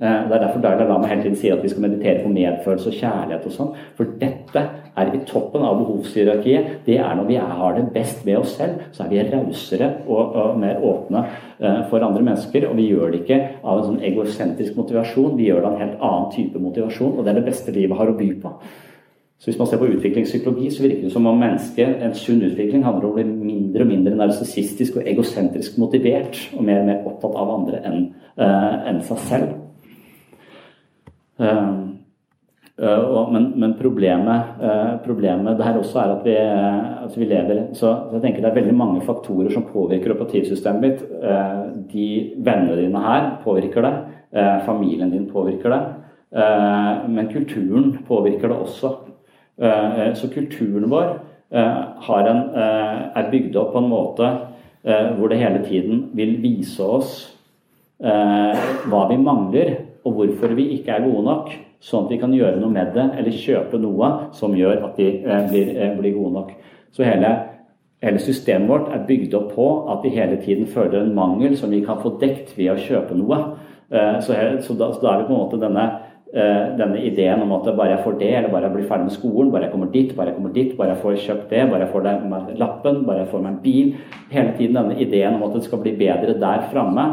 Eh, 0.01 0.19
det 0.29 0.35
er 0.35 0.43
derfor 0.45 0.61
Dalai 0.63 0.85
Lama 0.87 1.07
hele 1.07 1.25
tiden 1.25 1.35
sier 1.35 1.57
at 1.57 1.63
vi 1.63 1.69
skal 1.69 1.81
meditere 1.83 2.21
på 2.23 2.29
medfølelse 2.31 2.87
og 2.87 2.99
kjærlighet 3.01 3.47
og 3.49 3.51
sånn. 3.51 3.71
For 3.97 4.13
dette 4.21 4.61
er 4.95 5.09
i 5.11 5.19
toppen 5.27 5.65
av 5.67 5.81
behovshierarkiet. 5.81 6.69
Det 6.85 6.95
er 7.03 7.17
når 7.19 7.27
vi 7.27 7.35
har 7.35 7.75
det 7.75 7.89
best 7.91 8.23
med 8.25 8.39
oss 8.39 8.55
selv, 8.55 8.79
så 8.95 9.03
er 9.03 9.11
vi 9.11 9.25
rausere 9.27 9.89
og, 10.07 10.35
og, 10.39 10.57
mer 10.59 10.79
åpne 10.87 11.25
uh, 11.59 11.81
for 11.91 12.03
andre 12.07 12.23
mennesker. 12.23 12.69
Og 12.69 12.79
vi 12.79 12.87
gjør 12.93 13.11
det 13.11 13.25
ikke 13.25 13.41
av 13.59 13.81
en 13.81 13.89
sånn 13.89 14.07
egosentrisk 14.07 14.79
motivasjon, 14.79 15.35
vi 15.35 15.49
gjør 15.49 15.61
det 15.61 15.67
av 15.67 15.75
en 15.75 15.83
helt 15.83 16.07
annen 16.09 16.31
type 16.37 16.63
motivasjon. 16.63 17.17
Og 17.17 17.25
det 17.25 17.33
er 17.33 17.41
det 17.41 17.47
beste 17.51 17.75
livet 17.75 17.99
har 17.99 18.11
å 18.11 18.17
by 18.19 18.33
på. 18.39 18.55
Så 19.39 19.51
Hvis 19.51 19.59
man 19.59 19.67
ser 19.67 19.79
på 19.79 19.87
utviklingspsykologi, 19.87 20.71
så 20.71 20.83
virker 20.83 21.07
det 21.07 21.13
som 21.13 21.27
om 21.27 21.39
mennesket, 21.39 22.01
en 22.03 22.15
sunn 22.15 22.43
utvikling 22.43 22.83
handler 22.83 23.07
om 23.07 23.13
å 23.13 23.19
bli 23.19 23.27
mindre 23.27 23.83
og 23.83 23.91
mindre 23.91 24.15
narsissistisk 24.19 24.99
og 24.99 25.07
egosentrisk 25.07 25.77
motivert, 25.79 26.39
og 26.55 26.67
mer 26.67 26.81
og 26.81 26.91
mer 26.91 27.07
opptatt 27.07 27.39
av 27.39 27.57
andre 27.59 27.83
enn 27.87 28.05
enn 28.39 29.01
seg 29.03 29.27
selv. 29.27 29.68
Ehm, 31.39 31.97
eh, 32.81 33.29
men, 33.31 33.53
men 33.55 33.73
problemet, 33.79 34.41
eh, 34.61 34.97
problemet 35.05 35.57
der 35.59 35.77
også 35.79 36.01
er 36.01 36.13
at 36.17 36.25
vi, 36.25 36.35
at 37.05 37.15
vi 37.17 37.27
lever 37.29 37.61
så, 37.77 37.93
jeg 38.13 38.21
tenker 38.23 38.43
Det 38.43 38.49
er 38.49 38.59
veldig 38.59 38.75
mange 38.75 39.03
faktorer 39.07 39.51
som 39.53 39.67
påvirker 39.71 40.15
operativsystemet 40.15 40.83
ditt. 40.83 41.05
Eh, 41.23 41.61
de 41.93 42.09
vennene 42.37 42.75
dine 42.81 43.03
her 43.05 43.31
påvirker 43.43 43.87
det. 43.87 43.95
Familien 44.61 45.09
din 45.09 45.25
påvirker 45.25 45.73
det. 45.73 45.79
Men 47.09 47.31
kulturen 47.31 47.95
påvirker 48.05 48.51
det 48.51 48.57
også. 48.61 48.91
Så 50.13 50.27
kulturen 50.29 50.85
vår 50.91 51.07
en, 51.49 52.41
er 53.17 53.31
bygd 53.31 53.57
opp 53.57 53.71
på 53.73 53.81
en 53.81 53.89
måte 53.89 54.29
hvor 55.17 55.33
det 55.33 55.39
hele 55.41 55.63
tiden 55.65 56.11
vil 56.13 56.35
vise 56.43 56.85
oss 56.85 57.15
hva 57.97 59.01
vi 59.09 59.17
mangler 59.17 59.73
og 60.05 60.15
hvorfor 60.15 60.55
vi 60.57 60.69
ikke 60.77 60.95
er 60.95 61.05
gode 61.05 61.23
nok, 61.27 61.53
sånn 61.83 62.07
at 62.07 62.13
vi 62.13 62.19
kan 62.19 62.33
gjøre 62.35 62.59
noe 62.59 62.71
med 62.73 62.91
det 62.95 63.05
eller 63.19 63.35
kjøpe 63.35 63.79
noe 63.81 64.09
som 64.35 64.55
gjør 64.57 64.83
at 64.89 64.99
de 64.99 65.07
eh, 65.21 65.45
blir, 65.51 65.71
eh, 65.75 65.95
blir, 65.99 66.17
gode 66.17 66.33
nok. 66.35 66.51
Så 66.95 67.05
hele, 67.07 67.31
hele, 68.03 68.19
systemet 68.23 68.71
vårt 68.71 68.91
er 68.95 69.07
bygd 69.07 69.35
opp 69.39 69.53
på 69.55 69.69
at 69.93 70.03
vi 70.03 70.13
hele 70.15 70.39
tiden 70.43 70.67
føler 70.67 71.01
en 71.03 71.15
mangel 71.15 71.55
som 71.59 71.71
vi 71.71 71.81
kan 71.85 72.01
få 72.03 72.17
dekt 72.21 72.55
ved 72.57 72.73
å 72.73 72.79
kjøpe 72.83 73.17
noe. 73.19 73.41
Eh, 73.91 74.19
så, 74.23 74.35
så, 74.65 74.75
da, 74.75 74.91
så 74.95 75.03
da, 75.03 75.13
er 75.13 75.23
det 75.23 75.29
på 75.29 75.35
en 75.35 75.43
måte 75.43 75.61
denne, 75.61 75.89
denne 76.29 76.99
ideen 77.01 77.41
om 77.41 77.55
at 77.55 77.71
bare 77.73 77.95
jeg 77.95 78.03
får 78.03 78.17
det, 78.19 78.27
eller 78.37 78.51
bare 78.53 78.67
jeg 78.67 78.73
blir 78.75 78.89
ferdig 78.91 79.07
med 79.07 79.15
skolen, 79.15 79.47
bare 79.49 79.65
jeg 79.65 79.71
kommer 79.73 79.87
dit, 79.89 80.11
bare 80.13 80.29
jeg 80.29 80.35
kommer 80.35 80.51
dit, 80.53 80.75
bare 80.77 80.91
jeg 80.91 81.01
får 81.01 81.15
kjøpt 81.23 81.47
det, 81.55 81.63
bare 81.71 81.79
jeg 81.81 81.93
får 81.95 82.03
den 82.05 82.59
lappen, 82.59 82.99
bare 83.07 83.23
jeg 83.23 83.31
får 83.31 83.41
meg 83.41 83.55
en 83.55 83.63
bil 83.63 83.95
Hele 84.29 84.51
tiden 84.59 84.77
denne 84.77 84.99
ideen 85.01 85.39
om 85.39 85.47
at 85.47 85.55
det 85.57 85.63
skal 85.65 85.81
bli 85.81 85.95
bedre 85.97 86.35
der 86.37 86.67
framme 86.69 87.07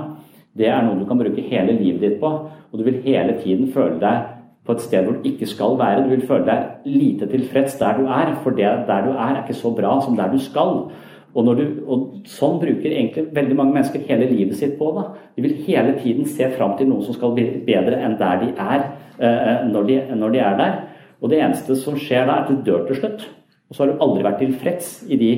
det 0.57 0.70
er 0.72 0.84
noe 0.84 0.98
du 1.00 1.07
kan 1.09 1.20
bruke 1.20 1.44
hele 1.50 1.76
livet 1.76 2.02
ditt 2.02 2.20
på. 2.20 2.30
Og 2.70 2.78
du 2.78 2.84
vil 2.86 3.02
hele 3.04 3.36
tiden 3.42 3.70
føle 3.74 4.00
deg 4.00 4.32
på 4.66 4.74
et 4.74 4.82
sted 4.82 5.07
hvor 5.07 5.16
du 5.16 5.28
ikke 5.28 5.48
skal 5.48 5.76
være. 5.78 6.04
Du 6.07 6.14
vil 6.14 6.24
føle 6.26 6.46
deg 6.48 6.88
lite 6.88 7.28
tilfreds 7.30 7.76
der 7.80 8.00
du 8.00 8.09
er, 8.11 8.32
for 8.42 8.57
det 8.57 8.70
der 8.88 9.04
du 9.07 9.12
er, 9.14 9.36
er 9.36 9.42
ikke 9.44 9.59
så 9.59 9.72
bra 9.74 9.98
som 10.04 10.16
der 10.18 10.32
du 10.32 10.40
skal. 10.42 10.88
Og, 11.36 11.50
du, 11.59 11.64
og 11.84 12.28
Sånn 12.32 12.57
bruker 12.62 12.88
egentlig 12.88 13.26
veldig 13.36 13.57
mange 13.59 13.76
mennesker 13.76 14.04
hele 14.09 14.28
livet 14.30 14.57
sitt 14.57 14.78
på. 14.78 14.88
Da. 14.96 15.11
De 15.36 15.44
vil 15.44 15.59
hele 15.66 15.96
tiden 16.00 16.28
se 16.28 16.48
fram 16.57 16.76
til 16.78 16.88
noe 16.88 17.04
som 17.04 17.16
skal 17.16 17.34
bli 17.36 17.44
bedre 17.66 18.00
enn 18.02 18.16
der 18.20 18.40
de 18.40 18.52
er 18.57 18.86
eh, 19.20 19.66
når, 19.68 19.90
de, 19.90 19.98
når 20.16 20.32
de 20.32 20.42
er 20.42 20.57
der. 20.62 20.78
Og 21.20 21.32
det 21.32 21.42
eneste 21.42 21.76
som 21.78 21.98
skjer 22.00 22.24
da, 22.24 22.38
er 22.38 22.46
at 22.46 22.50
du 22.50 22.64
dør 22.64 22.86
til 22.88 23.02
slutt. 23.02 23.28
Og 23.68 23.76
så 23.76 23.84
har 23.84 23.92
du 23.92 24.02
aldri 24.04 24.24
vært 24.24 24.40
tilfreds 24.40 24.90
i 25.11 25.20
de 25.20 25.30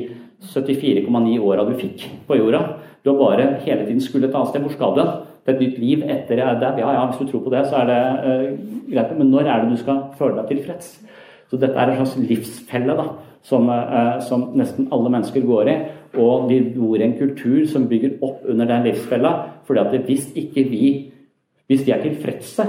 74,9 0.43 1.39
åra 1.43 1.64
du 1.66 1.74
fikk 1.78 2.05
på 2.28 2.39
jorda. 2.39 2.62
Du 3.03 3.11
har 3.11 3.18
bare 3.18 3.49
hele 3.64 3.86
tiden 3.86 4.01
skulle 4.01 4.28
et 4.28 4.34
annet 4.34 4.53
sted. 4.53 4.62
Hvor 4.62 4.74
skal 4.74 4.95
du 4.95 5.03
hen? 5.03 5.14
Er 5.49 5.55
et 5.55 5.62
nytt 5.64 5.78
liv 5.80 6.03
etter 6.05 6.43
det. 6.61 6.72
Ja, 6.76 6.91
ja, 6.93 7.07
hvis 7.09 7.22
du 7.22 7.30
tror 7.30 7.47
på 7.47 7.53
det, 7.55 7.62
så 7.70 7.80
er 7.80 7.86
det 7.89 8.01
uh, 8.20 8.91
greit. 8.93 9.14
Men 9.16 9.30
når 9.32 9.49
er 9.49 9.62
det 9.62 9.70
du 9.72 9.78
skal 9.80 10.03
føle 10.18 10.36
deg 10.36 10.51
tilfreds? 10.53 10.91
Så 11.49 11.57
dette 11.57 11.78
er 11.78 11.89
en 11.89 12.03
slags 12.03 12.18
livsfelle 12.20 12.97
da, 12.99 13.07
som, 13.49 13.70
uh, 13.72 14.18
som 14.20 14.51
nesten 14.61 14.91
alle 14.93 15.14
mennesker 15.14 15.47
går 15.49 15.70
i. 15.72 15.76
Og 16.20 16.51
vi 16.51 16.61
bor 16.74 17.01
i 17.01 17.07
en 17.07 17.16
kultur 17.16 17.64
som 17.70 17.89
bygger 17.89 18.18
opp 18.20 18.45
under 18.45 18.68
den 18.68 18.91
livsfella. 18.91 19.32
fordi 19.64 19.80
at 19.80 20.05
hvis 20.05 20.32
ikke 20.36 20.68
vi 20.68 20.84
hvis 21.68 21.84
vi 21.84 21.93
er 21.93 22.01
tilfredse 22.03 22.64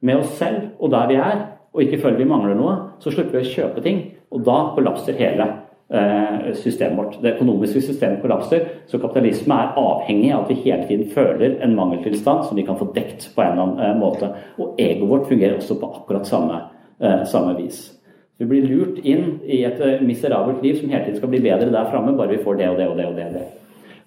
med 0.00 0.20
oss 0.22 0.36
selv 0.38 0.68
og 0.78 0.92
der 0.94 1.08
vi 1.10 1.14
er, 1.18 1.38
og 1.74 1.82
ikke 1.82 1.98
føler 1.98 2.20
vi 2.20 2.30
mangler 2.30 2.54
noe, 2.54 2.74
så 3.02 3.10
slipper 3.10 3.40
vi 3.40 3.42
å 3.42 3.50
kjøpe 3.50 3.82
ting. 3.82 4.02
Og 4.30 4.44
da 4.46 4.58
kollapser 4.76 5.18
hele 5.18 5.48
systemet 6.54 6.98
vårt. 6.98 7.18
Det 7.22 7.34
økonomiske 7.34 7.80
systemet 7.80 8.22
kollapser. 8.22 8.60
Så 8.86 8.98
kapitalisme 8.98 9.54
er 9.54 9.74
avhengig 9.78 10.30
av 10.32 10.44
at 10.44 10.52
vi 10.52 10.62
hele 10.64 10.86
tiden 10.88 11.10
føler 11.12 11.58
en 11.62 11.74
mangeltilstand 11.76 12.46
som 12.48 12.56
vi 12.56 12.64
kan 12.66 12.78
få 12.78 12.88
dekt 12.94 13.28
på 13.34 13.42
en 13.42 13.52
eller 13.52 13.62
annen 13.62 13.82
eh, 13.84 13.98
måte. 14.00 14.30
Og 14.58 14.80
egoet 14.80 15.10
vårt 15.10 15.28
fungerer 15.28 15.58
også 15.58 15.76
på 15.80 15.90
akkurat 15.98 16.26
samme, 16.26 16.62
eh, 17.00 17.24
samme 17.28 17.56
vis. 17.58 17.90
Vi 18.38 18.48
blir 18.50 18.64
lurt 18.66 18.98
inn 19.04 19.38
i 19.46 19.62
et 19.64 19.78
miserabelt 20.02 20.62
liv 20.62 20.80
som 20.80 20.88
hele 20.90 21.04
tiden 21.04 21.20
skal 21.20 21.30
bli 21.30 21.42
bedre 21.44 21.70
der 21.70 21.90
framme, 21.92 22.16
bare 22.16 22.32
vi 22.32 22.42
får 22.42 22.56
det 22.58 22.68
og 22.68 22.78
det 22.78 22.88
og 22.88 22.96
det. 22.96 23.06
og 23.06 23.14
det. 23.14 23.44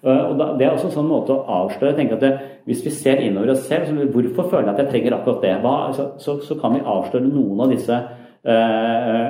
Og 0.02 0.58
det. 0.58 0.66
Er 0.66 0.74
også 0.74 0.90
en 0.90 0.94
sånn 0.94 1.08
måte 1.08 1.32
å 1.34 1.44
avsløre. 1.64 1.96
tenke 1.96 2.14
at 2.14 2.20
det, 2.20 2.38
Hvis 2.66 2.84
vi 2.84 2.90
ser 2.90 3.22
innover 3.24 3.50
oss 3.50 3.66
selv, 3.66 3.88
hvorfor 4.12 4.50
føler 4.50 4.68
jeg 4.68 4.74
at 4.74 4.78
jeg 4.78 4.90
trenger 4.90 5.16
akkurat 5.16 5.42
det? 5.42 5.54
Hva, 5.62 5.92
så, 5.92 6.10
så, 6.18 6.38
så, 6.44 6.54
kan 6.60 6.74
vi 6.74 6.84
avsløre 6.84 7.24
noen 7.24 7.60
av 7.60 7.70
disse 7.72 7.96
uh, 8.44 9.28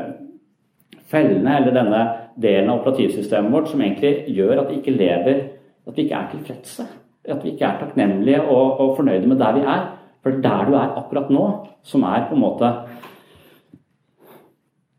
fellene, 1.06 1.56
eller 1.56 1.72
denne 1.72 2.02
delen 2.38 2.70
av 2.70 2.80
operativsystemet 2.80 3.52
vårt 3.52 3.70
som 3.72 3.82
egentlig 3.82 4.34
gjør 4.36 4.62
at 4.62 4.72
vi 4.72 4.80
ikke 4.80 4.96
lever 4.96 5.44
At 5.88 5.96
vi 5.96 6.04
ikke 6.04 6.18
er 6.18 6.26
tilfredse. 6.30 6.84
At 7.24 7.44
vi 7.44 7.54
ikke 7.54 7.64
er 7.64 7.78
takknemlige 7.80 8.42
og, 8.42 8.80
og 8.80 8.96
fornøyde 8.98 9.26
med 9.26 9.38
der 9.40 9.54
vi 9.56 9.62
er. 9.64 9.86
For 10.20 10.34
det 10.34 10.38
er 10.38 10.42
der 10.44 10.66
du 10.68 10.74
er 10.76 10.98
akkurat 11.00 11.30
nå, 11.32 11.44
som 11.82 12.02
er 12.04 12.26
på 12.28 12.36
en 12.36 12.42
måte 12.42 12.68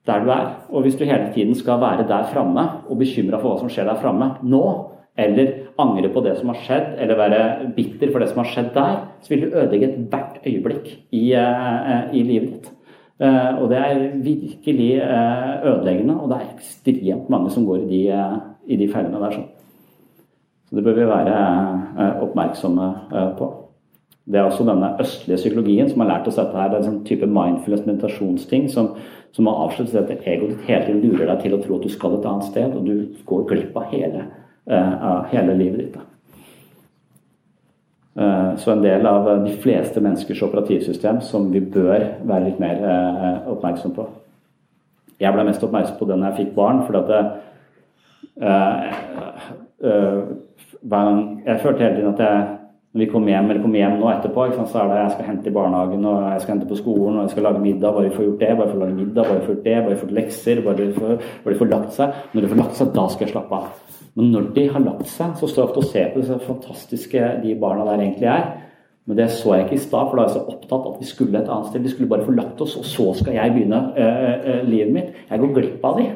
der 0.10 0.24
du 0.24 0.32
er. 0.34 0.48
Og 0.70 0.82
hvis 0.82 0.98
du 0.98 1.06
hele 1.06 1.30
tiden 1.36 1.54
skal 1.56 1.82
være 1.82 2.08
der 2.10 2.26
framme 2.34 2.64
og 2.90 2.98
bekymra 2.98 3.38
for 3.38 3.52
hva 3.52 3.60
som 3.62 3.70
skjer 3.70 3.86
der 3.86 4.02
framme 4.02 4.32
nå, 4.42 4.64
eller 5.20 5.52
angre 5.80 6.10
på 6.14 6.24
det 6.26 6.38
som 6.40 6.50
har 6.50 6.60
skjedd, 6.64 6.92
eller 7.04 7.20
være 7.20 7.72
bitter 7.76 8.12
for 8.12 8.24
det 8.24 8.32
som 8.32 8.42
har 8.42 8.52
skjedd 8.54 8.74
der, 8.76 9.00
så 9.22 9.34
vil 9.34 9.46
du 9.46 9.54
ødelegge 9.54 9.92
ethvert 9.92 10.42
øyeblikk 10.46 10.92
i, 11.12 11.24
uh, 11.36 12.10
i 12.16 12.24
livet 12.24 12.54
ditt. 12.54 12.70
Eh, 13.20 13.62
og 13.62 13.70
det 13.70 13.78
er 13.78 14.04
virkelig 14.24 14.92
eh, 14.96 15.56
ødeleggende, 15.68 16.22
og 16.22 16.30
det 16.30 16.38
er 16.38 16.52
ekstremt 16.56 17.30
mange 17.30 17.52
som 17.52 17.66
går 17.68 17.82
i 17.84 17.88
de, 17.90 18.04
eh, 18.16 18.36
i 18.68 18.76
de 18.80 18.88
fellene 18.94 19.20
der. 19.20 19.42
Så 20.70 20.76
det 20.76 20.84
bør 20.84 20.94
vi 20.94 21.08
være 21.08 22.22
oppmerksomme 22.22 22.94
på. 23.38 23.48
Det 24.26 24.38
er 24.38 24.44
også 24.44 24.64
denne 24.68 24.92
østlige 25.02 25.38
psykologien 25.38 25.90
som 25.90 26.00
har 26.00 26.08
lært 26.12 26.28
oss 26.28 26.36
dette 26.38 26.54
her. 26.54 26.70
Det 26.70 26.78
er 26.78 26.84
en 26.84 26.90
sånn 26.92 27.08
type 27.08 27.26
mindfulness 27.26 27.88
meditasjonsting 27.88 28.68
som, 28.70 28.92
som 29.34 29.50
har 29.50 29.64
avsluttet 29.64 29.98
dette 29.98 30.30
egoet 30.30 30.54
ditt 30.54 30.68
hele 30.70 30.86
tiden 30.86 31.02
lurer 31.02 31.32
deg 31.32 31.42
til 31.42 31.58
å 31.58 31.62
tro 31.64 31.80
at 31.80 31.88
du 31.88 31.90
skal 31.90 32.20
et 32.20 32.28
annet 32.30 32.46
sted, 32.52 32.78
og 32.78 32.86
du 32.86 33.26
går 33.26 33.48
glipp 33.50 33.82
av 33.82 33.90
hele, 33.90 34.28
uh, 34.70 35.26
hele 35.34 35.58
livet 35.58 35.82
ditt. 35.82 35.98
Da. 35.98 36.06
Eh, 38.20 38.56
så 38.58 38.72
en 38.72 38.82
del 38.84 39.06
av 39.08 39.46
de 39.46 39.54
fleste 39.64 40.02
menneskers 40.04 40.42
operativsystem 40.44 41.22
som 41.24 41.46
vi 41.54 41.62
bør 41.64 42.04
være 42.28 42.46
litt 42.50 42.60
mer 42.60 42.82
eh, 42.84 43.38
oppmerksom 43.54 43.94
på. 43.96 44.08
Jeg 45.20 45.32
ble 45.36 45.46
mest 45.48 45.64
oppmerksom 45.64 45.96
på 46.00 46.08
det 46.10 46.18
når 46.20 46.28
jeg 46.32 46.40
fikk 46.42 46.52
barn, 46.58 46.82
fordi 46.88 47.00
at 47.00 47.10
eh, 48.44 48.82
jeg 49.80 51.62
følte 51.64 51.84
hele 51.86 51.96
tiden 51.96 52.14
at 52.14 52.26
jeg 52.26 52.48
når 52.90 53.04
vi 53.04 53.06
kommer 53.12 53.30
hjem 53.30 53.52
eller 53.52 53.62
kom 53.62 53.76
hjem 53.78 54.00
nå 54.02 54.08
etterpå, 54.10 54.48
så 54.66 54.80
er 54.82 54.88
det 54.90 54.96
jeg 54.98 55.12
skal 55.14 55.28
hente 55.28 55.52
i 55.52 55.54
barnehagen 55.54 56.08
og 56.10 56.24
jeg 56.26 56.42
skal 56.42 56.56
hente 56.56 56.70
på 56.72 56.80
skolen 56.80 57.20
og 57.20 57.28
jeg 57.28 57.36
skal 57.36 57.46
lage 57.46 57.62
middag. 57.62 57.94
Bare 57.94 58.08
vi 58.08 58.16
får 58.16 58.26
gjort 58.26 58.42
det, 58.42 58.50
bare 58.58 58.66
vi 58.66 58.74
får 58.74 58.82
lage 58.82 58.98
middag, 58.98 59.28
bare 59.28 59.38
vi 59.38 59.46
får 59.46 59.54
gjort 59.54 59.68
det, 59.68 59.76
bare 59.78 59.94
vi 59.94 60.00
får 60.02 60.16
lekser, 60.18 60.62
bare 60.66 60.80
de 60.80 60.88
får, 60.98 61.60
får 61.62 61.70
lagt 61.76 61.94
seg. 62.00 62.18
Når 62.34 62.42
de 62.42 62.50
får 62.50 62.62
lagt 62.64 62.82
seg, 62.82 62.92
da 62.98 63.06
skal 63.14 63.28
jeg 63.28 63.36
slappe 63.36 63.60
av. 63.62 63.89
Men 64.20 64.34
når 64.34 64.50
de 64.52 64.66
har 64.68 64.84
lagt 64.84 65.08
seg, 65.08 65.38
så 65.40 65.48
står 65.48 65.62
jeg 65.62 65.70
ofte 65.70 65.80
og 65.80 65.92
ser 65.94 66.10
på 66.12 66.22
så 66.28 66.38
fantastiske 66.44 67.28
de 67.40 67.54
barna 67.60 67.86
der 67.88 68.02
egentlig 68.04 68.28
er. 68.28 68.50
Men 69.08 69.18
det 69.18 69.30
så 69.32 69.54
jeg 69.56 69.66
ikke 69.66 69.78
i 69.78 69.86
stad, 69.86 70.10
for 70.10 70.20
da 70.20 70.26
er 70.26 70.28
jeg 70.28 70.36
så 70.36 70.52
opptatt 70.52 70.90
at 70.90 70.98
vi 71.00 71.08
skulle 71.08 71.40
et 71.40 71.48
annet 71.48 71.70
sted. 71.70 71.86
Vi 71.86 71.94
skulle 71.94 72.10
bare 72.12 72.26
få 72.28 72.36
lagt 72.36 72.60
oss, 72.66 72.76
og 72.82 72.84
så 72.86 73.06
skal 73.16 73.38
jeg 73.38 73.54
begynne 73.56 73.80
uh, 73.96 74.34
uh, 74.44 74.60
livet 74.68 74.92
mitt. 74.94 75.16
Jeg 75.30 75.40
går 75.40 75.54
glipp 75.56 75.88
av 75.88 76.02
de. 76.02 76.10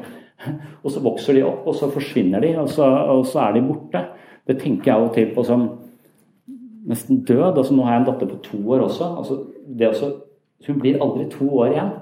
Og 0.84 0.91
så 0.91 0.99
vokser 0.99 1.38
de 1.38 1.45
opp, 1.47 1.64
og 1.72 1.78
så 1.80 1.88
forsvinner 1.88 2.43
de, 2.43 2.49
og 2.60 2.66
så, 2.68 2.84
og 2.84 3.22
så 3.30 3.45
er 3.45 3.54
de 3.56 3.62
borte. 3.64 4.01
Det 4.43 4.58
tenker 4.60 4.89
jeg 4.89 4.97
av 4.97 5.06
og 5.06 5.14
til 5.16 5.30
på 5.32 5.45
som 5.47 5.62
nesten 6.91 7.22
død. 7.24 7.62
Altså, 7.62 7.78
nå 7.78 7.86
har 7.88 7.95
jeg 7.95 8.01
en 8.01 8.08
datter 8.10 8.28
på 8.28 8.39
to 8.43 8.60
år 8.76 8.84
også. 8.89 9.08
Altså, 9.22 9.38
også 9.88 10.10
hun 10.68 10.82
blir 10.82 10.99
aldri 10.99 11.30
to 11.32 11.47
år 11.47 11.72
igjen. 11.72 11.93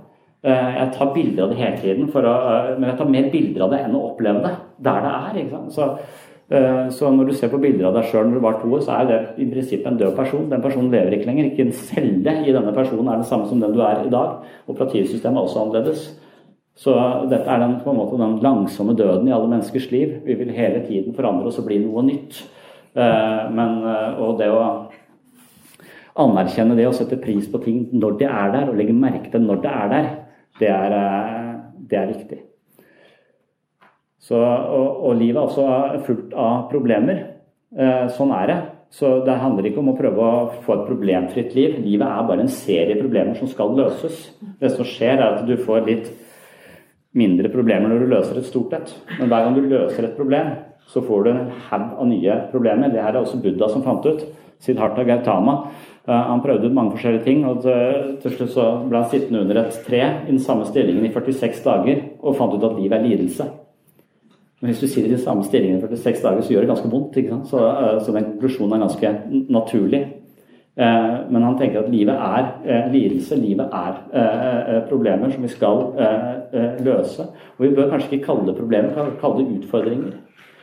Jeg 0.50 0.88
tar 0.96 1.14
bilder 1.14 1.44
av 1.46 1.54
det 1.54 1.60
hele 1.60 1.78
tiden, 1.84 2.10
å, 2.10 2.34
men 2.80 2.88
jeg 2.90 2.98
tar 2.98 3.14
mer 3.14 3.30
bilder 3.36 3.68
av 3.68 3.76
det 3.76 3.84
enn 3.86 4.00
å 4.00 4.04
oppleve 4.08 4.42
det 4.42 4.56
der 4.84 5.06
det 5.06 5.14
er. 5.14 5.38
ikke 5.42 5.56
sant? 5.56 5.74
Så, 5.74 5.88
eh, 6.50 6.90
så 6.90 7.12
når 7.12 7.30
du 7.30 7.34
ser 7.38 7.52
på 7.52 7.62
bilder 7.62 7.90
av 7.90 8.00
deg 8.00 8.10
sjøl 8.10 8.28
når 8.30 8.40
du 8.40 8.46
var 8.46 8.58
to 8.62 8.72
år, 8.72 8.84
så 8.86 8.98
er 9.00 9.10
det 9.10 9.20
i 9.38 9.50
prinsippet 9.52 9.92
en 9.92 10.00
død 10.00 10.16
person. 10.16 10.50
Den 10.52 10.64
personen 10.64 10.92
lever 10.92 11.18
ikke 11.18 11.30
lenger. 11.30 11.52
Ikke 11.52 11.68
en 11.68 11.78
celle 11.78 12.36
i 12.46 12.56
denne 12.56 12.74
personen 12.76 13.12
er 13.12 13.22
det 13.22 13.30
samme 13.30 13.50
som 13.50 13.62
den 13.62 13.76
du 13.76 13.82
er 13.86 14.06
i 14.06 14.14
dag. 14.14 14.42
Operativsystemet 14.68 15.38
er 15.38 15.48
også 15.48 15.66
annerledes. 15.66 16.10
Så 16.76 16.94
dette 17.30 17.50
er 17.52 17.60
den, 17.60 17.76
på 17.84 17.92
en 17.92 18.00
måte, 18.00 18.18
den 18.18 18.40
langsomme 18.42 18.96
døden 18.98 19.28
i 19.28 19.36
alle 19.36 19.50
menneskers 19.52 19.92
liv. 19.92 20.16
Vi 20.26 20.34
vil 20.40 20.54
hele 20.56 20.86
tiden 20.88 21.14
forandre 21.14 21.52
oss 21.52 21.60
og 21.60 21.68
bli 21.68 21.82
noe 21.84 22.04
nytt. 22.08 22.42
Eh, 22.96 23.44
men, 23.52 23.84
eh, 23.88 24.20
og 24.20 24.40
det 24.40 24.50
å 24.52 24.64
anerkjenne 26.20 26.76
det 26.76 26.88
og 26.90 26.96
sette 26.98 27.20
pris 27.22 27.48
på 27.52 27.62
ting 27.64 27.84
når 27.94 28.18
det 28.20 28.30
er 28.30 28.56
der, 28.56 28.70
og 28.70 28.80
legge 28.80 28.96
merke 28.96 29.32
til 29.32 29.46
når 29.46 29.62
det 29.64 29.72
er 29.72 29.92
der, 29.94 30.10
det 30.60 30.72
er, 30.72 30.96
eh, 30.98 31.54
det 31.92 32.00
er 32.00 32.12
viktig. 32.12 32.40
Så, 34.22 34.38
og, 34.38 35.00
og, 35.02 35.16
livet 35.18 35.40
er 35.40 35.48
også 35.48 36.04
fullt 36.06 36.36
av 36.38 36.68
problemer. 36.70 37.24
Sånn 38.14 38.34
er 38.38 38.52
det. 38.52 38.58
Så 38.92 39.08
det 39.26 39.38
handler 39.40 39.70
ikke 39.70 39.80
om 39.80 39.94
å 39.94 39.96
prøve 39.98 40.26
å 40.26 40.64
få 40.66 40.76
et 40.76 40.88
problemfritt 40.90 41.54
liv. 41.56 41.78
Livet 41.80 42.04
er 42.06 42.26
bare 42.28 42.44
en 42.44 42.52
serie 42.52 42.98
problemer 43.00 43.38
som 43.40 43.48
skal 43.50 43.72
løses. 43.78 44.26
Det 44.60 44.70
som 44.74 44.86
skjer, 44.86 45.16
er 45.16 45.40
at 45.40 45.48
du 45.48 45.56
får 45.64 45.88
litt 45.88 46.12
mindre 47.16 47.52
problemer 47.52 47.92
når 47.92 48.04
du 48.04 48.12
løser 48.12 48.42
et 48.42 48.50
stort 48.50 48.76
et. 48.76 48.92
Men 49.16 49.32
hver 49.32 49.48
gang 49.48 49.56
du 49.56 49.64
løser 49.64 50.08
et 50.10 50.20
problem, 50.20 50.52
så 50.92 51.04
får 51.08 51.24
du 51.24 51.32
en 51.32 51.48
haug 51.70 51.88
av 52.04 52.12
nye 52.12 52.38
problemer. 52.52 52.92
Det 52.92 53.00
her 53.00 53.16
er 53.16 53.22
også 53.22 53.40
Buddha 53.44 53.72
som 53.72 53.88
fant 53.88 54.06
ut. 54.12 54.28
Siddhartha 54.62 55.08
Gautama. 55.08 55.56
Uh, 56.08 56.14
han 56.28 56.44
prøvde 56.44 56.68
ut 56.68 56.76
mange 56.76 56.98
forskjellige 56.98 57.26
ting, 57.26 57.46
og 57.48 57.64
til 57.64 58.36
slutt 58.36 58.54
så 58.54 58.68
ble 58.90 59.00
han 59.00 59.12
sittende 59.12 59.46
under 59.46 59.64
et 59.64 59.82
tre 59.88 60.04
i 60.04 60.32
den 60.34 60.42
samme 60.44 60.68
stillingen 60.68 61.08
i 61.08 61.14
46 61.14 61.64
dager 61.64 62.08
og 62.20 62.36
fant 62.40 62.58
ut 62.58 62.66
at 62.68 62.80
livet 62.80 63.00
er 63.00 63.08
lidelse. 63.08 63.48
Men 64.62 64.70
hvis 64.70 64.82
du 64.84 64.88
sitter 64.88 65.10
i 65.10 65.14
de 65.16 65.22
samme 65.22 65.44
stillingene 65.44 65.82
i 65.82 65.98
46 65.98 66.24
dager, 66.24 66.42
så 66.42 66.54
gjør 66.54 66.66
det 66.66 66.72
ganske 66.72 66.90
vondt. 66.92 67.20
Så, 67.50 67.62
uh, 67.62 68.02
så, 68.02 68.14
den 68.14 68.28
konklusjonen 68.34 68.76
er 68.78 68.84
ganske 68.86 69.14
naturlig. 69.50 70.02
Uh, 70.78 71.28
men 71.34 71.44
han 71.44 71.58
tenker 71.60 71.82
at 71.82 71.90
livet 71.92 72.14
er 72.16 72.90
lidelse, 72.94 73.36
livet 73.36 73.74
er 73.74 74.86
problemer 74.90 75.34
som 75.34 75.44
vi 75.44 75.50
skal 75.52 75.82
løse. 76.86 77.26
Og 77.58 77.66
vi 77.66 77.74
bør 77.76 77.90
kanskje 77.90 78.16
ikke 78.16 78.30
kalle 78.30 78.48
det 78.48 78.60
problemer, 78.60 78.94
vi 78.94 79.00
kan 79.00 79.18
kalle 79.22 79.42
det 79.42 79.58
utfordringer. 79.60 80.14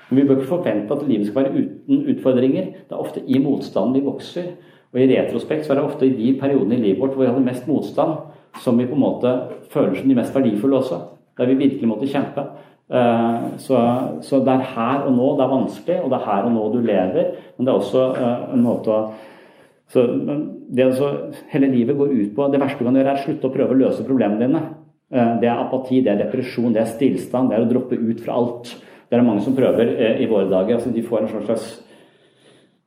Men 0.09 0.21
vi 0.21 0.25
bør 0.29 0.39
ikke 0.39 0.55
forvente 0.55 0.95
at 0.95 1.05
livet 1.09 1.27
skal 1.27 1.43
være 1.43 1.63
uten 1.63 2.07
utfordringer. 2.15 2.73
Det 2.89 2.97
er 2.97 3.03
ofte 3.03 3.23
i 3.27 3.39
motstanden 3.43 3.99
vi 3.99 4.07
vokser. 4.07 4.55
Og 4.93 5.01
i 5.01 5.09
retrospekt 5.11 5.67
så 5.67 5.75
er 5.75 5.81
det 5.81 5.85
ofte 5.85 6.07
i 6.07 6.17
de 6.17 6.33
periodene 6.41 6.79
i 6.79 6.83
livet 6.83 7.01
vårt 7.03 7.17
hvor 7.17 7.27
vi 7.27 7.29
hadde 7.29 7.45
mest 7.45 7.69
motstand, 7.69 8.15
som 8.63 8.79
vi 8.79 8.87
på 8.89 8.97
en 8.97 9.05
måte 9.05 9.35
føler 9.73 9.99
som 9.99 10.09
de 10.09 10.17
mest 10.17 10.35
verdifulle 10.35 10.81
også. 10.81 11.01
Der 11.39 11.51
vi 11.51 11.59
virkelig 11.61 11.89
måtte 11.89 12.09
kjempe. 12.09 12.47
Eh, 12.89 13.41
så, 13.61 13.79
så, 14.25 14.39
det 14.41 14.53
er 14.55 14.69
her 14.73 15.03
og 15.05 15.13
nå 15.13 15.33
det 15.37 15.45
er 15.45 15.51
vanskelig, 15.53 15.97
og 16.01 16.13
det 16.13 16.19
er 16.19 16.29
her 16.29 16.47
og 16.49 16.55
nå 16.55 16.69
du 16.73 16.79
lever. 16.81 17.33
Men 17.57 17.67
det 17.67 17.73
er 17.73 17.81
også 17.83 18.05
eh, 18.17 18.47
en 18.57 18.65
måte 18.65 18.95
å 18.95 19.01
så 19.89 20.03
det 20.05 20.83
altså, 20.85 21.07
Hele 21.49 21.71
livet 21.73 21.97
går 21.97 22.11
ut 22.13 22.33
på 22.37 22.47
Det 22.53 22.59
verste 22.61 22.83
du 22.83 22.91
kan 22.91 22.97
gjøre, 22.99 23.15
er 23.15 23.21
å 23.23 23.23
slutte 23.23 23.49
å 23.49 23.53
prøve 23.55 23.73
å 23.73 23.79
løse 23.79 24.05
problemene 24.05 24.43
dine. 24.43 24.61
Eh, 25.09 25.31
det 25.41 25.49
er 25.49 25.63
apati, 25.63 26.03
det 26.05 26.13
er 26.13 26.23
depresjon, 26.27 26.75
det 26.75 26.83
er 26.83 26.91
stillstand, 26.93 27.49
det 27.49 27.57
er 27.57 27.65
å 27.65 27.71
droppe 27.71 27.97
ut 27.97 28.21
fra 28.25 28.37
alt. 28.37 28.75
Det 29.09 29.17
er 29.17 29.25
mange 29.25 29.41
som 29.41 29.57
prøver 29.57 29.95
i 30.21 30.27
våre 30.29 30.51
dager. 30.51 30.77
altså 30.77 30.93
De 30.93 31.05
får 31.05 31.23
en 31.23 31.47
slags 31.47 31.71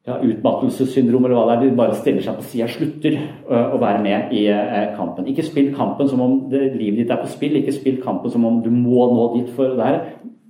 ja, 0.07 0.17
utmattelsessyndrom 0.17 1.25
eller 1.25 1.37
hva 1.37 1.45
det 1.49 1.55
er. 1.55 1.63
De 1.69 1.77
bare 1.77 1.97
stiller 1.99 2.25
seg 2.25 2.39
på 2.39 2.47
sida, 2.47 2.67
slutter 2.71 3.17
å 3.45 3.79
være 3.81 4.01
med 4.03 4.33
i 4.37 4.47
eh, 4.49 4.91
kampen. 4.97 5.29
Ikke 5.29 5.45
spill 5.45 5.71
kampen 5.77 6.09
som 6.09 6.23
om 6.25 6.35
livet 6.49 7.03
ditt 7.03 7.13
er 7.13 7.21
på 7.21 7.29
spill. 7.31 7.59
Ikke 7.59 7.75
spill 7.75 8.01
kampen 8.03 8.33
som 8.33 8.47
om 8.47 8.61
du 8.65 8.71
må 8.73 9.07
nå 9.13 9.29
dit 9.37 9.53
for 9.57 9.77
det 9.77 9.89
her. 9.91 10.01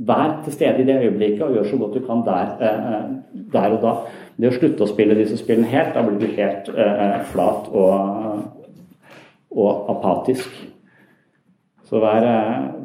Vær 0.02 0.40
til 0.46 0.56
stede 0.56 0.82
i 0.82 0.88
det 0.88 0.98
øyeblikket 1.04 1.44
og 1.46 1.58
gjør 1.58 1.68
så 1.70 1.78
godt 1.78 2.00
du 2.00 2.06
kan 2.08 2.24
der, 2.26 2.56
eh, 2.64 3.46
der 3.54 3.76
og 3.76 3.84
da. 3.84 3.96
Det 4.40 4.50
å 4.50 4.56
slutte 4.56 4.88
å 4.88 4.90
spille 4.90 5.20
disse 5.20 5.38
spillene 5.38 5.70
helt, 5.70 5.94
da 5.94 6.02
blir 6.06 6.18
du 6.18 6.32
helt 6.40 6.72
flat 7.30 7.68
og, 7.78 8.46
og 9.54 9.92
apatisk. 9.92 10.48
Så 11.86 12.00
vær, 12.00 12.26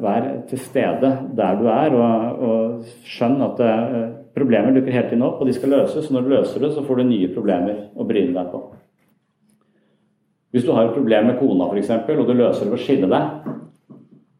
vær, 0.03 0.27
til 0.51 0.59
stede 0.59 1.13
der 1.33 1.57
du 1.57 1.69
er, 1.71 1.95
og, 1.95 2.43
og 2.43 3.07
skjønn 3.07 3.39
at 3.47 3.63
problemer 4.37 4.75
dukker 4.75 4.93
hele 4.93 5.09
tiden 5.09 5.25
opp, 5.25 5.41
og 5.41 5.49
de 5.49 5.55
skal 5.57 5.73
løses. 5.73 6.11
Når 6.13 6.25
du 6.25 6.33
løser 6.35 6.63
det, 6.63 6.73
så 6.75 6.85
får 6.85 7.01
du 7.01 7.09
nye 7.09 7.31
problemer 7.33 7.87
å 7.97 8.07
bryne 8.07 8.35
deg 8.37 8.51
på. 8.53 8.63
Hvis 10.55 10.65
du 10.65 10.71
har 10.71 10.87
et 10.87 10.95
problem 10.95 11.31
med 11.31 11.39
kona 11.41 11.67
f.eks., 11.73 11.91
og 12.13 12.27
du 12.27 12.35
løser 12.37 12.63
det 12.65 12.71
ved 12.71 12.77
å 12.77 12.83
skille 12.85 13.09
deg, 13.11 13.55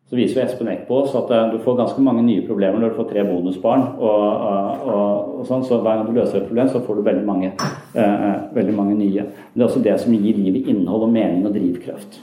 så 0.08 0.16
viser 0.16 0.45
Espen 0.45 0.70
Eck 0.72 0.86
på 0.88 1.02
oss 1.02 1.16
at 1.20 1.32
uh, 1.36 1.50
du 1.52 1.58
får 1.60 1.82
ganske 1.82 2.02
mange 2.04 2.22
nye 2.24 2.45
problemer 2.48 2.80
når 2.80 2.93
du 2.93 3.00
får 3.02 3.10
tre 3.10 3.26
bonusbarn. 3.28 3.82
Og, 4.00 4.22
og, 4.88 5.34
og 5.41 5.50
sånn, 5.50 5.66
så 5.68 5.82
hver 5.82 6.00
gang 6.00 6.08
du 6.08 6.16
løser 6.16 6.39
et 6.39 6.48
problem, 6.48 6.70
så 6.72 6.80
får 6.86 6.95
du 6.95 7.04
veldig 7.10 7.26
mange, 7.28 7.50
eh, 7.91 8.30
veldig 8.56 8.76
mange 8.78 8.95
nye. 8.95 9.26
Men 9.28 9.60
det 9.60 9.66
er 9.66 9.68
også 9.68 9.84
det 9.84 9.98
som 10.00 10.16
gir 10.16 10.39
livet 10.39 10.70
innhold 10.72 11.10
og 11.10 11.12
mening 11.12 11.43
og 11.50 11.58
drivkraft. 11.58 12.22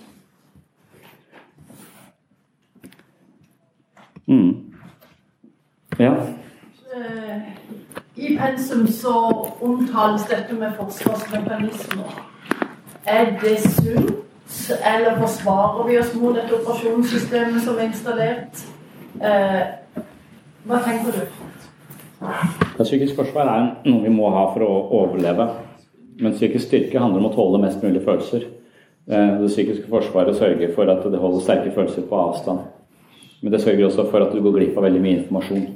Mm. 4.32 4.72
Ja. 6.00 6.14
I 8.16 8.36
pensum 8.38 8.86
så 8.86 9.12
omtales 9.60 10.26
dette 10.30 10.54
med 10.54 10.76
forsvarsmekanismer. 10.78 12.12
Er 13.06 13.32
det 13.42 13.58
sunt, 13.60 14.12
eller 14.94 15.18
forsvarer 15.18 15.88
vi 15.88 15.98
oss 15.98 16.14
mot 16.14 16.36
dette 16.36 16.54
operasjonssystemet 16.54 17.62
som 17.64 17.78
er 17.78 17.90
installert? 17.90 18.62
Eh, 19.18 19.60
hva 20.64 20.80
tenker 20.86 21.18
du? 21.18 21.26
Psykisk 22.78 23.18
forsvar 23.18 23.50
er 23.50 23.66
noe 23.88 24.06
vi 24.06 24.14
må 24.14 24.30
ha 24.30 24.46
for 24.54 24.62
å 24.62 24.72
overleve. 25.02 25.50
Men 26.22 26.38
psykisk 26.38 26.68
styrke 26.68 27.02
handler 27.02 27.18
om 27.18 27.32
å 27.32 27.34
tåle 27.34 27.64
mest 27.66 27.82
mulig 27.82 28.04
følelser. 28.06 28.46
Eh, 29.10 29.38
det 29.42 29.50
psykiske 29.50 29.90
forsvaret 29.90 30.38
sørger 30.38 30.70
for 30.76 30.86
at 30.86 31.02
det 31.02 31.18
holder 31.18 31.42
sterke 31.42 31.74
følelser 31.74 32.06
på 32.06 32.26
avstand. 32.30 32.62
Men 33.42 33.52
det 33.52 33.64
sørger 33.66 33.88
også 33.90 34.06
for 34.06 34.22
at 34.22 34.32
du 34.32 34.38
går 34.40 34.60
glipp 34.60 34.78
av 34.78 34.86
veldig 34.86 35.02
mye 35.02 35.18
informasjon. 35.18 35.66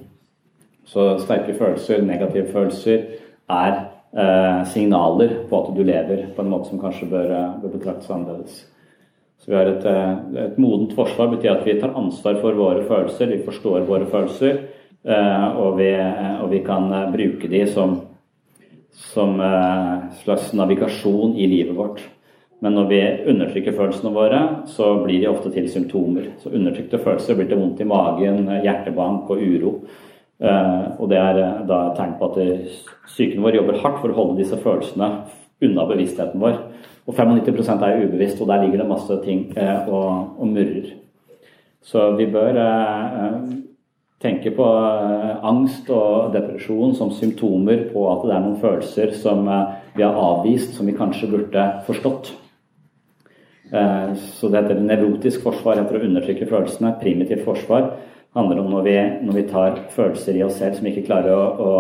Så 0.89 1.11
sterke 1.21 1.53
følelser, 1.59 2.03
negative 2.07 2.49
følelser, 2.53 3.05
er 3.53 3.75
eh, 4.17 4.65
signaler 4.73 5.35
på 5.51 5.61
at 5.61 5.77
du 5.77 5.83
lever 5.85 6.25
på 6.37 6.45
en 6.45 6.51
måte 6.53 6.71
som 6.71 6.81
kanskje 6.81 7.11
bør, 7.11 7.31
eh, 7.37 7.55
bør 7.63 7.75
betraktes 7.77 8.11
annerledes. 8.13 8.63
Så 9.39 9.53
vi 9.53 9.57
har 9.57 9.69
et, 9.69 9.85
eh, 9.85 10.45
et, 10.45 10.59
modent 10.59 10.95
forsvar 10.97 11.29
betyr 11.35 11.59
at 11.59 11.67
vi 11.67 11.79
tar 11.81 11.97
ansvar 11.97 12.41
for 12.41 12.57
våre 12.57 12.85
følelser, 12.89 13.27
vi 13.27 13.45
forstår 13.45 13.87
våre 13.87 14.07
følelser, 14.07 14.59
eh, 15.05 15.57
og, 15.57 15.77
vi, 15.79 15.93
eh, 15.93 16.43
og, 16.43 16.51
vi, 16.51 16.65
kan 16.65 16.89
bruke 17.13 17.49
de 17.49 17.67
som, 17.67 18.01
som 18.91 19.41
eh, 19.41 20.09
slags 20.25 20.53
navigasjon 20.55 21.37
i 21.37 21.47
livet 21.47 21.77
vårt. 21.77 22.03
Men 22.61 22.75
når 22.75 22.89
vi 22.89 23.01
undertrykker 23.31 23.77
følelsene 23.77 24.11
våre, 24.11 24.41
så 24.67 25.05
blir 25.05 25.21
de 25.21 25.29
ofte 25.31 25.53
til 25.55 25.69
symptomer. 25.71 26.33
Så 26.43 26.51
undertrykte 26.51 26.99
følelser 26.99 27.37
blir 27.39 27.47
til 27.47 27.61
vondt 27.61 27.81
i 27.81 27.87
magen, 27.87 28.49
hjertebank 28.65 29.31
og 29.31 29.39
uro. 29.39 29.75
Eh, 30.39 30.85
og 31.03 31.09
det 31.11 31.19
er 31.19 31.41
eh, 31.43 31.63
da 31.67 31.81
et 31.89 31.97
tegn 31.99 32.15
på 32.19 32.29
at 32.31 32.37
psyken 33.09 33.43
vår 33.43 33.59
jobber 33.59 33.81
hardt 33.83 34.03
for 34.05 34.13
å 34.13 34.19
holde 34.19 34.39
disse 34.39 34.59
følelsene 34.63 35.09
unna 35.67 35.87
bevisstheten 35.89 36.43
vår. 36.43 36.61
Og 37.09 37.17
95% 37.17 37.83
er 37.83 38.05
ubevisst, 38.05 38.43
og 38.43 38.51
der 38.51 38.63
ligger 38.63 38.85
det 38.85 38.91
masse 38.91 39.19
ting 39.25 39.49
eh, 39.59 39.89
og, 39.89 40.37
og 40.39 40.53
murrer. 40.53 40.93
Så 41.83 42.11
vi 42.19 42.27
bør 42.29 42.59
tenke 44.21 44.51
på 44.53 44.65
angst 45.47 45.87
og 45.95 46.35
depresjon 46.35 46.91
som 46.99 47.13
symptomer 47.15 47.87
på 47.95 48.03
at 48.11 48.27
det 48.27 48.35
er 48.35 48.43
noen 48.45 48.59
følelser 48.61 49.15
som 49.17 49.47
vi 49.47 50.03
har 50.03 50.19
avvist, 50.19 50.75
som 50.77 50.91
vi 50.91 50.97
kanskje 50.99 51.31
burde 51.31 51.65
forstått. 51.87 52.33
Så 53.71 54.51
det 54.51 54.59
heter 54.59 54.83
nevrotisk 54.83 55.47
forsvar 55.47 55.81
etter 55.81 55.97
å 56.01 56.05
undertrykke 56.11 56.51
følelsene. 56.51 56.97
Primitivt 57.01 57.47
forsvar 57.47 57.89
handler 58.37 58.61
om 58.61 58.71
når 58.71 58.83
vi, 58.87 58.97
når 59.25 59.37
vi, 59.39 59.49
tar 59.49 59.81
følelser 59.95 60.37
i 60.39 60.45
oss 60.47 60.59
selv 60.61 60.77
som 60.77 60.87
vi 60.87 60.93
ikke 60.95 61.09
klarer 61.09 61.35
å, 61.35 61.45
å 61.59 61.73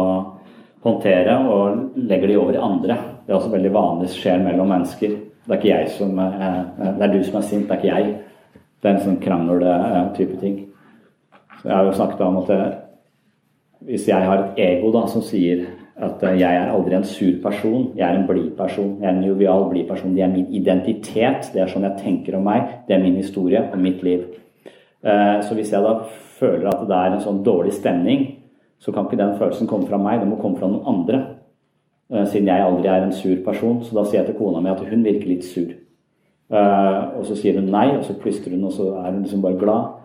håndtere, 0.84 1.36
og 1.50 1.98
legger 2.08 2.32
de 2.32 2.38
over 2.40 2.56
i 2.56 2.62
andre. 2.62 2.98
Det 3.26 3.32
er 3.32 3.38
også 3.38 3.52
veldig 3.52 3.74
vanlig 3.74 4.10
skjer 4.14 4.40
mellom 4.44 4.70
mennesker. 4.72 5.16
Det 5.44 5.54
er 5.54 5.60
ikke 5.60 5.72
jeg 5.72 5.90
som 5.96 6.18
eh, 6.22 6.60
Det 6.98 7.06
er 7.06 7.12
du 7.14 7.22
som 7.24 7.40
er 7.40 7.46
sint, 7.48 7.68
det 7.68 7.76
er 7.76 7.82
ikke 7.82 7.94
jeg. 7.94 8.14
Det 8.78 8.88
er 8.88 8.94
en 8.94 9.04
sånn 9.04 9.22
krangel-type 9.22 10.38
ting. 10.42 10.60
Så 11.58 11.66
jeg 11.66 11.74
har 11.74 11.88
jo 11.88 11.96
snakket 11.96 12.22
om 12.22 12.38
at 12.44 12.54
hvis 13.88 14.06
jeg 14.08 14.26
har 14.26 14.42
et 14.42 14.60
ego 14.62 14.92
da, 14.94 15.04
som 15.10 15.22
sier 15.24 15.64
at 15.98 16.22
jeg 16.22 16.46
er 16.46 16.70
aldri 16.70 16.94
en 16.94 17.06
sur 17.06 17.40
person, 17.42 17.88
jeg 17.98 18.06
er 18.06 18.20
en 18.20 18.26
blid 18.28 18.52
person, 18.58 18.92
jeg 19.00 19.08
er 19.08 19.16
en 19.16 19.26
jovial, 19.26 19.66
blid 19.70 19.88
person. 19.88 20.14
Det 20.14 20.22
er 20.22 20.30
min 20.30 20.46
identitet, 20.54 21.50
det 21.54 21.64
er 21.64 21.72
sånn 21.72 21.86
jeg 21.88 21.98
tenker 22.04 22.38
om 22.38 22.46
meg, 22.46 22.70
det 22.86 22.94
er 22.94 23.02
min 23.02 23.18
historie 23.18 23.64
og 23.66 23.82
mitt 23.82 24.04
liv. 24.06 24.28
Så 25.02 25.58
hvis 25.58 25.72
jeg 25.74 25.82
da 25.82 25.96
føler 26.38 26.68
at 26.70 26.86
det 26.88 26.96
er 26.96 27.14
en 27.14 27.24
sånn 27.24 27.42
dårlig 27.46 27.74
stemning, 27.76 28.24
så 28.78 28.94
kan 28.94 29.06
ikke 29.06 29.18
den 29.18 29.36
følelsen 29.38 29.68
komme 29.70 29.88
fra 29.88 29.98
meg, 30.00 30.22
den 30.22 30.30
må 30.30 30.38
komme 30.40 30.58
fra 30.58 30.70
noen 30.70 30.86
andre. 30.86 31.20
Eh, 32.08 32.24
siden 32.30 32.48
jeg 32.48 32.64
aldri 32.64 32.88
er 32.88 33.04
en 33.04 33.12
sur 33.12 33.36
person. 33.44 33.82
Så 33.84 33.96
da 33.96 34.04
sier 34.06 34.22
jeg 34.22 34.30
til 34.30 34.38
kona 34.38 34.62
mi 34.64 34.72
at 34.72 34.80
hun 34.80 35.04
virker 35.04 35.28
litt 35.28 35.44
sur. 35.44 35.72
Eh, 36.48 37.00
og 37.18 37.26
så 37.28 37.36
sier 37.36 37.58
hun 37.58 37.68
nei, 37.72 37.90
og 37.96 38.04
så 38.06 38.16
plystrer 38.16 38.54
hun, 38.56 38.64
og 38.64 38.72
så 38.72 38.92
er 39.02 39.10
hun 39.10 39.22
liksom 39.24 39.42
bare 39.44 39.58
glad. 39.60 39.96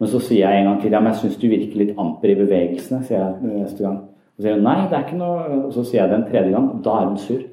Men 0.00 0.10
så 0.10 0.18
sier 0.18 0.48
jeg 0.48 0.60
en 0.60 0.70
gang 0.70 0.80
til 0.82 0.90
ja, 0.90 1.00
men 1.00 1.12
jeg 1.12 1.20
syns 1.20 1.38
du 1.38 1.46
virker 1.46 1.78
litt 1.78 1.98
amper 1.98 2.32
i 2.32 2.38
bevegelsene. 2.40 3.04
sier 3.06 3.20
jeg 3.20 3.60
neste 3.60 3.84
gang. 3.84 4.00
Og 4.32 4.40
så 4.40 4.46
sier 4.48 4.56
hun 4.56 4.66
nei, 4.66 4.78
det 4.88 4.98
er 4.98 5.04
ikke 5.06 5.20
noe 5.20 5.58
Og 5.66 5.72
så 5.76 5.84
sier 5.84 6.00
jeg 6.00 6.10
det 6.10 6.18
en 6.18 6.30
tredje 6.30 6.54
gang, 6.56 6.70
da 6.82 6.96
er 6.98 7.10
hun 7.10 7.20
sur. 7.20 7.44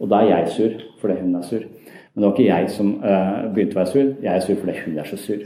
Og 0.00 0.10
da 0.10 0.22
er 0.22 0.32
jeg 0.32 0.48
sur 0.56 0.80
fordi 1.00 1.20
hun 1.20 1.36
er 1.36 1.46
sur. 1.46 1.62
Men 2.14 2.22
det 2.22 2.26
var 2.26 2.34
ikke 2.34 2.48
jeg 2.48 2.70
som 2.72 2.90
uh, 3.04 3.52
begynte 3.52 3.76
å 3.76 3.78
være 3.82 3.92
sur, 3.92 4.06
jeg 4.24 4.32
er 4.32 4.40
sur 4.40 4.56
fordi 4.56 4.74
hun 4.80 4.98
er 4.98 5.04
så 5.04 5.18
sur. 5.20 5.42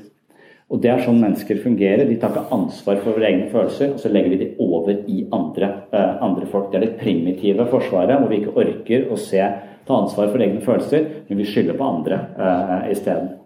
Og 0.71 0.79
Det 0.81 0.91
er 0.91 1.01
sånn 1.03 1.19
mennesker 1.19 1.59
fungerer. 1.65 2.07
De 2.07 2.17
tar 2.21 2.31
ikke 2.31 2.55
ansvar 2.55 3.01
for 3.03 3.17
våre 3.17 3.27
egne 3.27 3.49
følelser, 3.51 3.97
og 3.97 3.99
så 3.99 4.13
legger 4.13 4.31
de 4.31 4.39
det 4.45 4.51
over 4.63 4.93
i 5.11 5.25
andre, 5.35 5.71
eh, 5.91 6.23
andre 6.23 6.47
folk. 6.47 6.71
Det 6.71 6.79
er 6.79 6.87
det 6.87 7.01
primitive 7.01 7.67
forsvaret, 7.67 8.21
hvor 8.21 8.31
vi 8.31 8.39
ikke 8.39 8.55
orker 8.55 9.11
å 9.11 9.19
se, 9.19 9.43
ta 9.87 9.97
ansvar 9.99 10.31
for 10.31 10.39
egne 10.39 10.63
følelser, 10.63 11.07
men 11.29 11.39
vi 11.39 11.45
skylder 11.45 11.75
på 11.75 11.89
andre 11.89 12.21
eh, 12.39 12.93
isteden. 12.93 13.41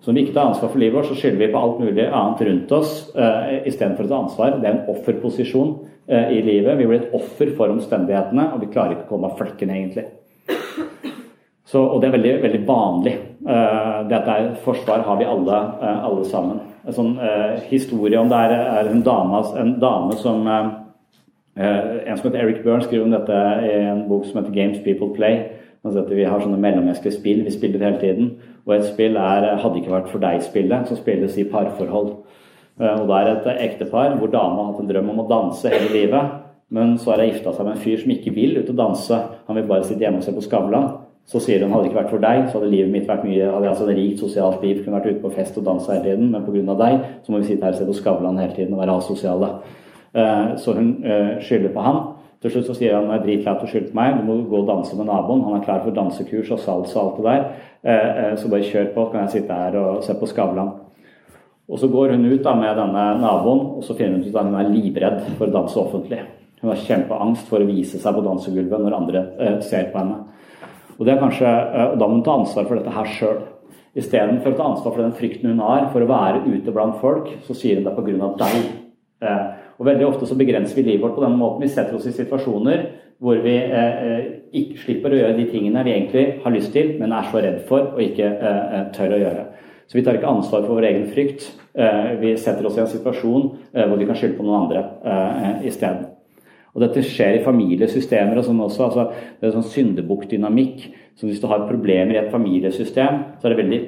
Så 0.00 0.08
når 0.08 0.14
vi 0.14 0.22
ikke 0.24 0.34
tar 0.38 0.48
ansvar 0.48 0.70
for 0.72 0.80
livet 0.80 0.96
vårt, 0.96 1.10
så 1.10 1.18
skylder 1.18 1.42
vi 1.42 1.52
på 1.52 1.60
alt 1.60 1.80
mulig 1.82 2.06
annet 2.06 2.40
rundt 2.48 2.72
oss 2.72 2.92
eh, 3.12 3.66
istedenfor 3.68 4.06
å 4.06 4.08
ta 4.08 4.20
ansvar. 4.22 4.54
Det 4.56 4.68
er 4.70 4.78
en 4.78 4.94
offerposisjon 4.94 5.74
eh, 6.08 6.30
i 6.38 6.40
livet. 6.46 6.78
Vi 6.78 6.86
blir 6.88 7.02
et 7.02 7.18
offer 7.18 7.52
for 7.58 7.74
omstendighetene, 7.74 8.46
og 8.54 8.62
vi 8.62 8.70
klarer 8.72 8.94
ikke 8.94 9.10
å 9.10 9.12
komme 9.16 9.28
av 9.28 9.36
flekken, 9.42 9.74
egentlig. 9.74 10.06
Så, 11.70 11.78
og 11.78 12.00
det 12.02 12.08
er 12.08 12.16
veldig, 12.16 12.32
veldig 12.42 12.60
vanlig. 12.66 13.12
Uh, 13.46 14.02
det 14.10 14.18
er 14.18 14.48
forsvar 14.64 15.04
har 15.06 15.18
vi 15.20 15.28
alle, 15.28 15.58
uh, 15.78 16.00
alle 16.08 16.24
sammen. 16.26 16.58
En 16.82 16.96
sånn 16.96 17.12
uh, 17.20 17.60
historie 17.70 18.18
om 18.18 18.30
det 18.30 18.40
er, 18.48 18.54
er 18.80 18.90
en, 18.90 19.04
dame, 19.06 19.42
en, 19.60 19.76
dame, 19.82 20.16
som 20.18 20.48
En 21.60 22.16
som 22.16 22.28
heter 22.30 22.38
Eric 22.40 22.60
Byrne 22.62 22.84
skriver 22.86 23.04
om 23.04 23.12
dette 23.12 23.38
i 23.66 23.72
en 23.90 24.04
bok 24.08 24.22
som 24.24 24.38
heter 24.38 24.54
'Games 24.54 24.78
People 24.84 25.10
Play'. 25.12 25.42
Altså 25.84 26.04
vi 26.08 26.24
har 26.24 26.40
sånne 26.40 26.60
mellommenneskelige 26.62 27.18
spill 27.18 27.42
vi 27.44 27.52
spiller 27.52 27.84
hele 27.84 28.00
tiden. 28.00 28.30
Og 28.66 28.74
et 28.76 28.86
spill 28.86 29.16
er 29.16 29.58
'Hadde 29.58 29.80
ikke 29.82 29.92
vært 29.92 30.08
for 30.08 30.22
deg'-spillet, 30.22 30.86
som 30.88 30.96
spilles 30.96 31.36
i 31.36 31.44
parforhold. 31.44 32.14
Og 32.78 33.04
det 33.08 33.18
er 33.18 33.32
et 33.34 33.60
ektepar 33.66 34.16
hvor 34.16 34.30
dama 34.32 34.62
har 34.62 34.72
hatt 34.72 34.80
en 34.80 34.88
drøm 34.88 35.10
om 35.10 35.20
å 35.20 35.28
danse 35.28 35.68
hele 35.68 35.92
livet. 35.92 36.30
Men 36.70 36.98
så 36.98 37.10
har 37.10 37.20
hun 37.20 37.32
gifta 37.32 37.52
seg 37.52 37.66
med 37.66 37.76
en 37.76 37.82
fyr 37.82 37.98
som 37.98 38.10
ikke 38.14 38.34
vil 38.34 38.58
ut 38.58 38.70
og 38.70 38.76
danse. 38.76 39.20
Han 39.46 39.56
vil 39.56 39.68
bare 39.68 39.84
sitte 39.84 40.06
hjemme 40.06 40.22
og 40.22 40.24
se 40.24 40.32
på 40.32 40.46
Skavlan. 40.46 40.90
Så 41.30 41.38
sier 41.44 41.62
hun 41.62 41.70
hadde 41.70 41.86
det 41.86 41.92
ikke 41.92 42.00
vært 42.00 42.10
for 42.10 42.22
deg, 42.22 42.40
så 42.48 42.58
hadde 42.58 42.72
livet 42.72 42.90
mitt 42.90 43.06
vært 43.06 43.22
mye 43.22 43.50
hadde 43.52 43.68
jeg 43.68 43.76
et 43.84 43.98
rikt 44.00 44.22
sosialt 44.24 44.64
liv. 44.64 44.80
Kunne 44.82 44.98
vært 44.98 45.12
ute 45.12 45.22
på 45.22 45.30
fest 45.36 45.58
og 45.60 45.66
danse 45.68 45.92
hele 45.92 46.02
tiden, 46.08 46.32
men 46.32 46.42
pga. 46.42 46.74
deg 46.80 47.04
så 47.22 47.30
må 47.30 47.38
vi 47.38 47.52
sitte 47.52 47.68
her 47.68 47.76
og 47.76 47.78
se 47.78 47.86
på 47.86 47.98
Skavlan 48.00 48.40
hele 48.40 48.56
tiden 48.56 48.74
og 48.74 48.80
være 48.82 48.96
asosiale. 48.98 49.50
Eh, 50.10 50.56
så 50.58 50.74
hun 50.74 50.88
eh, 51.06 51.36
skylder 51.44 51.70
på 51.74 51.84
han. 51.84 52.00
Til 52.42 52.54
slutt 52.54 52.70
så 52.70 52.74
sier 52.74 52.96
han 52.96 53.12
er 53.14 53.22
dritlei 53.22 53.52
at 53.52 53.62
du 53.62 53.70
skylder 53.70 53.92
på 53.92 53.98
meg, 54.00 54.16
du 54.18 54.26
må 54.26 54.40
gå 54.50 54.62
og 54.62 54.70
danse 54.72 54.96
med 54.98 55.06
naboen. 55.06 55.44
Han 55.46 55.60
er 55.60 55.62
klar 55.68 55.84
for 55.84 55.94
dansekurs 55.94 56.50
og 56.56 56.62
salsa 56.64 56.98
og 56.98 57.04
alt 57.04 57.20
det 57.20 57.26
der. 57.28 57.44
Eh, 57.92 58.32
så 58.40 58.50
bare 58.50 58.66
kjør 58.66 58.90
på, 58.96 59.04
så 59.04 59.12
kan 59.12 59.26
jeg 59.28 59.34
sitte 59.36 59.60
her 59.60 59.78
og 59.78 60.02
se 60.06 60.16
på 60.18 60.30
Skavlan. 60.32 60.72
Og 61.70 61.78
så 61.78 61.86
går 61.86 62.16
hun 62.16 62.26
ut 62.26 62.42
da 62.42 62.56
med 62.58 62.74
denne 62.74 63.04
naboen, 63.22 63.62
og 63.78 63.86
så 63.86 63.94
finner 63.94 64.18
hun 64.18 64.26
ut 64.26 64.34
at 64.34 64.50
hun 64.50 64.58
er 64.58 64.72
livredd 64.74 65.22
for 65.36 65.46
å 65.46 65.54
danse 65.54 65.78
offentlig. 65.78 66.18
Hun 66.58 66.72
har 66.72 66.82
kjempeangst 66.88 67.46
for 67.46 67.62
å 67.62 67.68
vise 67.70 68.02
seg 68.02 68.16
på 68.16 68.24
dansegulvet 68.26 68.82
når 68.82 68.96
andre 68.98 69.22
ser 69.62 69.92
på 69.94 70.02
henne. 70.02 70.24
Og, 71.00 71.06
kanskje, 71.06 71.48
eh, 71.48 71.96
Da 71.98 72.06
må 72.06 72.18
hun 72.18 72.22
ta 72.22 72.36
ansvar 72.36 72.68
for 72.68 72.76
dette 72.76 72.92
her 72.92 73.04
sjøl. 73.04 73.40
Istedenfor 73.96 74.52
å 74.52 74.56
ta 74.56 74.64
ansvar 74.64 74.94
for 74.94 75.02
den 75.02 75.12
frykten 75.12 75.50
hun 75.50 75.58
har 75.58 75.88
for 75.92 76.00
å 76.00 76.06
være 76.06 76.44
ute 76.46 76.72
blant 76.72 77.00
folk, 77.00 77.26
så 77.46 77.54
sier 77.54 77.76
hun 77.76 77.84
det 77.84 77.96
pga. 77.96 78.36
deg. 78.36 78.70
Eh, 79.22 79.46
og 79.80 79.86
Veldig 79.86 80.06
ofte 80.06 80.26
så 80.26 80.36
begrenser 80.36 80.76
vi 80.76 80.82
livet 80.82 81.00
vårt 81.00 81.16
på 81.16 81.22
den 81.22 81.38
måten. 81.38 81.62
Vi 81.62 81.68
setter 81.68 81.94
oss 81.94 82.06
i 82.06 82.12
situasjoner 82.12 82.86
hvor 83.18 83.42
vi 83.42 83.56
eh, 83.56 84.40
ikke 84.52 84.78
slipper 84.78 85.10
å 85.10 85.16
gjøre 85.16 85.36
de 85.36 85.46
tingene 85.46 85.84
vi 85.84 85.92
egentlig 85.92 86.42
har 86.42 86.52
lyst 86.52 86.72
til, 86.72 86.98
men 86.98 87.12
er 87.12 87.22
så 87.30 87.40
redd 87.40 87.66
for 87.66 87.94
og 87.94 88.00
ikke 88.00 88.92
tør 88.92 89.16
å 89.16 89.20
gjøre. 89.20 89.46
Så 89.88 89.98
vi 89.98 90.02
tar 90.02 90.14
ikke 90.14 90.28
ansvar 90.28 90.64
for 90.64 90.76
vår 90.76 90.88
egen 90.88 91.06
frykt. 91.10 91.50
Vi 92.20 92.36
setter 92.36 92.64
oss 92.66 92.76
i 92.78 92.80
en 92.80 92.86
situasjon 92.86 93.50
hvor 93.72 93.98
vi 93.98 94.06
kan 94.06 94.16
skylde 94.16 94.38
på 94.38 94.46
noen 94.46 94.62
andre 94.62 95.64
isteden. 95.66 96.09
Og 96.74 96.84
dette 96.84 97.02
skjer 97.02 97.38
i 97.38 97.44
familiesystemer 97.44 98.38
og 98.38 98.46
sånn 98.46 98.62
også. 98.62 98.86
altså 98.86 99.06
Det 99.40 99.48
er 99.48 99.56
sånn 99.56 99.70
syndebukkdynamikk. 99.72 100.84
Så 101.18 101.26
hvis 101.26 101.40
du 101.42 101.48
har 101.50 101.66
problemer 101.68 102.14
i 102.14 102.20
et 102.22 102.32
familiesystem, 102.32 103.24
så 103.40 103.48
er 103.48 103.54
det 103.54 103.62
veldig, 103.64 103.80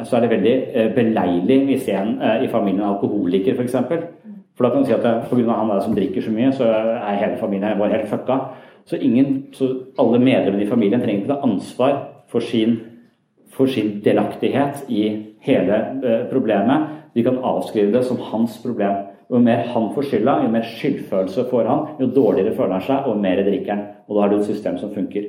er 0.00 0.24
det 0.24 0.30
veldig 0.32 0.54
eh, 0.72 0.88
beleilig 0.96 1.58
hvis 1.68 1.90
en 1.94 2.16
eh, 2.20 2.46
i 2.46 2.52
familien 2.52 2.82
er 2.82 2.94
alkoholiker, 2.94 3.52
f.eks. 3.52 3.58
For, 3.58 3.66
eksempel. 3.68 4.06
for 4.56 4.66
da 4.66 4.72
kan 4.72 4.82
du 4.82 4.88
si 4.88 4.96
at 4.96 5.28
pga. 5.28 5.44
han 5.52 5.70
der 5.70 5.84
som 5.84 5.94
drikker 5.94 6.24
så 6.24 6.32
mye, 6.32 6.52
så 6.56 6.70
er 6.72 7.20
hele 7.20 7.40
familien 7.40 7.78
vår 7.78 7.94
helt 7.94 8.10
fucka. 8.10 8.40
Så, 8.86 8.96
ingen, 8.96 9.46
så 9.52 9.68
alle 9.98 10.18
medlemmene 10.22 10.64
i 10.64 10.70
familien 10.70 11.00
trenger 11.02 11.24
ikke 11.24 11.34
ta 11.34 11.40
ansvar 11.42 11.96
for 12.30 12.40
sin, 12.40 12.78
for 13.52 13.66
sin 13.66 14.00
delaktighet 14.04 14.86
i 14.88 15.02
hele 15.46 15.80
eh, 16.02 16.24
problemet. 16.30 16.88
De 17.14 17.24
kan 17.26 17.38
avskrive 17.38 17.92
det 17.92 18.04
som 18.06 18.20
hans 18.32 18.58
problem. 18.62 19.05
Jo 19.30 19.40
mer 19.42 19.64
han 19.72 19.88
får 19.94 20.06
skylda, 20.10 20.36
jo 20.44 20.52
mer 20.52 20.68
skyldfølelse 20.70 21.48
får 21.50 21.66
han, 21.66 21.88
jo 21.98 22.06
dårligere 22.14 22.54
føler 22.54 22.78
han 22.78 22.86
seg, 22.86 23.08
og 23.10 23.18
mer 23.22 23.42
drikker 23.42 23.74
han. 23.74 23.82
Og 24.06 24.14
da 24.14 24.22
har 24.22 24.30
du 24.30 24.38
et 24.38 24.48
system 24.48 24.78
som 24.78 24.92
funker. 24.94 25.26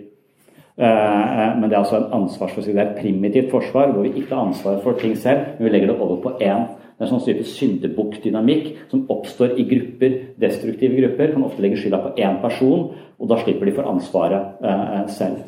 Eh, 0.77 0.85
eh, 0.85 1.55
men 1.57 1.69
det 1.69 1.73
er 1.73 1.81
altså 1.81 1.97
en 1.97 2.11
ansvarsforsikring. 2.21 2.77
Det 2.77 2.83
er 2.83 2.91
et 2.91 3.01
primitivt 3.01 3.49
forsvar 3.51 3.93
hvor 3.93 4.05
vi 4.05 4.13
ikke 4.21 4.35
har 4.35 4.45
ansvar 4.45 4.77
for 4.83 4.99
ting 5.01 5.17
selv, 5.17 5.55
men 5.57 5.65
vi 5.65 5.73
legger 5.73 5.91
det 5.91 5.97
over 5.97 6.21
på 6.21 6.35
én. 6.37 6.67
Det 6.97 7.05
er 7.05 7.07
en 7.07 7.13
sånn 7.15 7.25
type 7.25 7.45
syndebukkdynamikk 7.45 8.69
som 8.91 9.05
oppstår 9.13 9.57
i 9.57 9.65
grupper, 9.69 10.15
destruktive 10.41 10.97
grupper. 10.97 11.33
Kan 11.33 11.45
ofte 11.45 11.65
legge 11.65 11.81
skylda 11.81 12.01
på 12.05 12.13
én 12.21 12.39
person, 12.41 12.89
og 13.17 13.29
da 13.29 13.37
slipper 13.41 13.69
de 13.69 13.73
for 13.73 13.89
ansvaret 13.89 14.61
eh, 14.61 15.05
selv. 15.13 15.45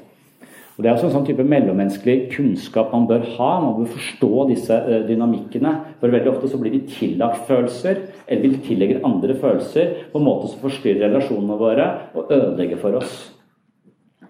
Og 0.80 0.84
Det 0.84 0.90
er 0.90 0.96
også 0.96 1.10
en 1.10 1.16
sånn 1.18 1.26
type 1.28 1.44
mellommenneskelig 1.44 2.30
kunnskap 2.32 2.94
man 2.96 3.06
bør 3.10 3.26
ha. 3.36 3.50
Man 3.60 3.82
bør 3.82 3.90
forstå 3.98 4.46
disse 4.48 4.78
dynamikkene. 5.10 5.74
For 6.00 6.14
veldig 6.14 6.32
ofte 6.32 6.50
så 6.54 6.58
blir 6.62 6.72
vi 6.72 6.86
tillagt 6.88 7.44
følelser, 7.50 8.00
eller 8.30 8.46
vi 8.46 8.62
tillegger 8.68 9.04
andre 9.08 9.36
følelser 9.42 9.94
på 10.12 10.20
en 10.20 10.26
måte 10.28 10.52
som 10.52 10.62
forstyrrer 10.62 11.08
relasjonene 11.08 11.58
våre 11.60 11.88
og 12.14 12.30
ødelegger 12.32 12.82
for 12.82 13.00
oss 13.00 13.16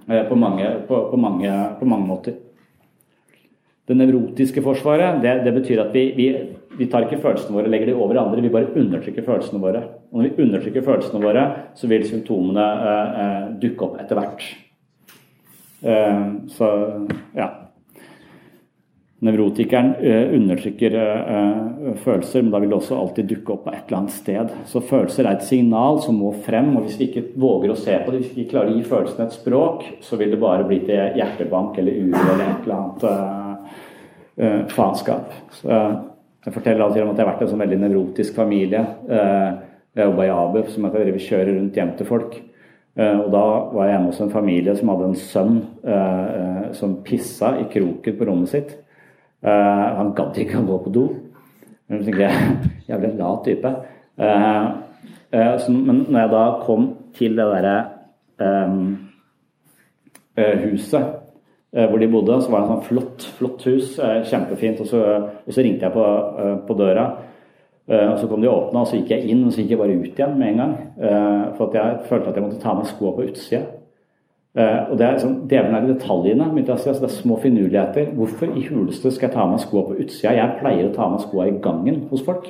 uh, 0.07 0.23
på, 0.29 0.37
mange, 0.39 0.69
på, 0.87 1.01
på, 1.11 1.19
mange, 1.19 1.51
på, 1.79 1.89
mange, 1.89 2.07
måter. 2.07 2.37
Det 3.89 3.97
nevrotiske 3.97 4.63
forsvaret 4.63 5.19
det, 5.23 5.35
det 5.43 5.53
betyr 5.55 5.83
at 5.83 5.93
vi, 5.95 6.05
vi, 6.15 6.29
vi, 6.77 6.87
tar 6.87 7.07
ikke 7.07 7.19
følelsene 7.19 7.57
våre 7.57 7.67
og 7.67 7.73
legger 7.73 7.91
de 7.91 7.97
over 7.97 8.21
andre, 8.21 8.43
vi 8.45 8.53
bare 8.53 8.71
undertrykker 8.77 9.25
følelsene 9.25 9.61
våre. 9.63 9.83
Og 10.11 10.21
når 10.21 10.29
vi 10.29 10.45
undertrykker 10.45 10.85
følelsene 10.85 11.23
våre, 11.23 11.45
så 11.75 11.89
vil 11.89 12.05
symptomene 12.07 12.67
eh, 13.23 13.47
dukke 13.61 13.87
opp 13.87 13.97
etter 14.01 14.19
hvert. 14.19 14.45
Eh, 15.81 16.21
så 16.53 16.69
ja. 17.37 17.49
Nevrotikeren 19.25 19.93
eh, 19.99 20.33
undertrykker 20.37 20.93
eh, 20.95 21.95
følelser, 22.03 22.43
men 22.43 22.53
da 22.53 22.61
vil 22.63 22.71
det 22.71 22.77
også 22.77 22.95
alltid 22.95 23.27
dukke 23.33 23.55
opp 23.55 23.65
på 23.65 23.73
et 23.73 23.81
eller 23.89 23.97
annet 23.97 24.15
sted. 24.15 24.53
Så 24.71 24.81
følelser 24.85 25.27
er 25.27 25.35
et 25.35 25.47
signal 25.47 25.99
som 26.05 26.21
må 26.21 26.31
frem, 26.45 26.71
og 26.77 26.87
hvis 26.87 26.99
vi 27.01 27.09
ikke 27.09 27.25
våger 27.39 27.73
å 27.73 27.79
se 27.79 27.97
på 28.03 28.13
det, 28.13 28.21
hvis 28.23 28.35
vi 28.35 28.45
ikke 28.45 28.53
klarer 28.55 28.71
å 28.71 28.77
gi 28.77 28.85
følelsene 28.87 29.27
et 29.27 29.35
språk, 29.35 29.87
så 30.05 30.19
vil 30.21 30.31
det 30.35 30.41
bare 30.41 30.67
bli 30.69 30.79
til 30.87 31.19
hjertebank 31.19 31.81
eller 31.81 31.99
uro 31.99 32.23
eller 32.23 32.45
et 32.45 32.67
eller 32.67 32.77
annet 32.77 33.07
uh, 33.09 34.67
faenskap. 34.71 35.33
jeg 35.59 36.53
forteller 36.55 36.85
alltid 36.85 37.03
om 37.03 37.11
at 37.11 37.17
jeg 37.17 37.25
har 37.25 37.33
vært 37.33 37.41
en 37.43 37.51
sånn 37.51 37.63
veldig 37.65 37.79
nevrotisk 37.81 38.37
familie. 38.39 38.85
Jeg 39.09 40.05
jobba 40.07 40.27
i 40.29 40.31
ABU, 40.31 40.61
som 40.71 40.87
jeg 40.87 41.25
kjører 41.25 41.57
rundt 41.57 41.75
hjem 41.75 41.91
til 41.99 42.07
folk. 42.07 42.39
Eh, 42.99 43.15
og 43.19 43.31
Da 43.31 43.45
var 43.71 43.85
jeg 43.85 43.95
hjemme 43.95 44.11
hos 44.11 44.21
en 44.23 44.33
familie 44.33 44.75
som 44.75 44.91
hadde 44.91 45.09
en 45.09 45.19
sønn 45.19 45.57
eh, 45.83 46.27
eh, 46.39 46.63
som 46.75 46.99
pissa 47.05 47.55
i 47.61 47.67
kroken 47.71 48.17
på 48.17 48.27
rommet 48.27 48.53
sitt. 48.53 48.77
Han 49.43 50.13
gadd 50.17 50.37
ikke 50.41 50.59
å 50.59 50.67
gå 50.67 50.77
på 50.83 50.91
do. 50.95 51.05
Men 51.87 52.01
jeg 52.01 52.09
tenkte, 52.09 52.29
Jævlig 52.89 53.11
lat 53.19 53.45
type. 53.45 53.71
men 54.19 56.01
når 56.09 56.19
jeg 56.19 56.31
da 56.33 56.43
kom 56.65 56.89
til 57.15 57.37
det 57.37 57.47
derre 57.53 57.77
huset 60.65 61.15
hvor 61.69 62.01
de 62.01 62.07
bodde, 62.09 62.41
så 62.41 62.51
var 62.51 62.63
det 62.63 62.65
et 62.65 62.73
sånn 62.73 62.85
flott, 62.87 63.25
flott 63.37 63.65
hus. 63.69 63.95
kjempefint. 64.27 64.83
Og 64.83 64.87
så, 64.89 65.01
og 65.45 65.53
så 65.53 65.63
ringte 65.63 65.85
jeg 65.85 65.95
på, 65.95 66.05
på 66.67 66.77
døra. 66.79 67.05
Eh, 67.89 68.11
og 68.11 68.19
Så 68.19 68.27
kom 68.27 68.41
de 68.41 68.49
og 68.49 68.67
åpna, 68.67 68.83
og 68.83 68.87
så 68.87 68.99
gikk 68.99 69.15
jeg 69.15 69.31
inn 69.33 69.45
og 69.47 69.53
så 69.53 69.63
gikk 69.63 69.71
jeg 69.73 69.81
bare 69.81 69.97
ut 69.97 70.19
igjen 70.19 70.35
med 70.37 70.51
en 70.51 70.59
gang. 70.61 70.73
Eh, 71.01 71.45
for 71.57 71.69
at 71.69 71.77
jeg 71.79 72.09
følte 72.09 72.29
at 72.29 72.35
jeg 72.37 72.45
måtte 72.45 72.61
ta 72.61 72.69
av 72.69 72.77
meg 72.77 72.89
skoa 72.91 73.13
på 73.15 73.25
utsida. 73.25 73.63
Uh, 74.57 74.89
og 74.89 74.95
Det 74.97 75.05
er 75.05 75.19
sånn, 75.21 75.35
djevelen 75.49 75.75
er 75.77 75.83
i 75.85 75.91
detaljene. 75.91 76.47
Altså, 76.63 76.95
det 76.97 77.05
er 77.05 77.13
små 77.13 77.37
finurligheter. 77.41 78.13
Hvorfor 78.17 78.49
i 78.49 78.63
huleste 78.65 79.11
skal 79.13 79.29
jeg 79.29 79.35
ta 79.35 79.43
av 79.43 79.51
meg 79.51 79.61
skoa 79.61 79.83
på 79.91 79.97
utsida? 80.01 80.33
Jeg 80.37 80.55
pleier 80.61 80.87
å 80.87 80.93
ta 80.95 81.05
av 81.05 81.13
meg 81.13 81.25
skoa 81.25 81.45
i 81.49 81.59
gangen 81.61 82.07
hos 82.09 82.23
folk. 82.25 82.49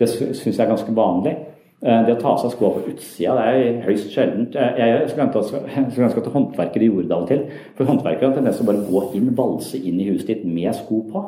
Det 0.00 0.08
syns 0.08 0.44
jeg 0.44 0.60
er 0.60 0.72
ganske 0.72 0.96
vanlig. 0.96 1.36
Uh, 1.80 2.02
det 2.04 2.18
å 2.18 2.20
ta 2.20 2.34
av 2.34 2.42
seg 2.42 2.52
skoa 2.52 2.74
på 2.74 2.92
utsida 2.92 3.38
det 3.38 3.46
er 3.48 3.78
høyst 3.86 4.12
sjeldent. 4.12 4.58
Jeg, 4.58 4.90
jeg 4.92 5.08
skulle 5.14 6.10
ønske 6.10 6.24
at 6.26 6.32
håndverkere 6.34 6.90
gjorde 6.90 7.08
det 7.08 7.16
av 7.16 7.24
og 7.24 7.32
til. 7.32 7.46
For 7.78 7.88
håndverkere 7.88 8.28
har 8.28 8.36
tendens 8.36 8.60
til 8.60 8.68
å 8.68 8.72
bare 8.74 8.84
gå 8.90 9.04
inn, 9.16 9.32
valse 9.38 9.80
inn 9.80 10.02
i 10.02 10.10
huset 10.10 10.34
ditt 10.34 10.44
med 10.44 10.76
sko 10.76 11.00
på. 11.08 11.24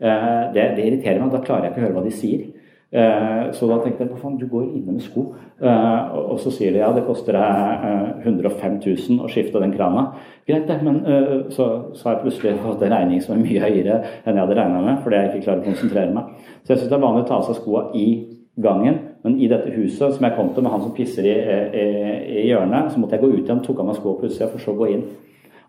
Det, 0.00 0.62
det 0.78 0.86
irriterer 0.86 1.20
meg. 1.20 1.34
Da 1.34 1.44
klarer 1.44 1.68
jeg 1.68 1.74
ikke 1.74 1.82
å 1.82 1.84
høre 1.84 1.98
hva 1.98 2.06
de 2.06 2.14
sier. 2.16 2.48
Eh, 2.90 3.52
så 3.54 3.68
da 3.70 3.76
tenkte 3.84 4.02
jeg 4.02 4.10
hva 4.10 4.16
faen, 4.18 4.38
du 4.40 4.48
går 4.50 4.64
inne 4.74 4.96
med 4.96 5.04
sko. 5.04 5.28
Eh, 5.62 6.16
og 6.18 6.40
så 6.42 6.50
sier 6.54 6.74
de 6.74 6.80
ja, 6.82 6.88
det 6.94 7.04
koster 7.06 7.36
deg 7.38 8.24
105 8.24 8.80
000 8.82 9.20
å 9.22 9.30
skifte 9.30 9.62
den 9.62 9.74
krana. 9.76 10.08
Greit, 10.48 10.66
det, 10.66 10.80
men 10.82 10.98
eh, 11.06 11.36
så, 11.54 11.68
har 12.02 12.16
jeg 12.16 12.24
plutselig 12.24 12.56
fått 12.64 12.82
en 12.82 12.94
regning 12.96 13.22
som 13.22 13.36
er 13.36 13.44
mye 13.44 13.62
høyere 13.62 14.00
enn 14.24 14.34
jeg 14.34 14.42
hadde 14.42 14.58
regna 14.58 14.82
med, 14.82 14.98
fordi 15.04 15.20
jeg 15.20 15.30
ikke 15.30 15.44
klarer 15.44 15.62
å 15.62 15.68
konsentrere 15.68 16.16
meg. 16.16 16.48
Så 16.64 16.74
jeg 16.74 16.80
syns 16.80 16.90
det 16.90 16.98
er 16.98 17.04
vanlig 17.06 17.22
å 17.22 17.28
ta 17.28 17.38
av 17.38 17.46
seg 17.46 17.60
skoa 17.60 17.84
i 18.00 18.06
gangen, 18.60 18.98
men 19.22 19.36
i 19.38 19.48
dette 19.52 19.70
huset 19.76 20.16
som 20.16 20.26
jeg 20.26 20.34
kom 20.34 20.50
til 20.56 20.66
med 20.66 20.74
han 20.74 20.82
som 20.82 20.94
pisser 20.96 21.28
i, 21.30 21.36
i, 21.36 21.86
i 22.42 22.48
hjørnet, 22.48 22.90
så 22.90 22.98
måtte 22.98 23.14
jeg 23.16 23.22
gå 23.22 23.30
ut 23.36 23.44
igjen, 23.44 23.62
tok 23.64 23.84
av 23.84 23.86
meg 23.92 24.00
skoa 24.00 24.18
plutselig, 24.18 24.50
for 24.50 24.64
så 24.64 24.74
å 24.74 24.80
gå 24.80 24.90
inn. 24.96 25.06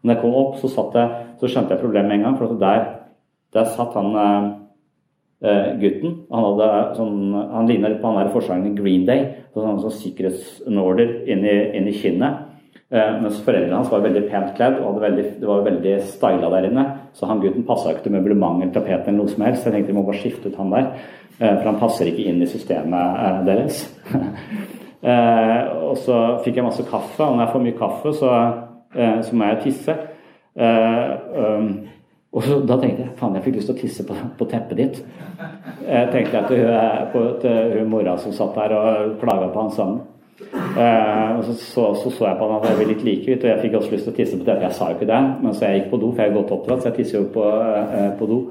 Og 0.01 0.09
når 0.09 0.15
jeg 0.17 0.23
kom 0.23 0.39
opp, 0.41 0.57
så, 0.57 0.71
jeg, 0.97 1.21
så 1.37 1.51
skjønte 1.53 1.75
jeg 1.75 1.83
problemet 1.83 2.09
med 2.09 2.17
en 2.17 2.25
gang, 2.31 2.39
for 2.41 2.57
der, 2.65 2.87
der 3.53 3.69
satt 3.77 3.93
han 3.99 4.17
gutten. 5.41 6.11
Han, 6.29 6.43
hadde, 6.45 6.65
sånn, 6.99 7.33
han 7.33 7.69
ligna 7.69 7.89
litt 7.89 8.01
på 8.03 8.11
han 8.11 8.19
der 8.19 8.33
forsangeren 8.33 8.75
i 8.75 8.77
Green 8.77 9.07
Day. 9.07 9.23
Sånn, 9.55 9.79
sånn 9.81 9.95
sikkerhetsnåler 10.03 11.15
inn 11.33 11.41
i, 11.47 11.57
inn 11.79 11.89
i 11.89 11.95
kinnet. 11.97 12.47
Eh, 12.91 13.11
mens 13.23 13.37
foreldrene 13.39 13.77
hans 13.77 13.87
var 13.87 14.01
veldig 14.03 14.25
pent 14.27 14.49
kledd 14.57 14.81
og 14.83 14.97
veldig, 14.99 15.23
det 15.39 15.47
var 15.47 15.61
veldig 15.63 15.93
styla 16.09 16.49
der 16.51 16.65
inne. 16.67 16.83
Så 17.15 17.29
han 17.29 17.39
gutten 17.39 17.63
passa 17.67 17.93
ikke 17.93 18.09
til 18.09 18.17
møblement 18.17 18.65
eller 18.65 18.73
tapet 18.75 19.07
eller 19.07 19.21
noe 19.21 19.31
som 19.31 19.45
helst. 19.47 19.63
Jeg 19.63 19.77
tenkte 19.77 19.93
vi 19.93 19.95
må 19.95 20.03
bare 20.09 20.19
skifte 20.19 20.51
ut 20.51 20.57
han 20.59 20.73
der, 20.73 20.89
eh, 21.39 21.53
for 21.53 21.69
han 21.69 21.79
passer 21.79 22.11
ikke 22.11 22.25
inn 22.27 22.43
i 22.43 22.49
systemet 22.51 23.45
deres. 23.47 23.85
og 25.87 25.95
så 26.03 26.17
fikk 26.43 26.59
jeg 26.59 26.67
masse 26.67 26.83
kaffe, 26.89 27.23
og 27.23 27.37
når 27.37 27.45
jeg 27.45 27.53
får 27.53 27.63
mye 27.69 27.79
kaffe, 27.79 28.13
så, 28.19 28.33
så 29.23 29.39
må 29.39 29.47
jeg 29.53 29.63
tisse. 29.69 29.95
Um, 30.51 31.71
og 32.31 32.43
så, 32.43 32.59
Da 32.67 32.77
tenkte 32.79 33.03
jeg 33.03 33.17
faen, 33.19 33.35
jeg 33.35 33.43
fikk 33.47 33.59
lyst 33.59 33.69
til 33.71 33.75
å 33.75 33.81
tisse 33.81 34.05
på, 34.07 34.15
på 34.39 34.47
teppet 34.51 34.79
ditt. 34.79 35.01
Jeg 35.83 36.09
tenkte 36.13 36.41
at 36.43 36.53
til 37.41 37.77
hun 37.77 37.91
mora 37.91 38.15
som 38.17 38.33
satt 38.35 38.55
der 38.55 38.75
og 38.77 39.19
klaga 39.23 39.51
på 39.51 39.65
hans 39.65 39.75
sang. 39.75 39.99
Eh, 40.41 41.37
og 41.37 41.43
så, 41.45 41.53
så, 41.53 41.83
så, 41.95 42.09
så 42.09 42.25
jeg 42.25 42.37
på 42.39 42.47
han 42.47 42.63
at 42.63 42.79
vi 42.79 42.87
litt 42.89 43.03
like, 43.05 43.35
og 43.35 43.47
jeg 43.49 43.61
fikk 43.61 43.77
også 43.77 43.93
lyst 43.93 44.07
til 44.07 44.13
å 44.13 44.17
tisse 44.17 44.39
på 44.39 44.47
teppet. 44.47 44.67
Jeg 44.69 44.77
sa 44.77 44.89
jo 44.89 44.97
ikke 44.97 45.11
det, 45.11 45.21
men 45.43 45.55
så 45.55 45.67
jeg 45.67 45.81
gikk 45.81 45.91
på 45.93 46.01
do, 46.01 46.11
for 46.11 46.23
jeg 46.23 46.31
er 46.31 46.37
godt 46.39 46.53
oppdratt, 46.55 46.83
så 46.83 46.91
jeg 46.91 46.97
tisser 47.01 47.19
jo 47.19 47.25
på, 47.35 47.47
eh, 47.51 48.11
på 48.19 48.29
do. 48.31 48.41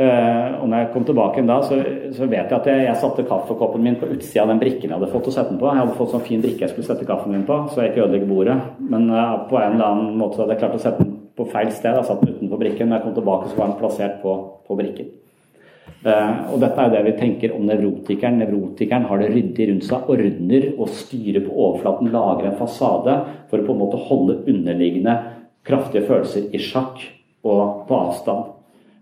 Eh, 0.00 0.60
og 0.62 0.68
når 0.70 0.76
jeg 0.78 0.90
kom 0.94 1.04
tilbake 1.04 1.42
da, 1.44 1.58
så, 1.66 1.76
så, 2.16 2.26
vet 2.30 2.48
jeg 2.48 2.56
at 2.56 2.68
jeg, 2.70 2.84
jeg, 2.86 2.98
satte 3.02 3.24
kaffekoppen 3.28 3.82
min 3.84 3.98
på 4.00 4.08
utsida 4.14 4.46
av 4.46 4.52
den 4.52 4.60
brikken 4.62 4.88
jeg 4.88 4.96
hadde 4.96 5.10
fått 5.12 5.28
å 5.28 5.34
sette 5.34 5.52
den 5.52 5.58
på. 5.60 5.68
Jeg 5.68 5.82
hadde 5.82 5.96
fått 5.98 6.14
sånn 6.14 6.24
fin 6.24 6.44
brikke 6.44 6.64
jeg 6.64 6.72
skulle 6.72 6.88
sette 6.88 7.08
kaffen 7.08 7.34
min 7.34 7.44
på, 7.48 7.58
så 7.68 7.82
jeg 7.82 7.92
ikke 7.92 8.06
ødelegger 8.06 8.30
bordet. 8.30 8.56
Men 8.80 9.10
uh, 9.12 9.42
på 9.50 9.58
en 9.60 9.74
eller 9.76 9.88
annen 9.90 10.14
måte 10.20 10.40
hadde 10.40 10.54
jeg 10.54 10.62
klart 10.62 10.78
å 10.78 10.80
sette 10.86 11.04
den 11.04 11.18
på 11.36 11.48
feil 11.52 11.68
sted. 11.74 11.98
Jeg 11.98 12.08
satt 12.08 12.22
den 12.22 12.32
utenfor 12.32 12.39
brikken. 12.60 12.90
Når 12.90 13.00
jeg 13.00 13.06
kom 13.06 13.16
tilbake, 13.16 13.48
så 13.50 13.58
var 13.58 13.72
den 13.72 13.80
plassert 13.80 14.20
på, 14.22 14.36
på 14.66 14.76
brikken. 14.78 15.16
Uh, 16.00 16.54
og 16.54 16.62
dette 16.62 16.80
er 16.80 16.92
det 16.94 17.00
vi 17.10 17.16
tenker 17.18 17.52
om 17.52 17.66
nevrotikeren. 17.68 18.38
Nevrotikeren 18.40 19.04
har 19.10 19.20
det 19.20 19.32
ryddig 19.34 19.66
rundt 19.68 19.84
seg, 19.84 20.06
ordner 20.14 20.70
og 20.78 20.94
styrer 20.96 21.44
på 21.44 21.52
overflaten, 21.52 22.08
lager 22.14 22.48
en 22.48 22.56
fasade 22.56 23.16
for 23.50 23.60
å 23.60 23.66
på 23.66 23.74
en 23.74 23.82
måte 23.82 24.00
holde 24.06 24.38
underliggende 24.48 25.18
kraftige 25.68 26.06
følelser 26.08 26.48
i 26.56 26.62
sjakk 26.62 27.02
og 27.44 27.84
på 27.90 27.98
avstand. 27.98 28.56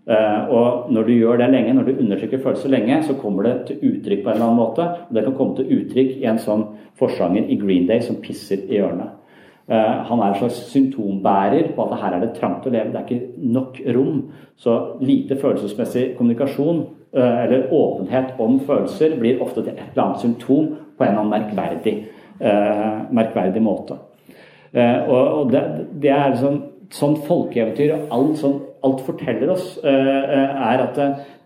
Uh, 0.09 0.41
og 0.49 0.91
når 0.91 1.07
du 1.07 1.13
gjør 1.13 1.39
det 1.39 1.51
lenge, 1.53 1.77
når 1.77 1.87
du 1.87 2.03
undertrykker 2.03 2.43
følelser 2.43 2.73
lenge, 2.73 2.99
så 3.07 3.15
kommer 3.21 3.47
det 3.47 3.55
til 3.69 3.79
uttrykk 3.93 4.25
på 4.25 4.33
en 4.33 4.35
eller 4.35 4.49
annen 4.49 4.59
måte. 4.59 4.89
Og 5.07 5.15
det 5.15 5.23
kan 5.29 5.39
komme 5.39 5.55
til 5.55 5.71
uttrykk 5.79 6.17
i 6.17 6.27
en 6.27 6.41
sånn 6.41 6.65
forsanger 6.99 7.47
i 7.47 7.59
Green 7.61 7.87
Day 7.87 8.03
som 8.03 8.19
pisser 8.19 8.65
i 8.67 8.81
hjørnet. 8.81 9.15
Eh, 9.69 10.05
han 10.09 10.19
er 10.19 10.31
en 10.31 10.37
slags 10.39 10.59
symptombærer 10.71 11.67
på 11.75 11.83
at 11.83 11.99
her 12.01 12.15
er 12.15 12.23
det 12.23 12.31
trangt 12.39 12.65
å 12.65 12.71
leve. 12.73 12.89
Det 12.89 12.97
er 12.97 13.05
ikke 13.05 13.49
nok 13.53 13.81
rom. 13.95 14.21
Så 14.57 14.77
lite 15.01 15.37
følelsesmessig 15.37 16.15
kommunikasjon 16.17 16.79
eh, 17.13 17.43
eller 17.43 17.67
åpenhet 17.73 18.39
om 18.41 18.57
følelser 18.65 19.13
blir 19.19 19.43
ofte 19.45 19.61
til 19.61 19.75
et 19.75 19.91
eller 19.91 20.07
annet 20.07 20.25
symptom 20.25 20.71
på 20.97 21.05
en 21.05 21.11
eller 21.11 21.21
annen 21.21 21.35
merkverdig, 21.35 21.95
eh, 22.39 22.97
merkverdig 23.13 23.61
måte. 23.63 23.99
Og 25.09 25.49
det, 25.49 25.61
det 26.01 26.11
er 26.13 26.35
sånn, 26.37 26.59
sånn 26.93 27.15
folkeeventyr 27.25 27.95
og 27.95 28.11
alt 28.13 28.35
sånn 28.37 28.59
alt 28.85 29.01
forteller 29.01 29.49
oss, 29.49 29.79
er 29.83 30.83
at 30.83 30.99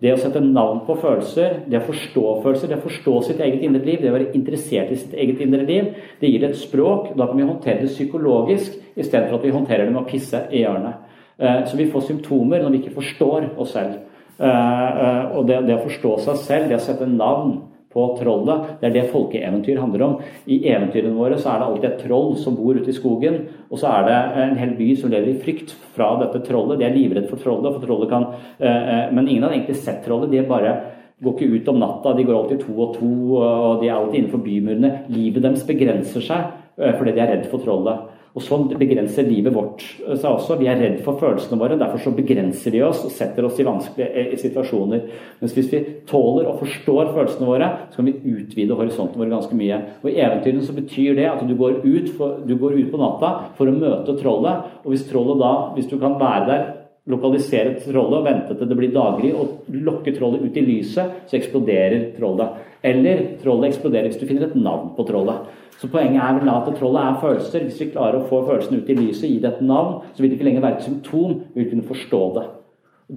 det 0.03 0.11
å 0.11 0.19
sette 0.19 0.41
navn 0.43 0.81
på 0.83 0.97
følelser, 0.99 1.61
det 1.71 1.79
å 1.79 1.85
forstå 1.87 2.23
følelser, 2.43 2.67
det 2.67 2.79
å 2.81 2.83
forstå 2.83 3.13
sitt 3.23 3.43
eget 3.43 3.61
indre 3.63 3.85
liv, 3.85 4.01
det 4.01 4.09
å 4.11 4.15
være 4.17 4.33
interessert 4.35 4.91
i 4.91 4.97
sitt 4.99 5.13
eget 5.15 5.39
indre 5.45 5.63
liv, 5.63 5.93
det 6.19 6.31
gir 6.31 6.43
et 6.43 6.57
språk. 6.59 7.13
Da 7.15 7.29
kan 7.29 7.39
vi 7.39 7.47
håndtere 7.47 7.85
det 7.85 7.93
psykologisk 7.93 8.75
istedenfor 8.99 9.39
at 9.39 9.47
vi 9.47 9.53
håndterer 9.55 9.87
det 9.87 9.95
med 9.95 10.01
å 10.03 10.09
pisse 10.09 10.43
i 10.51 10.65
hjørnet. 10.65 11.13
Eh, 11.39 11.61
så 11.69 11.79
vi 11.79 11.87
får 11.93 12.09
symptomer 12.09 12.59
når 12.59 12.75
vi 12.75 12.81
ikke 12.83 12.97
forstår 12.97 13.53
oss 13.55 13.71
selv. 13.77 14.01
Eh, 14.35 14.49
eh, 14.49 15.23
og 15.37 15.47
det, 15.47 15.61
å 15.71 15.85
forstå 15.85 16.17
seg 16.25 16.43
selv, 16.49 16.67
det 16.69 16.81
å 16.81 16.83
sette 16.83 17.07
navn 17.07 17.61
på 17.93 18.05
trollet. 18.19 18.77
Det 18.81 18.89
er 18.89 18.95
det 18.95 19.05
folkeeventyr 19.11 19.79
handler 19.81 20.05
om. 20.07 20.15
I 20.49 20.59
eventyrene 20.73 21.15
våre 21.17 21.37
så 21.39 21.53
er 21.53 21.61
det 21.61 21.67
alltid 21.67 21.89
et 21.91 22.01
troll 22.07 22.33
som 22.41 22.57
bor 22.57 22.77
ute 22.77 22.89
i 22.89 22.97
skogen, 22.97 23.39
og 23.69 23.79
så 23.81 23.91
er 23.91 24.07
det 24.09 24.17
en 24.45 24.57
hel 24.59 24.73
by 24.79 24.89
som 24.99 25.13
lever 25.13 25.33
i 25.33 25.37
frykt 25.43 25.75
fra 25.95 26.13
dette 26.21 26.43
trollet. 26.47 26.79
De 26.81 26.87
er 26.87 26.97
livredd 26.97 27.29
for 27.29 27.41
trollet, 27.41 27.75
for 27.75 27.85
trollet 27.85 28.11
kan 28.11 28.27
eh, 28.57 28.67
eh, 28.67 29.05
Men 29.13 29.27
ingen 29.27 29.45
har 29.45 29.53
egentlig 29.53 29.79
sett 29.81 30.03
trollet. 30.05 30.31
De 30.31 30.41
bare 30.49 30.75
går 31.23 31.37
ikke 31.37 31.61
ut 31.61 31.69
om 31.71 31.79
natta, 31.79 32.15
de 32.17 32.25
går 32.27 32.35
alltid 32.35 32.65
to 32.65 32.73
og 32.73 32.97
to, 32.97 33.11
og 33.37 33.81
de 33.81 33.87
er 33.87 33.95
alltid 33.95 34.19
innenfor 34.19 34.43
bymurene. 34.43 34.91
Livet 35.13 35.45
deres 35.45 35.63
begrenser 35.67 36.25
seg 36.25 36.49
eh, 36.81 36.97
fordi 36.97 37.15
de 37.15 37.23
er 37.23 37.33
redd 37.35 37.47
for 37.51 37.63
trollet. 37.63 38.09
Og 38.33 38.41
Sånn 38.41 38.65
begrenser 38.79 39.27
livet 39.27 39.53
vårt 39.53 39.83
seg 39.83 40.25
også. 40.25 40.55
Vi 40.57 40.65
er 40.69 40.79
redd 40.81 40.95
for 41.05 41.19
følelsene 41.21 41.59
våre, 41.61 41.77
derfor 41.77 42.01
så 42.01 42.13
begrenser 42.17 42.73
de 42.73 42.81
oss 42.81 43.03
og 43.05 43.13
setter 43.13 43.45
oss 43.45 43.59
i 43.61 43.65
vanskelige 43.67 44.07
eh, 44.09 44.31
situasjoner. 44.41 45.03
Mens 45.41 45.53
hvis 45.53 45.69
vi 45.69 45.81
tåler 46.09 46.49
og 46.49 46.63
forstår 46.63 47.11
følelsene 47.13 47.49
våre, 47.49 47.69
så 47.91 48.01
kan 48.01 48.09
vi 48.09 48.33
utvide 48.33 48.77
horisonten 48.79 49.21
vår 49.21 49.29
ganske 49.35 49.57
mye. 49.59 49.77
Og 50.01 50.09
I 50.09 50.17
eventyrene 50.25 50.65
så 50.65 50.73
betyr 50.73 51.19
det 51.19 51.29
at 51.29 51.45
du 51.45 51.53
går, 51.59 51.83
for, 52.17 52.41
du 52.41 52.55
går 52.57 52.79
ut 52.79 52.89
på 52.89 53.01
natta 53.03 53.33
for 53.59 53.69
å 53.69 53.75
møte 53.77 54.17
trollet. 54.17 54.71
Og 54.81 54.95
hvis 54.95 55.05
trollet 55.11 55.43
da, 55.43 55.53
hvis 55.77 55.91
du 55.93 55.99
kan 56.01 56.17
være 56.17 56.47
der 56.49 56.71
lokalisere 57.13 57.75
trollet 57.83 58.17
og 58.17 58.25
vente 58.25 58.55
til 58.55 58.69
det 58.69 58.77
blir 58.79 58.93
daggry 58.95 59.33
og 59.35 59.67
lokke 59.75 60.13
trollet 60.15 60.41
ut 60.45 60.57
i 60.57 60.63
lyset, 60.65 61.19
så 61.27 61.37
eksploderer 61.37 62.13
trollet. 62.17 62.61
Eller 62.83 63.27
trollet 63.43 63.69
eksploderer 63.69 64.09
hvis 64.09 64.21
du 64.21 64.25
finner 64.25 64.49
et 64.49 64.57
navn 64.57 64.95
på 64.97 65.05
trollet. 65.05 65.51
Så 65.83 65.89
Poenget 65.91 66.21
er 66.23 66.37
vel 66.39 66.47
at 66.47 66.67
trollet 66.79 67.03
er 67.03 67.15
følelser. 67.19 67.63
Hvis 67.67 67.79
vi 67.81 67.89
klarer 67.91 68.21
å 68.21 68.27
få 68.29 68.37
følelsene 68.47 68.77
ut 68.79 68.91
i 68.93 68.95
lyset, 68.95 69.25
gi 69.27 69.39
det 69.43 69.49
et 69.49 69.63
navn, 69.67 69.97
så 70.15 70.23
vil 70.23 70.29
det 70.31 70.37
ikke 70.37 70.45
lenger 70.47 70.63
være 70.63 70.77
et 70.77 70.85
symptom. 70.85 71.33
Vi 71.51 71.59
vil 71.59 71.73
kunne 71.73 71.89
forstå 71.89 72.21
det. 72.37 72.43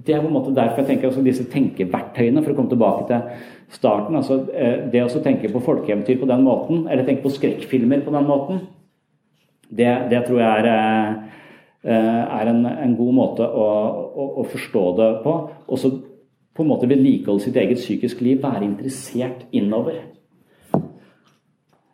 Det 0.07 0.15
er 0.15 0.19
på 0.19 0.27
en 0.27 0.35
måte 0.35 0.51
derfor 0.51 0.81
jeg 0.81 0.89
tenker 0.89 1.07
altså 1.07 1.23
disse 1.23 1.45
tenkeverktøyene, 1.47 2.43
for 2.43 2.51
å 2.51 2.57
komme 2.57 2.73
tilbake 2.73 3.05
til 3.07 3.45
starten. 3.77 4.17
altså 4.19 4.41
eh, 4.51 4.83
Det 4.91 5.05
å 5.05 5.23
tenke 5.23 5.53
på 5.53 5.63
folkeeventyr 5.63 6.19
på 6.19 6.27
den 6.27 6.43
måten, 6.43 6.83
eller 6.91 7.07
tenke 7.07 7.23
på 7.23 7.31
skrekkfilmer 7.37 8.03
på 8.03 8.17
den 8.17 8.27
måten, 8.27 8.59
det, 9.71 9.87
det 10.11 10.25
tror 10.27 10.43
jeg 10.43 10.67
er, 10.67 11.15
eh, 11.87 12.21
er 12.41 12.51
en, 12.51 12.61
en, 12.67 12.99
god 12.99 13.15
måte 13.15 13.47
å, 13.47 13.65
å, 14.11 14.27
å, 14.43 14.47
forstå 14.51 14.85
det 14.99 15.09
på. 15.23 15.39
Og 15.71 15.79
så 15.79 15.95
på 16.51 16.67
en 16.67 16.71
måte 16.75 16.91
vedlikeholde 16.91 17.47
sitt 17.47 17.63
eget 17.63 17.79
psykisk 17.79 18.27
liv, 18.27 18.43
være 18.43 18.67
interessert 18.67 19.47
innover. 19.55 20.03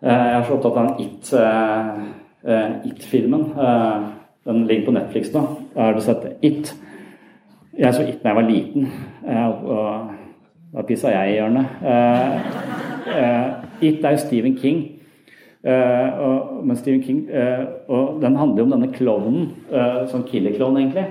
Eh, 0.04 0.10
jeg 0.12 0.38
er 0.38 0.44
så 0.44 0.58
opptatt 0.58 0.78
av 0.78 0.88
den. 0.88 0.96
It 1.06 1.30
eh, 3.08 4.02
den 4.44 4.66
ligger 4.68 4.86
på 4.86 4.96
Netflix 4.98 5.30
nå. 5.32 5.44
Har 5.78 5.94
du 5.96 6.02
sett 6.04 6.26
It? 6.44 6.74
Jeg 7.80 7.94
så 7.96 8.04
It 8.04 8.20
da 8.24 8.34
jeg 8.34 8.36
var 8.36 8.50
liten. 8.50 8.90
Og 9.24 10.10
da 10.74 10.84
pissa 10.88 11.14
jeg 11.14 11.32
i 11.32 11.38
hjørnet. 11.38 11.66
Eh, 11.88 12.32
It 13.88 14.04
er 14.04 14.12
jo 14.12 14.18
Stephen 14.26 14.58
King. 14.58 14.90
men 15.64 16.76
Stephen 16.76 17.04
King 17.04 17.30
og 17.88 18.22
Den 18.22 18.36
handler 18.36 18.58
jo 18.58 18.64
om 18.64 18.72
denne 18.72 18.94
klovnen, 18.94 19.52
sånn 20.12 20.26
killer-klovn 20.28 20.78
egentlig, 20.78 21.06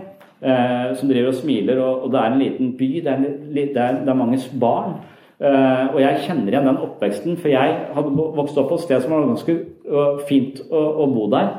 som 0.96 1.08
driver 1.08 1.28
og 1.28 1.34
smiler. 1.34 1.80
Og, 1.80 2.12
det 2.12 2.20
er 2.20 2.26
en 2.32 2.38
liten 2.38 2.76
by, 2.76 2.90
det 3.00 3.06
er, 3.06 3.16
det 3.54 3.76
er, 3.76 4.04
det 4.04 4.08
er 4.08 4.14
mange 4.14 4.38
barn. 4.60 5.00
Uh, 5.42 5.90
og 5.90 5.98
jeg 5.98 6.20
kjenner 6.22 6.52
igjen 6.52 6.68
den 6.68 6.78
oppveksten, 6.84 7.36
for 7.40 7.50
jeg 7.50 7.78
hadde 7.96 8.26
vokst 8.36 8.58
opp 8.60 8.68
på 8.70 8.78
et 8.78 8.84
sted 8.84 9.02
som 9.02 9.14
var 9.14 9.24
ganske 9.26 9.56
uh, 9.90 10.20
fint 10.28 10.60
å, 10.68 10.82
å, 11.02 11.08
bo 11.10 11.26
der. 11.32 11.50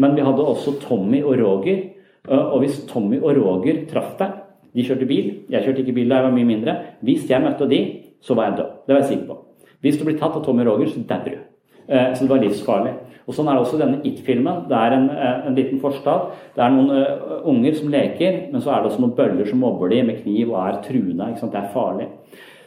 Men 0.00 0.16
vi 0.16 0.24
hadde 0.24 0.44
også 0.44 0.78
Tommy 0.80 1.20
og 1.20 1.36
Roger. 1.42 1.82
Uh, 2.24 2.54
og 2.54 2.62
hvis 2.64 2.80
Tommy 2.88 3.20
og 3.20 3.36
Roger 3.36 3.84
traff 3.90 4.16
deg 4.18 4.40
De 4.74 4.84
kjørte 4.84 5.06
bil, 5.08 5.28
jeg 5.52 5.62
kjørte 5.62 5.84
ikke 5.84 5.94
bil 5.96 6.10
da 6.10 6.18
jeg 6.18 6.28
var 6.28 6.38
mye 6.38 6.48
mindre. 6.48 6.78
Hvis 7.04 7.28
jeg 7.28 7.44
møtte 7.44 7.68
de, 7.70 7.82
så 8.24 8.36
var 8.36 8.50
jeg 8.50 8.58
død. 8.62 8.72
Det 8.86 8.96
var 8.96 9.04
jeg 9.04 9.10
sikker 9.12 9.28
på. 9.30 9.36
Hvis 9.84 10.00
du 10.00 10.08
blir 10.08 10.18
tatt 10.20 10.36
av 10.36 10.42
Tommy 10.44 10.64
og 10.64 10.72
Roger, 10.72 10.90
så 10.92 11.04
dauer 11.08 11.36
du. 11.36 11.44
Eh, 11.88 12.14
så 12.14 12.24
det 12.24 12.32
var 12.32 12.42
livsfarlig. 12.42 12.94
Og 13.26 13.34
Sånn 13.34 13.48
er 13.50 13.56
det 13.56 13.62
også 13.64 13.78
denne 13.80 14.00
It-filmen. 14.06 14.66
Det 14.70 14.76
er 14.78 14.94
en, 14.96 15.08
eh, 15.10 15.46
en, 15.46 15.54
liten 15.54 15.80
forstad. 15.82 16.30
Det 16.54 16.62
er 16.62 16.70
noen 16.70 16.90
uh, 16.90 17.40
unger 17.50 17.74
som 17.74 17.90
leker, 17.90 18.52
men 18.52 18.62
så 18.62 18.70
er 18.70 18.82
det 18.82 18.90
også 18.90 19.02
noen 19.02 19.16
bøller 19.18 19.48
som 19.48 19.58
mobber 19.62 19.90
de 19.90 20.02
med 20.06 20.20
kniv 20.22 20.52
og 20.52 20.60
er 20.62 20.80
truende. 20.84 21.32
Det 21.34 21.60
er 21.60 21.72
farlig. 21.74 22.08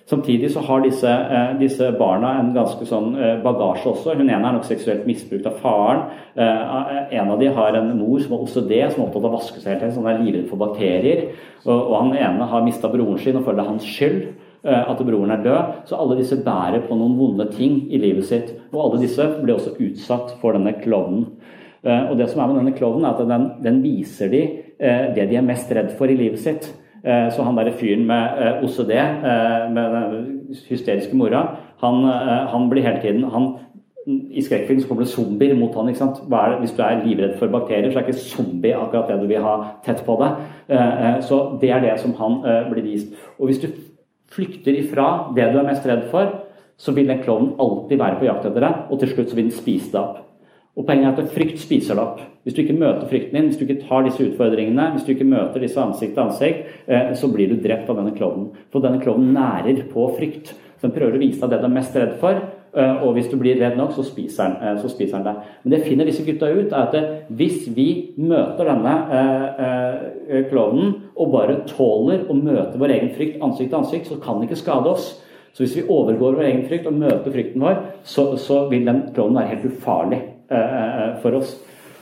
Samtidig 0.10 0.50
så 0.52 0.64
har 0.66 0.82
disse, 0.82 1.06
uh, 1.06 1.54
disse, 1.60 1.92
barna 2.00 2.34
en 2.40 2.52
ganske 2.56 2.86
sånn 2.90 3.12
uh, 3.14 3.36
bagasje 3.44 3.92
også. 3.92 4.16
Hun 4.18 4.26
ene 4.26 4.42
er 4.42 4.58
nok 4.58 4.66
seksuelt 4.66 5.06
misbrukt 5.10 5.46
av 5.46 5.60
faren. 5.62 6.08
en 6.40 7.32
av 7.34 7.40
de 7.40 7.48
har 7.54 7.76
en 7.76 7.90
mor 7.98 8.20
som 8.24 8.34
har 8.34 8.44
OCD, 8.46 8.74
som 8.90 9.02
er 9.02 9.08
opptatt 9.08 9.26
av 9.26 9.30
å 9.30 9.38
vaske 9.38 9.60
seg 9.60 9.74
hele 9.74 9.80
tiden, 9.82 9.96
som 9.98 10.08
er 10.08 10.22
livredd 10.24 10.50
for 10.50 10.62
bakterier. 10.62 11.26
Og, 11.66 11.76
og 11.76 11.96
han 11.98 12.14
ene 12.18 12.48
har 12.48 12.64
mista 12.66 12.90
broren 12.90 13.20
sin 13.20 13.38
og 13.38 13.44
føler 13.44 13.60
det 13.60 13.66
er 13.66 13.74
hans 13.74 13.90
skyld. 13.90 14.22
Eh, 14.64 14.92
at 14.92 15.00
broren 15.08 15.32
er 15.32 15.44
død. 15.44 15.86
Så 15.86 15.96
alle 15.96 16.18
disse 16.20 16.36
bærer 16.44 16.84
på 16.88 16.96
noen 17.00 17.16
vonde 17.16 17.46
ting 17.54 17.86
i 17.88 18.00
livet 18.02 18.28
sitt. 18.28 18.52
Og 18.74 18.82
alle 18.84 19.06
disse 19.06 19.24
blir 19.40 19.56
også 19.56 19.78
utsatt 19.80 20.36
for 20.42 20.58
denne 20.58 20.74
klovnen. 20.82 21.30
Eh, 21.84 22.10
og 22.12 22.18
det 22.20 22.28
som 22.30 22.42
er 22.44 22.52
med 22.52 22.60
denne 22.60 22.76
klovnen, 22.76 23.06
er 23.08 23.16
at 23.16 23.30
den, 23.30 23.48
den 23.64 23.80
viser 23.86 24.28
de 24.32 24.42
eh, 24.76 25.06
det 25.16 25.30
de 25.30 25.40
er 25.40 25.48
mest 25.48 25.72
redd 25.72 25.94
for 25.96 26.12
i 26.12 26.18
livet 26.20 26.44
sitt. 26.44 26.68
Så 27.04 27.46
han 27.46 27.58
derre 27.58 27.76
fyren 27.80 28.06
med 28.10 28.64
OCD, 28.66 28.92
med 29.72 29.96
den 29.96 30.56
hysteriske 30.68 31.16
mora, 31.16 31.46
han, 31.80 32.04
han 32.52 32.68
blir 32.72 32.84
hele 32.84 33.00
tiden 33.04 33.24
han, 33.32 33.54
i 34.10 34.42
skrekkfilm 34.42 34.80
så 34.82 34.88
kommer 34.90 35.06
det 35.06 35.12
zombier 35.12 35.56
mot 35.56 35.76
han, 35.78 35.90
ikke 35.92 36.02
sant? 36.02 36.22
Hvis 36.60 36.74
du 36.76 36.82
er 36.84 37.04
livredd 37.04 37.36
for 37.40 37.52
bakterier, 37.54 37.92
så 37.92 38.00
er 38.00 38.08
ikke 38.08 38.20
zombie 38.20 38.76
akkurat 38.76 39.12
det 39.12 39.20
du 39.22 39.28
vil 39.30 39.44
ha 39.44 39.56
tett 39.86 40.02
på 40.06 40.16
deg. 40.20 40.32
Så 41.28 41.40
det 41.62 41.72
er 41.76 41.84
det 41.84 41.96
som 42.02 42.16
han 42.18 42.40
blir 42.72 42.88
vist. 42.88 43.14
Og 43.38 43.52
hvis 43.52 43.62
du 43.62 43.68
flykter 44.34 44.80
ifra 44.80 45.30
det 45.36 45.52
du 45.54 45.60
er 45.60 45.68
mest 45.68 45.86
redd 45.88 46.08
for, 46.14 46.32
så 46.80 46.96
vil 46.96 47.12
den 47.12 47.22
klovnen 47.22 47.54
alltid 47.60 48.00
være 48.00 48.20
på 48.22 48.28
jakt 48.30 48.48
etter 48.48 48.64
deg, 48.64 48.84
og 48.90 49.02
til 49.02 49.14
slutt 49.14 49.30
så 49.30 49.38
vil 49.38 49.50
den 49.50 49.56
spise 49.56 49.92
deg 49.94 50.02
opp. 50.02 50.26
Og 50.80 50.86
Poenget 50.88 51.10
er 51.10 51.26
at 51.26 51.34
frykt 51.36 51.60
spiser 51.60 51.98
det 51.98 52.04
opp. 52.06 52.22
Hvis 52.48 52.56
du 52.56 52.62
ikke 52.64 52.78
møter 52.80 53.08
frykten 53.10 53.36
din, 53.36 53.50
hvis 53.50 53.58
du 53.60 53.66
ikke 53.66 53.82
tar 53.84 54.06
disse 54.06 54.24
utfordringene, 54.24 54.86
hvis 54.94 55.04
du 55.04 55.12
ikke 55.12 55.28
møter 55.28 55.60
disse 55.60 55.82
ansikt 55.82 56.16
til 56.16 56.24
ansikt, 56.24 56.70
eh, 56.88 57.12
så 57.20 57.28
blir 57.28 57.52
du 57.52 57.60
drept 57.60 57.90
av 57.92 58.00
denne 58.00 58.16
klovnen. 58.16 58.54
For 58.72 58.80
denne 58.80 59.02
klovnen 59.04 59.36
nærer 59.36 59.84
på 59.92 60.08
frykt. 60.16 60.54
Så 60.80 60.88
den 60.88 60.96
prøver 60.96 61.20
å 61.20 61.22
vise 61.22 61.42
deg 61.44 61.52
det 61.52 61.60
du 61.60 61.68
er 61.68 61.76
mest 61.76 62.00
redd 62.00 62.16
for, 62.22 62.40
Eh, 62.70 63.04
og 63.04 63.16
hvis 63.16 63.30
du 63.32 63.38
blir 63.42 63.58
redd 63.58 63.78
nok, 63.80 63.96
så 63.96 64.04
spiser 64.06 64.44
han, 64.44 64.58
eh, 64.62 64.82
så 64.82 64.90
spiser 64.92 65.18
den 65.18 65.26
deg. 65.26 65.36
Men 65.64 65.72
det 65.74 65.86
finner 65.88 66.06
disse 66.06 66.26
gutta 66.26 66.52
ut, 66.54 66.72
er 66.72 66.86
at 66.86 67.26
hvis 67.34 67.66
vi 67.74 68.14
møter 68.18 68.70
denne 68.70 70.46
klovnen 70.52 70.94
og 71.18 71.32
bare 71.34 71.64
tåler 71.66 72.28
å 72.30 72.38
møte 72.38 72.78
vår 72.78 72.94
egen 72.94 73.10
frykt 73.16 73.42
ansikt 73.42 73.72
til 73.72 73.80
ansikt, 73.80 74.08
så 74.08 74.22
kan 74.22 74.38
den 74.38 74.48
ikke 74.48 74.62
skade 74.62 74.86
oss. 74.86 75.24
Så 75.54 75.66
hvis 75.66 75.78
vi 75.78 75.88
overgår 75.90 76.38
vår 76.38 76.46
egen 76.46 76.68
frykt 76.70 76.86
og 76.86 76.94
møter 76.94 77.34
frykten 77.34 77.62
vår, 77.62 77.80
så, 78.04 78.36
så 78.38 78.70
vil 78.70 78.86
den 78.86 79.08
klovnen 79.16 79.42
være 79.42 79.56
helt 79.56 79.66
ufarlig 79.66 80.22
for 80.50 81.40
oss. 81.40 81.56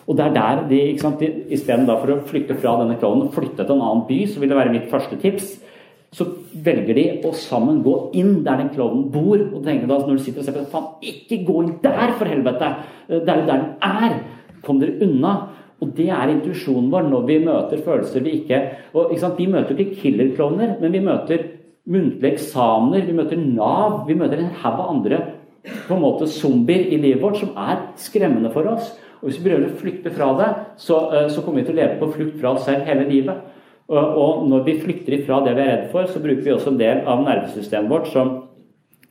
Og 0.07 0.15
det 0.15 0.23
er 0.23 0.35
der 0.37 0.61
de, 0.69 0.81
ikke 0.93 1.03
sant, 1.03 1.19
de, 1.19 1.47
Istedenfor 1.51 2.13
å 2.13 2.21
flykte 2.29 2.55
fra 2.55 2.77
denne 2.79 2.95
klovnen 2.99 3.27
og 3.27 3.33
flytte 3.35 3.65
til 3.65 3.75
en 3.75 3.83
annen 3.83 4.05
by, 4.07 4.21
så 4.31 4.39
vil 4.39 4.53
det 4.53 4.59
være 4.59 4.75
mitt 4.75 4.91
første 4.91 5.19
tips 5.19 5.57
så 6.15 6.25
velger 6.63 6.95
de 6.95 7.05
å 7.27 7.33
sammen 7.35 7.81
gå 7.85 7.93
inn 8.17 8.39
der 8.45 8.61
den 8.61 8.71
klovnen 8.73 9.09
bor. 9.11 9.37
Og 9.37 9.61
tenker 9.65 9.89
da, 9.89 9.99
når 10.01 10.17
du 10.17 10.23
sitter 10.23 10.43
og 10.43 10.47
ser 10.47 10.55
på 10.55 10.65
faen, 10.71 10.89
ikke 11.11 11.41
gå 11.47 11.59
inn 11.65 11.75
der, 11.83 12.15
for 12.17 12.29
helvete! 12.29 12.71
Det 13.11 13.19
er 13.19 13.41
jo 13.41 13.47
der 13.49 13.51
den 13.51 13.67
er! 13.83 14.17
Kom 14.65 14.81
dere 14.81 14.97
unna! 15.05 15.35
Og 15.77 15.91
det 15.93 16.07
er 16.09 16.31
intuisjonen 16.33 16.89
vår 16.89 17.05
når 17.05 17.25
vi 17.27 17.35
møter 17.43 17.81
følelser 17.85 18.23
vi 18.25 18.39
ikke 18.39 18.57
og 18.95 19.11
ikke 19.11 19.21
sant, 19.21 19.37
Vi 19.37 19.45
møter 19.51 19.77
ikke 19.77 19.99
killer-klovner, 20.01 20.71
men 20.81 20.95
vi 20.95 21.01
møter 21.05 21.43
muntlige 21.87 22.33
eksamener, 22.33 23.05
vi 23.05 23.13
møter 23.13 23.37
Nav, 23.37 24.07
vi 24.07 24.15
møter 24.17 24.41
en 24.41 24.55
haug 24.63 24.79
av 24.81 24.89
andre 24.95 25.19
på 25.87 25.95
en 25.95 26.03
måte 26.03 26.29
zombier 26.31 26.87
i 26.91 27.01
livet 27.01 27.21
vårt 27.23 27.41
som 27.41 27.53
er 27.57 27.83
skremmende 27.99 28.51
for 28.53 28.69
oss. 28.71 28.93
Og 29.21 29.29
Hvis 29.29 29.39
vi 29.41 29.49
prøver 29.49 29.67
å 29.67 29.77
flykte 29.79 30.13
fra 30.13 30.31
det, 30.37 30.49
så, 30.77 30.97
eh, 31.13 31.29
så 31.29 31.41
kommer 31.41 31.61
vi 31.61 31.67
til 31.67 31.77
å 31.77 31.81
leve 31.81 31.99
på 31.99 32.13
flukt 32.13 32.39
fra 32.39 32.53
oss 32.53 32.65
selv 32.65 32.85
hele 32.85 33.09
livet. 33.09 33.45
Og 33.87 34.49
når 34.49 34.65
vi 34.65 34.79
flykter 34.81 35.15
ifra 35.15 35.39
det 35.45 35.55
vi 35.55 35.63
er 35.63 35.71
redd 35.71 35.91
for, 35.93 36.03
så 36.11 36.19
bruker 36.19 36.43
vi 36.43 36.51
også 36.51 36.73
en 36.73 36.81
del 36.81 37.05
av 37.07 37.23
nervesystemet 37.23 37.89
vårt 37.89 38.09
som, 38.11 38.33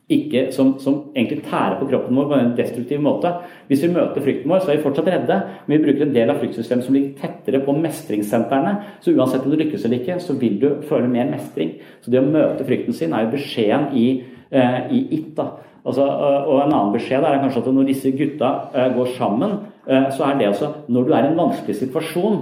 ikke, 0.07 0.51
som, 0.53 0.75
som 0.79 0.99
egentlig 1.15 1.47
tærer 1.49 1.79
på 1.79 1.87
kroppen 1.89 2.15
vår 2.15 2.27
på 2.29 2.37
en 2.37 2.51
destruktiv 2.55 3.01
måte. 3.01 3.31
Hvis 3.67 3.81
vi 3.83 3.89
møter 3.95 4.21
frykten 4.21 4.53
vår, 4.53 4.61
så 4.61 4.71
er 4.71 4.77
vi 4.77 4.83
fortsatt 4.85 5.09
redde, 5.09 5.39
men 5.65 5.73
vi 5.73 5.83
bruker 5.87 6.05
en 6.05 6.13
del 6.13 6.29
av 6.29 6.37
fryktsystemet 6.43 6.85
som 6.85 6.95
ligger 6.95 7.17
tettere 7.23 7.63
på 7.65 7.75
mestringssentrene. 7.75 8.75
Så 9.01 9.15
uansett 9.17 9.47
om 9.47 9.51
du 9.51 9.57
lykkes 9.57 9.87
eller 9.87 10.03
ikke, 10.03 10.19
så 10.21 10.37
vil 10.37 10.61
du 10.61 10.69
føle 10.87 11.09
mer 11.09 11.33
mestring. 11.33 11.79
Så 12.05 12.13
det 12.13 12.21
å 12.21 12.29
møte 12.29 12.67
frykten 12.67 12.95
sin 12.95 13.17
er 13.17 13.25
jo 13.25 13.33
beskjeden 13.33 13.89
i, 13.97 14.07
eh, 14.51 14.79
i 14.93 15.07
it. 15.17 15.33
da. 15.35 15.55
Altså, 15.87 16.03
og 16.03 16.57
en 16.59 16.73
annen 16.73 16.93
beskjed 16.93 17.23
er 17.23 17.39
kanskje 17.39 17.63
at 17.63 17.71
når 17.71 17.87
disse 17.87 18.11
gutta 18.11 18.51
eh, 18.75 18.89
går 18.95 19.11
sammen, 19.15 19.57
eh, 19.87 20.09
så 20.11 20.27
er 20.27 20.39
det 20.39 20.49
altså 20.49 20.71
Når 20.91 21.07
du 21.07 21.13
er 21.13 21.25
i 21.25 21.31
en 21.31 21.39
vanskelig 21.39 21.77
situasjon, 21.79 22.39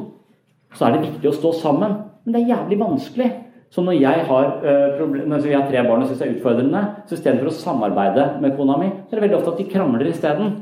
så 0.75 0.87
er 0.87 0.95
det 0.95 1.05
viktig 1.05 1.29
å 1.29 1.35
stå 1.35 1.51
sammen. 1.61 1.97
Men 2.25 2.33
det 2.33 2.41
er 2.41 2.55
jævlig 2.55 2.79
vanskelig. 2.81 3.31
Så 3.69 3.83
når 3.83 3.97
jeg 3.99 4.23
har, 4.29 4.45
når 5.27 5.45
jeg 5.45 5.57
har 5.57 5.65
tre 5.67 5.81
barn 5.83 6.03
og 6.03 6.07
syns 6.07 6.21
det 6.21 6.27
er 6.27 6.35
utfordrende, 6.37 6.81
så 7.09 7.17
istedenfor 7.17 7.49
å 7.49 7.55
samarbeide 7.57 8.27
med 8.41 8.53
kona 8.55 8.77
mi, 8.79 8.87
så 8.87 9.15
er 9.15 9.19
det 9.19 9.23
veldig 9.25 9.37
ofte 9.39 9.51
at 9.51 9.59
de 9.59 9.65
krangler 9.71 10.09
isteden. 10.09 10.53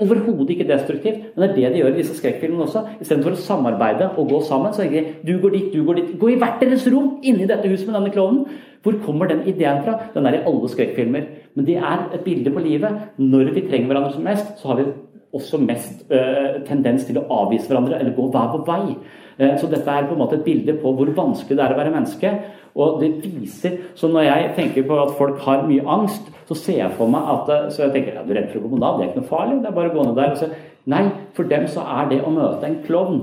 Overhodet 0.00 0.54
ikke 0.54 0.66
destruktivt, 0.68 1.24
men 1.36 1.42
det 1.42 1.48
er 1.50 1.54
det 1.56 1.70
de 1.74 1.80
gjør 1.82 1.90
i 1.92 1.98
disse 2.00 2.14
skrekkfilmene 2.16 2.64
også. 2.64 2.80
Istedenfor 3.04 3.34
å 3.36 3.40
samarbeide 3.40 4.06
og 4.16 4.30
gå 4.30 4.38
sammen, 4.48 4.72
så 4.72 4.86
er 4.86 4.92
det 4.94 5.02
du 5.28 5.34
går 5.42 5.52
dit, 5.52 5.66
du 5.74 5.84
går 5.84 6.00
dit. 6.00 6.14
Gå 6.20 6.30
i 6.32 6.36
hvert 6.40 6.62
deres 6.64 6.86
rom 6.92 7.18
inni 7.20 7.48
dette 7.48 7.68
huset 7.68 7.90
med 7.90 7.98
denne 7.98 8.12
klovnen. 8.14 8.46
Hvor 8.82 8.96
kommer 9.04 9.28
den 9.28 9.44
ideen 9.46 9.82
fra? 9.84 9.98
Den 10.14 10.26
er 10.26 10.38
i 10.38 10.44
alle 10.48 10.70
skrekkfilmer. 10.72 11.28
Men 11.56 11.68
det 11.68 11.78
er 11.78 12.06
et 12.14 12.24
bilde 12.24 12.52
på 12.52 12.62
livet. 12.64 13.08
Når 13.20 13.52
vi 13.52 13.64
trenger 13.66 13.90
hverandre 13.90 14.12
som 14.14 14.24
mest, 14.24 14.54
så 14.60 14.72
har 14.72 14.80
vi 14.80 14.86
også 15.32 15.60
mest 15.60 16.04
uh, 16.12 16.60
tendens 16.68 17.06
til 17.08 17.18
å 17.20 17.26
avvise 17.42 17.70
hverandre 17.70 17.98
eller 17.98 18.16
gå 18.16 18.28
hver 18.32 18.50
vår 18.52 18.64
vei. 18.68 18.96
Uh, 19.40 19.54
så 19.60 19.68
dette 19.72 19.88
er 19.88 20.08
på 20.08 20.16
en 20.16 20.20
måte 20.20 20.38
et 20.38 20.44
bilde 20.46 20.76
på 20.80 20.92
hvor 20.96 21.12
vanskelig 21.16 21.56
det 21.56 21.64
er 21.64 21.76
å 21.76 21.78
være 21.78 21.94
menneske. 21.94 22.34
Og 22.72 23.00
det 23.02 23.10
viser, 23.20 23.78
så 23.94 24.08
Når 24.08 24.22
jeg 24.24 24.52
tenker 24.56 24.86
på 24.88 24.96
at 24.96 25.16
folk 25.18 25.40
har 25.44 25.66
mye 25.68 25.84
angst, 25.84 26.28
så 26.48 26.56
ser 26.56 26.78
jeg 26.78 26.96
for 26.96 27.12
meg 27.12 27.32
at 27.34 27.48
uh, 27.52 27.70
så 27.72 27.86
jeg 27.86 27.96
tenker, 27.96 28.16
ja, 28.16 28.24
du 28.24 28.32
er 28.32 28.42
redd 28.42 28.52
for 28.52 28.60
å 28.60 28.66
gå 28.66 28.74
på 28.74 28.82
Nav, 28.82 28.98
det 28.98 29.06
er 29.06 29.10
ikke 29.10 29.24
noe 29.24 29.32
farlig. 29.32 29.58
det 29.60 29.72
er 29.72 29.80
bare 29.80 29.92
å 29.92 29.96
gå 29.96 30.06
ned 30.08 30.20
der. 30.20 30.36
og 30.36 30.40
så 30.40 30.70
Nei, 30.92 31.04
for 31.36 31.46
dem 31.46 31.68
så 31.70 31.84
er 31.86 32.08
det 32.10 32.24
å 32.26 32.30
møte 32.34 32.66
en 32.66 32.80
klovn 32.82 33.20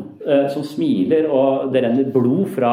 som 0.53 0.63
smiler, 0.63 1.25
og 1.27 1.73
det 1.73 1.81
renner 1.83 2.05
blod 2.13 2.45
fra, 2.55 2.69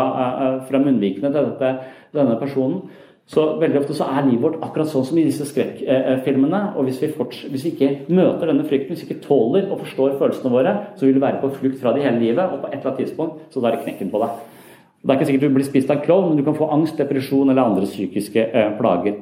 fra 0.68 0.78
munnvikene 0.78 1.32
til 1.34 1.48
dette, 1.48 1.72
denne 2.14 2.36
personen, 2.38 2.84
så 3.26 3.44
veldig 3.58 3.80
ofte 3.80 3.94
så 3.98 4.06
er 4.06 4.28
livet 4.28 4.44
vårt 4.44 4.60
akkurat 4.62 4.86
sånn 4.86 5.06
som 5.08 5.16
i 5.18 5.24
disse 5.26 5.48
skrekkfilmene. 5.48 6.60
Og 6.78 6.86
hvis 6.86 7.00
vi, 7.02 7.08
hvis 7.50 7.64
vi, 7.64 7.72
ikke 7.72 7.88
møter 8.14 8.52
denne 8.52 8.66
frykten, 8.68 8.94
hvis 8.94 9.02
vi 9.02 9.08
ikke 9.08 9.24
tåler 9.24 9.66
og 9.66 9.80
forstår 9.82 10.14
følelsene 10.20 10.52
våre, 10.52 10.74
så 10.94 11.08
vil 11.08 11.16
du 11.16 11.24
være 11.24 11.40
på 11.42 11.50
flukt 11.56 11.80
fra 11.80 11.94
det 11.96 12.04
hele 12.06 12.22
livet, 12.22 12.44
og 12.44 12.62
på 12.62 12.70
et 12.70 12.78
eller 12.78 12.92
annet 12.92 13.02
tidspunkt 13.02 13.48
så 13.50 13.62
tar 13.62 13.74
det 13.74 13.82
knekken 13.82 14.12
på 14.12 14.20
deg. 14.22 14.44
Det 15.02 15.10
er 15.10 15.18
ikke 15.18 15.26
sikkert 15.28 15.48
du 15.48 15.56
blir 15.58 15.66
spist 15.66 15.90
av 15.90 15.98
en 15.98 16.04
klovn, 16.06 16.28
men 16.30 16.38
du 16.38 16.46
kan 16.46 16.58
få 16.58 16.70
angst, 16.74 16.98
depresjon 17.02 17.50
eller 17.50 17.66
andre 17.66 17.90
psykiske 17.90 18.46
eh, 18.46 18.70
plager. 18.78 19.18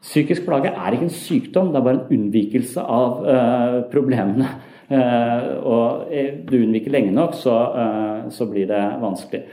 Psykisk 0.00 0.46
plage 0.46 0.70
er 0.70 0.94
ikke 0.94 1.08
en 1.08 1.18
sykdom, 1.18 1.74
det 1.74 1.80
er 1.80 1.86
bare 1.86 1.98
en 1.98 2.16
unnvikelse 2.16 2.86
av 2.98 3.30
eh, 3.34 3.78
problemene. 3.92 4.50
Eh, 4.90 5.42
og 5.70 6.08
eh, 6.10 6.32
du 6.42 6.56
unnviker 6.56 6.90
lenge 6.90 7.12
nok, 7.14 7.36
så, 7.38 7.52
eh, 7.78 8.24
så 8.34 8.48
blir 8.50 8.66
det 8.66 8.80
vanskelig. 8.98 9.44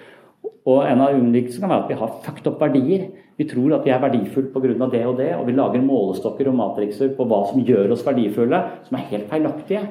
Og 0.66 0.80
en 0.82 1.04
av 1.06 1.14
unnvikelsene 1.14 1.62
kan 1.62 1.70
være 1.76 1.84
at 1.84 1.92
vi 1.92 1.98
har 2.00 2.16
fucked 2.24 2.50
opp 2.50 2.64
verdier. 2.64 3.04
Vi 3.38 3.46
tror 3.46 3.76
at 3.78 3.86
vi 3.86 3.94
er 3.94 4.02
verdifulle 4.02 4.50
pga. 4.50 4.90
det 4.90 5.06
og 5.06 5.18
det, 5.18 5.36
og 5.36 5.46
vi 5.48 5.54
lager 5.54 5.82
målestokker 5.82 6.50
og 6.50 6.56
matrikser 6.58 7.14
på 7.16 7.26
hva 7.26 7.44
som 7.46 7.62
gjør 7.62 7.94
oss 7.94 8.06
verdifulle, 8.06 8.62
som 8.88 8.98
er 8.98 9.10
helt 9.12 9.30
feilaktige. 9.30 9.84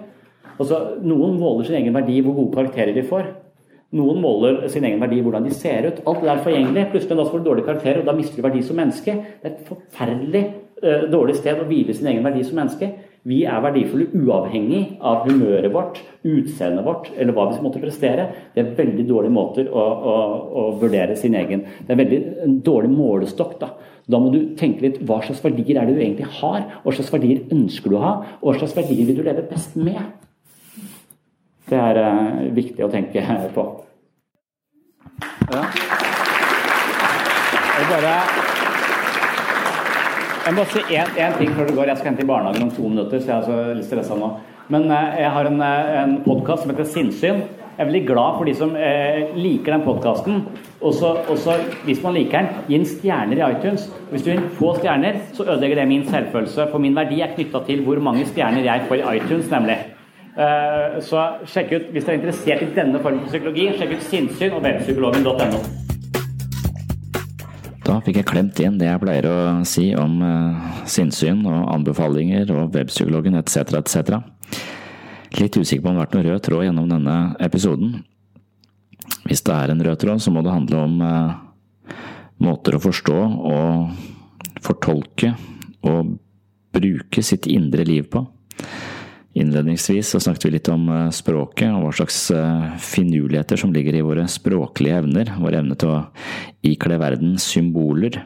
Altså, 0.59 0.99
noen 1.05 1.39
måler 1.39 1.65
sin 1.65 1.77
egen 1.79 1.95
verdi 1.95 2.21
hvor 2.25 2.35
gode 2.35 2.57
karakterer 2.57 2.95
de 2.97 3.05
får. 3.07 3.29
Noen 3.97 4.19
måler 4.21 4.65
sin 4.73 4.85
egen 4.85 5.01
verdi 5.01 5.21
hvordan 5.23 5.45
de 5.47 5.55
ser 5.55 5.87
ut. 5.87 6.01
Alt 6.11 6.25
det 6.25 6.31
er 6.33 6.43
forgjengelig. 6.43 6.87
Plutselig 6.91 7.19
da 7.19 7.27
får 7.29 7.43
du 7.43 7.51
dårlige 7.51 7.69
karakterer, 7.69 8.01
og 8.01 8.09
da 8.09 8.17
mister 8.17 8.41
du 8.41 8.47
verdi 8.49 8.63
som 8.67 8.81
menneske. 8.81 9.15
Det 9.43 9.51
er 9.51 9.55
et 9.55 9.69
forferdelig 9.69 10.43
uh, 10.83 11.05
dårlig 11.13 11.37
sted 11.39 11.61
å 11.63 11.69
hvile 11.69 11.95
sin 11.95 12.11
egen 12.11 12.27
verdi 12.27 12.43
som 12.47 12.59
menneske. 12.59 12.91
Vi 13.27 13.41
er 13.43 13.63
verdifulle 13.65 14.07
uavhengig 14.15 15.01
av 15.03 15.25
humøret 15.27 15.73
vårt, 15.75 15.99
utseendet 16.23 16.85
vårt 16.87 17.09
eller 17.17 17.35
hva 17.35 17.49
vi 17.51 17.59
måtte 17.65 17.81
prestere. 17.83 18.29
Det 18.55 18.63
er 18.63 18.77
veldig 18.79 19.07
dårlige 19.09 19.35
måter 19.35 19.67
å, 19.67 19.83
å, 19.83 20.15
å, 20.47 20.67
vurdere 20.79 21.17
sin 21.19 21.35
egen 21.35 21.65
Det 21.81 21.95
er 21.95 21.99
veldig 22.05 22.21
en 22.45 22.55
dårlig 22.67 22.93
målestokk. 22.95 23.57
Da. 23.59 23.73
da 24.07 24.21
må 24.23 24.31
du 24.31 24.55
tenke 24.59 24.87
litt 24.87 25.01
hva 25.09 25.19
slags 25.25 25.43
verdier 25.43 25.81
er 25.81 25.91
det 25.91 25.97
du 25.97 26.05
egentlig 26.05 26.29
har? 26.39 26.69
Hva 26.85 26.95
slags 26.95 27.11
verdier 27.17 27.43
ønsker 27.57 27.91
du 27.91 27.99
å 27.99 28.05
ha? 28.05 28.15
Hva 28.45 28.55
slags 28.61 28.77
verdier 28.79 29.11
vil 29.11 29.19
du 29.19 29.27
leve 29.27 29.43
best 29.51 29.75
med? 29.75 29.99
Det 31.67 31.83
er 31.83 31.99
uh, 31.99 32.45
viktig 32.55 32.87
å 32.87 32.93
tenke 32.93 33.27
på. 33.57 33.67
Ja. 35.51 35.65
Jeg 37.77 37.91
bare 37.91 38.56
jeg 40.47 40.55
må 40.55 40.65
si 40.71 40.83
én 40.95 41.39
ting 41.41 41.55
før 41.57 41.67
du 41.67 41.75
går. 41.75 41.89
Jeg 41.91 41.99
skal 41.99 42.13
hente 42.13 42.23
i 42.23 42.29
barnehagen 42.29 42.69
om 42.69 42.71
to 42.71 42.87
minutter. 42.87 43.19
så 43.19 43.27
jeg 43.27 43.37
er 43.37 43.47
så 43.47 43.75
litt 43.75 43.89
stressa 43.89 44.15
nå. 44.15 44.29
Men 44.71 44.91
eh, 44.91 45.21
jeg 45.23 45.31
har 45.35 45.47
en, 45.47 45.61
eh, 45.61 46.03
en 46.03 46.13
podkast 46.23 46.63
som 46.63 46.71
heter 46.71 46.87
Sinnsyn. 46.87 47.41
Jeg 47.77 47.83
er 47.83 47.91
veldig 47.91 48.07
glad 48.07 48.39
for 48.39 48.49
de 48.49 48.55
som 48.55 48.77
eh, 48.79 49.35
liker 49.35 49.75
den 49.75 49.83
podkasten. 49.83 50.45
Og 50.81 50.95
så, 50.95 51.57
hvis 51.85 52.03
man 52.03 52.15
liker 52.15 52.39
den, 52.39 52.63
gi 52.69 52.79
den 52.79 52.87
stjerner 52.87 53.41
i 53.41 53.51
iTunes. 53.51 53.89
Hvis 54.11 54.23
du 54.23 54.31
gir 54.31 54.45
få 54.61 54.77
stjerner, 54.79 55.19
så 55.35 55.49
ødelegger 55.49 55.83
det 55.83 55.89
min 55.91 56.07
selvfølelse. 56.07 56.69
For 56.71 56.79
min 56.79 56.95
verdi 56.97 57.21
er 57.21 57.35
knytta 57.35 57.65
til 57.67 57.83
hvor 57.87 57.99
mange 57.99 58.27
stjerner 58.31 58.65
jeg 58.65 58.87
får 58.89 59.03
i 59.03 59.17
iTunes, 59.17 59.51
nemlig. 59.51 59.81
Eh, 60.37 61.01
så 61.03 61.27
sjekk 61.49 61.75
ut, 61.75 61.91
hvis 61.91 62.07
du 62.07 62.15
er 62.15 62.21
interessert 62.21 62.63
i 62.63 62.71
denne 62.77 63.03
formen 63.03 63.25
for 63.25 63.35
psykologi, 63.35 63.73
sjekk 63.75 63.99
ut 63.99 64.09
sinnssyn 64.13 64.55
og 64.55 64.63
webpsykologen.no. 64.63 65.86
Da 67.87 68.01
fikk 68.03 68.17
jeg 68.19 68.27
klemt 68.27 68.59
inn 68.59 68.81
det 68.81 68.89
jeg 68.89 68.99
pleier 68.99 69.29
å 69.31 69.37
si 69.69 69.93
om 69.95 70.19
uh, 70.19 70.71
sinnssyn 70.91 71.45
og 71.47 71.69
anbefalinger 71.71 72.51
og 72.51 72.75
webpsykologen 72.75 73.39
etc., 73.39 73.77
etc. 73.79 74.19
Litt 75.39 75.55
usikker 75.55 75.85
på 75.85 75.93
om 75.93 75.95
det 75.95 76.01
har 76.01 76.07
vært 76.09 76.17
noen 76.17 76.27
rød 76.27 76.45
tråd 76.49 76.65
gjennom 76.67 76.89
denne 76.91 77.17
episoden. 77.47 78.01
Hvis 79.27 79.45
det 79.47 79.55
er 79.55 79.71
en 79.71 79.85
rød 79.87 80.01
tråd, 80.03 80.23
så 80.23 80.33
må 80.35 80.43
det 80.43 80.55
handle 80.55 80.83
om 80.83 80.97
eh, 81.07 81.95
måter 82.43 82.77
å 82.77 82.83
forstå 82.83 83.19
og 83.53 84.63
fortolke 84.67 85.35
og 85.87 86.17
bruke 86.75 87.23
sitt 87.23 87.47
indre 87.51 87.87
liv 87.87 88.09
på. 88.11 88.25
Innledningsvis 89.37 90.09
så 90.09 90.21
snakket 90.21 90.47
vi 90.47 90.51
litt 90.55 90.69
om 90.73 90.87
eh, 90.89 91.11
språket 91.13 91.69
og 91.69 91.83
hva 91.85 91.91
slags 91.99 92.19
eh, 92.33 92.69
finurligheter 92.81 93.61
som 93.61 93.73
ligger 93.75 93.99
i 93.99 94.05
våre 94.05 94.25
språklige 94.33 95.03
evner, 95.03 95.35
vår 95.37 95.59
evne 95.59 95.77
til 95.77 95.93
å 95.93 95.99
ikle 96.65 96.97
verden 97.03 97.35
symboler. 97.43 98.17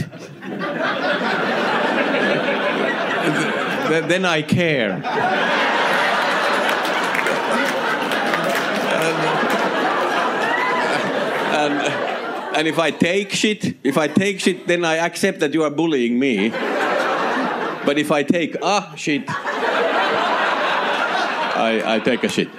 then 4.10 4.26
i 4.26 4.42
care. 4.42 5.02
And, 9.00 9.18
and, 11.62 11.74
and 12.58 12.68
if 12.68 12.78
i 12.80 12.92
take 12.92 13.32
shit 13.32 13.78
if 13.84 13.98
i 13.98 14.08
take 14.08 14.40
shit 14.42 14.68
then 14.68 14.84
i 14.84 14.96
accept 14.98 15.40
that 15.40 15.54
you 15.54 15.64
are 15.64 15.72
bullying 15.72 16.20
me 16.20 16.52
but 17.86 17.98
if 17.98 18.12
I 18.12 18.24
take 18.24 18.56
a 18.62 18.94
shit, 18.96 19.24
I, 21.60 21.96
I 21.96 22.00
take 22.00 22.24
a 22.24 22.30
shit. 22.30 22.50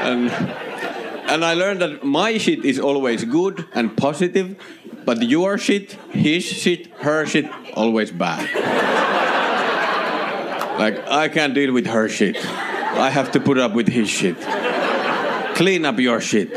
and, 0.00 0.30
and 0.30 1.44
I 1.44 1.54
learned 1.54 1.80
that 1.80 2.04
my 2.04 2.38
shit 2.38 2.64
is 2.64 2.78
always 2.78 3.24
good 3.24 3.66
and 3.72 3.96
positive, 3.96 4.56
but 5.04 5.22
your 5.22 5.58
shit, 5.58 5.92
his 6.10 6.44
shit, 6.44 6.88
her 6.98 7.26
shit, 7.26 7.46
always 7.74 8.10
bad. 8.10 8.44
like, 10.78 11.08
I 11.08 11.28
can't 11.28 11.54
deal 11.54 11.72
with 11.72 11.86
her 11.86 12.08
shit. 12.08 12.36
I 12.36 13.10
have 13.10 13.32
to 13.32 13.40
put 13.40 13.58
up 13.58 13.72
with 13.72 13.88
his 13.88 14.08
shit. 14.08 14.36
Clean 15.54 15.84
up 15.84 15.98
your 15.98 16.20
shit. 16.20 16.52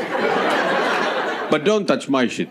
But 1.50 1.64
don't 1.64 1.86
touch 1.86 2.08
my 2.08 2.26
shit. 2.26 2.48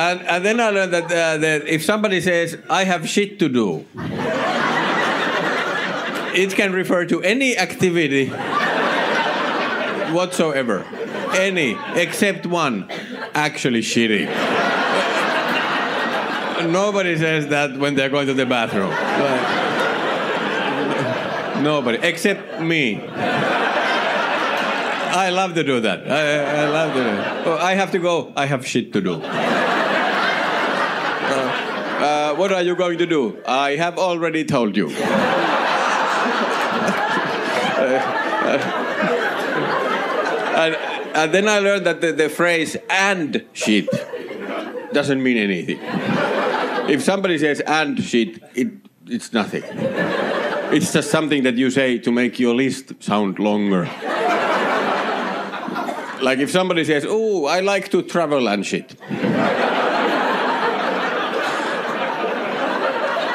and, 0.00 0.20
and 0.22 0.22
then 0.44 0.60
I 0.60 0.70
learned 0.70 0.92
that, 0.92 1.04
uh, 1.04 1.36
that 1.38 1.66
if 1.66 1.84
somebody 1.84 2.20
says, 2.20 2.56
I 2.68 2.84
have 2.84 3.08
shit 3.08 3.38
to 3.40 3.48
do, 3.48 3.86
it 6.34 6.54
can 6.54 6.72
refer 6.72 7.04
to 7.06 7.22
any 7.22 7.56
activity 7.58 8.26
whatsoever. 10.12 10.84
Any, 11.34 11.76
except 11.94 12.46
one, 12.46 12.88
actually 13.34 13.80
shitting. 13.82 14.26
Nobody 16.70 17.16
says 17.16 17.46
that 17.48 17.76
when 17.78 17.94
they're 17.94 18.10
going 18.10 18.26
to 18.26 18.34
the 18.34 18.46
bathroom. 18.46 18.90
Nobody, 21.62 21.98
except 22.02 22.60
me. 22.60 23.00
I 25.12 25.30
love 25.30 25.54
to 25.54 25.64
do 25.64 25.80
that. 25.80 26.08
I, 26.10 26.62
I 26.62 26.68
love 26.68 26.94
to 26.94 27.02
do. 27.02 27.50
Oh, 27.50 27.58
I 27.60 27.74
have 27.74 27.90
to 27.92 27.98
go. 27.98 28.32
I 28.36 28.46
have 28.46 28.66
shit 28.66 28.92
to 28.92 29.00
do. 29.00 29.20
Uh, 32.30 32.34
what 32.36 32.52
are 32.52 32.62
you 32.62 32.76
going 32.76 32.96
to 32.96 33.06
do? 33.06 33.42
I 33.44 33.74
have 33.74 33.98
already 33.98 34.44
told 34.44 34.76
you. 34.76 34.88
and, 34.90 35.00
and, 41.16 41.34
then 41.34 41.48
I 41.48 41.58
learned 41.58 41.86
that 41.86 42.00
the, 42.00 42.12
the 42.12 42.28
phrase 42.28 42.76
and 42.88 43.44
shit 43.52 43.88
doesn't 44.92 45.20
mean 45.20 45.38
anything. 45.38 45.80
If 46.88 47.02
somebody 47.02 47.36
says 47.38 47.58
and 47.66 48.00
shit, 48.00 48.40
it, 48.54 48.68
it's 49.06 49.32
nothing. 49.32 49.64
It's 50.72 50.92
just 50.92 51.10
something 51.10 51.42
that 51.42 51.56
you 51.56 51.68
say 51.68 51.98
to 51.98 52.12
make 52.12 52.38
your 52.38 52.54
list 52.54 53.02
sound 53.02 53.40
longer. 53.40 53.86
like 56.22 56.38
if 56.38 56.52
somebody 56.52 56.84
says, 56.84 57.04
Oh, 57.08 57.46
I 57.46 57.58
like 57.58 57.90
to 57.90 58.02
travel 58.02 58.48
and 58.48 58.64
shit. 58.64 58.94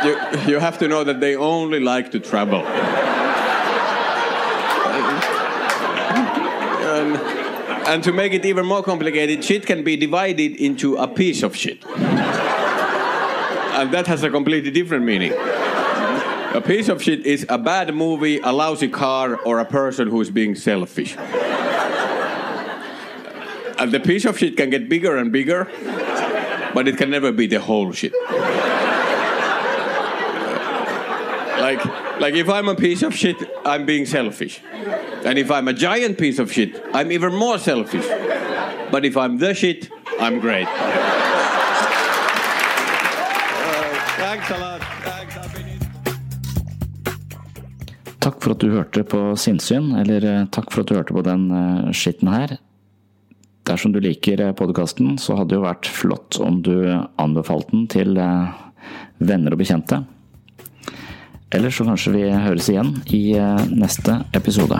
You, 0.06 0.18
you 0.48 0.60
have 0.60 0.78
to 0.80 0.88
know 0.88 1.04
that 1.04 1.20
they 1.20 1.36
only 1.36 1.80
like 1.80 2.12
to 2.12 2.20
travel. 2.20 2.62
and, 6.96 7.18
and 7.88 8.04
to 8.04 8.12
make 8.14 8.34
it 8.34 8.46
even 8.46 8.66
more 8.66 8.84
complicated, 8.84 9.44
shit 9.44 9.66
can 9.66 9.84
be 9.84 9.98
divided 9.98 10.56
into 10.56 10.96
a 10.98 11.08
piece 11.08 11.44
of 11.44 11.56
shit. 11.56 11.86
and 13.76 13.92
that 13.92 14.08
has 14.08 14.24
a 14.24 14.30
completely 14.30 14.72
different 14.72 15.06
meaning. 15.06 15.34
A 15.34 16.62
piece 16.66 16.88
of 16.88 17.02
shit 17.04 17.26
is 17.26 17.46
a 17.50 17.58
bad 17.58 17.94
movie, 17.94 18.40
a 18.40 18.52
lousy 18.52 18.88
car, 18.88 19.36
or 19.46 19.60
a 19.60 19.66
person 19.66 20.08
who 20.08 20.22
is 20.22 20.30
being 20.30 20.56
selfish. 20.56 21.18
and 23.78 23.92
the 23.92 24.00
piece 24.00 24.24
of 24.24 24.38
shit 24.38 24.56
can 24.56 24.70
get 24.70 24.88
bigger 24.88 25.18
and 25.18 25.34
bigger, 25.34 25.68
but 26.74 26.88
it 26.88 26.98
can 26.98 27.10
never 27.10 27.34
be 27.34 27.46
the 27.48 27.60
whole 27.60 27.92
shit. 27.92 28.14
Like, 31.66 31.84
like 32.20 32.36
if 32.36 32.48
I'm 32.48 32.70
a 32.70 32.76
piece 32.76 33.02
of 33.02 33.14
shit, 33.16 33.38
I'm 33.66 33.86
being 33.86 34.06
selfish. 34.06 34.62
And 35.26 35.40
if 35.40 35.50
I'm 35.50 35.68
a 35.68 35.74
giant 35.74 36.18
piece 36.18 36.38
of 36.40 36.52
shit, 36.52 36.72
I'm 36.94 37.12
even 37.12 37.34
more 37.34 37.58
selfish. 37.58 38.08
But 38.92 39.06
if 39.06 39.18
I'm 39.18 39.40
the 39.40 39.54
shit, 39.54 39.90
I'm 40.20 40.40
great. 40.40 40.68
thanks 44.22 44.52
a 44.52 44.58
lot. 44.60 44.82
Thanks. 45.08 45.38
I've 45.38 45.54
been 45.56 45.68
in- 45.74 45.80
Takk 48.20 48.42
for 48.42 48.52
at 48.52 48.60
du 48.60 48.70
hørte 48.70 49.04
på 49.04 49.36
Sinnsyn, 49.38 49.92
eller 50.02 50.22
eh, 50.26 50.46
takk 50.52 50.72
for 50.72 50.82
at 50.82 50.88
du 50.90 50.96
hørte 51.00 51.14
på 51.18 51.26
den 51.26 51.50
eh, 51.52 51.92
skitten 51.94 52.30
her. 52.34 52.58
Dersom 53.66 53.94
du 53.94 54.00
liker 54.00 54.54
podkasten, 54.54 55.18
så 55.18 55.36
hadde 55.40 55.56
det 55.56 55.58
jo 55.60 55.66
vært 55.66 55.90
flott 55.90 56.38
om 56.46 56.62
du 56.62 56.76
anbefalte 57.22 57.72
den 57.74 57.88
til 57.90 58.18
eh, 58.22 58.54
venner 59.18 59.52
og 59.58 59.62
bekjente. 59.62 60.06
Eller 61.54 61.74
så 61.74 61.86
kanskje 61.88 62.16
vi 62.16 62.24
høres 62.32 62.70
igjen 62.72 62.96
i 63.14 63.24
eh, 63.38 63.68
neste 63.72 64.22
episode. 64.38 64.80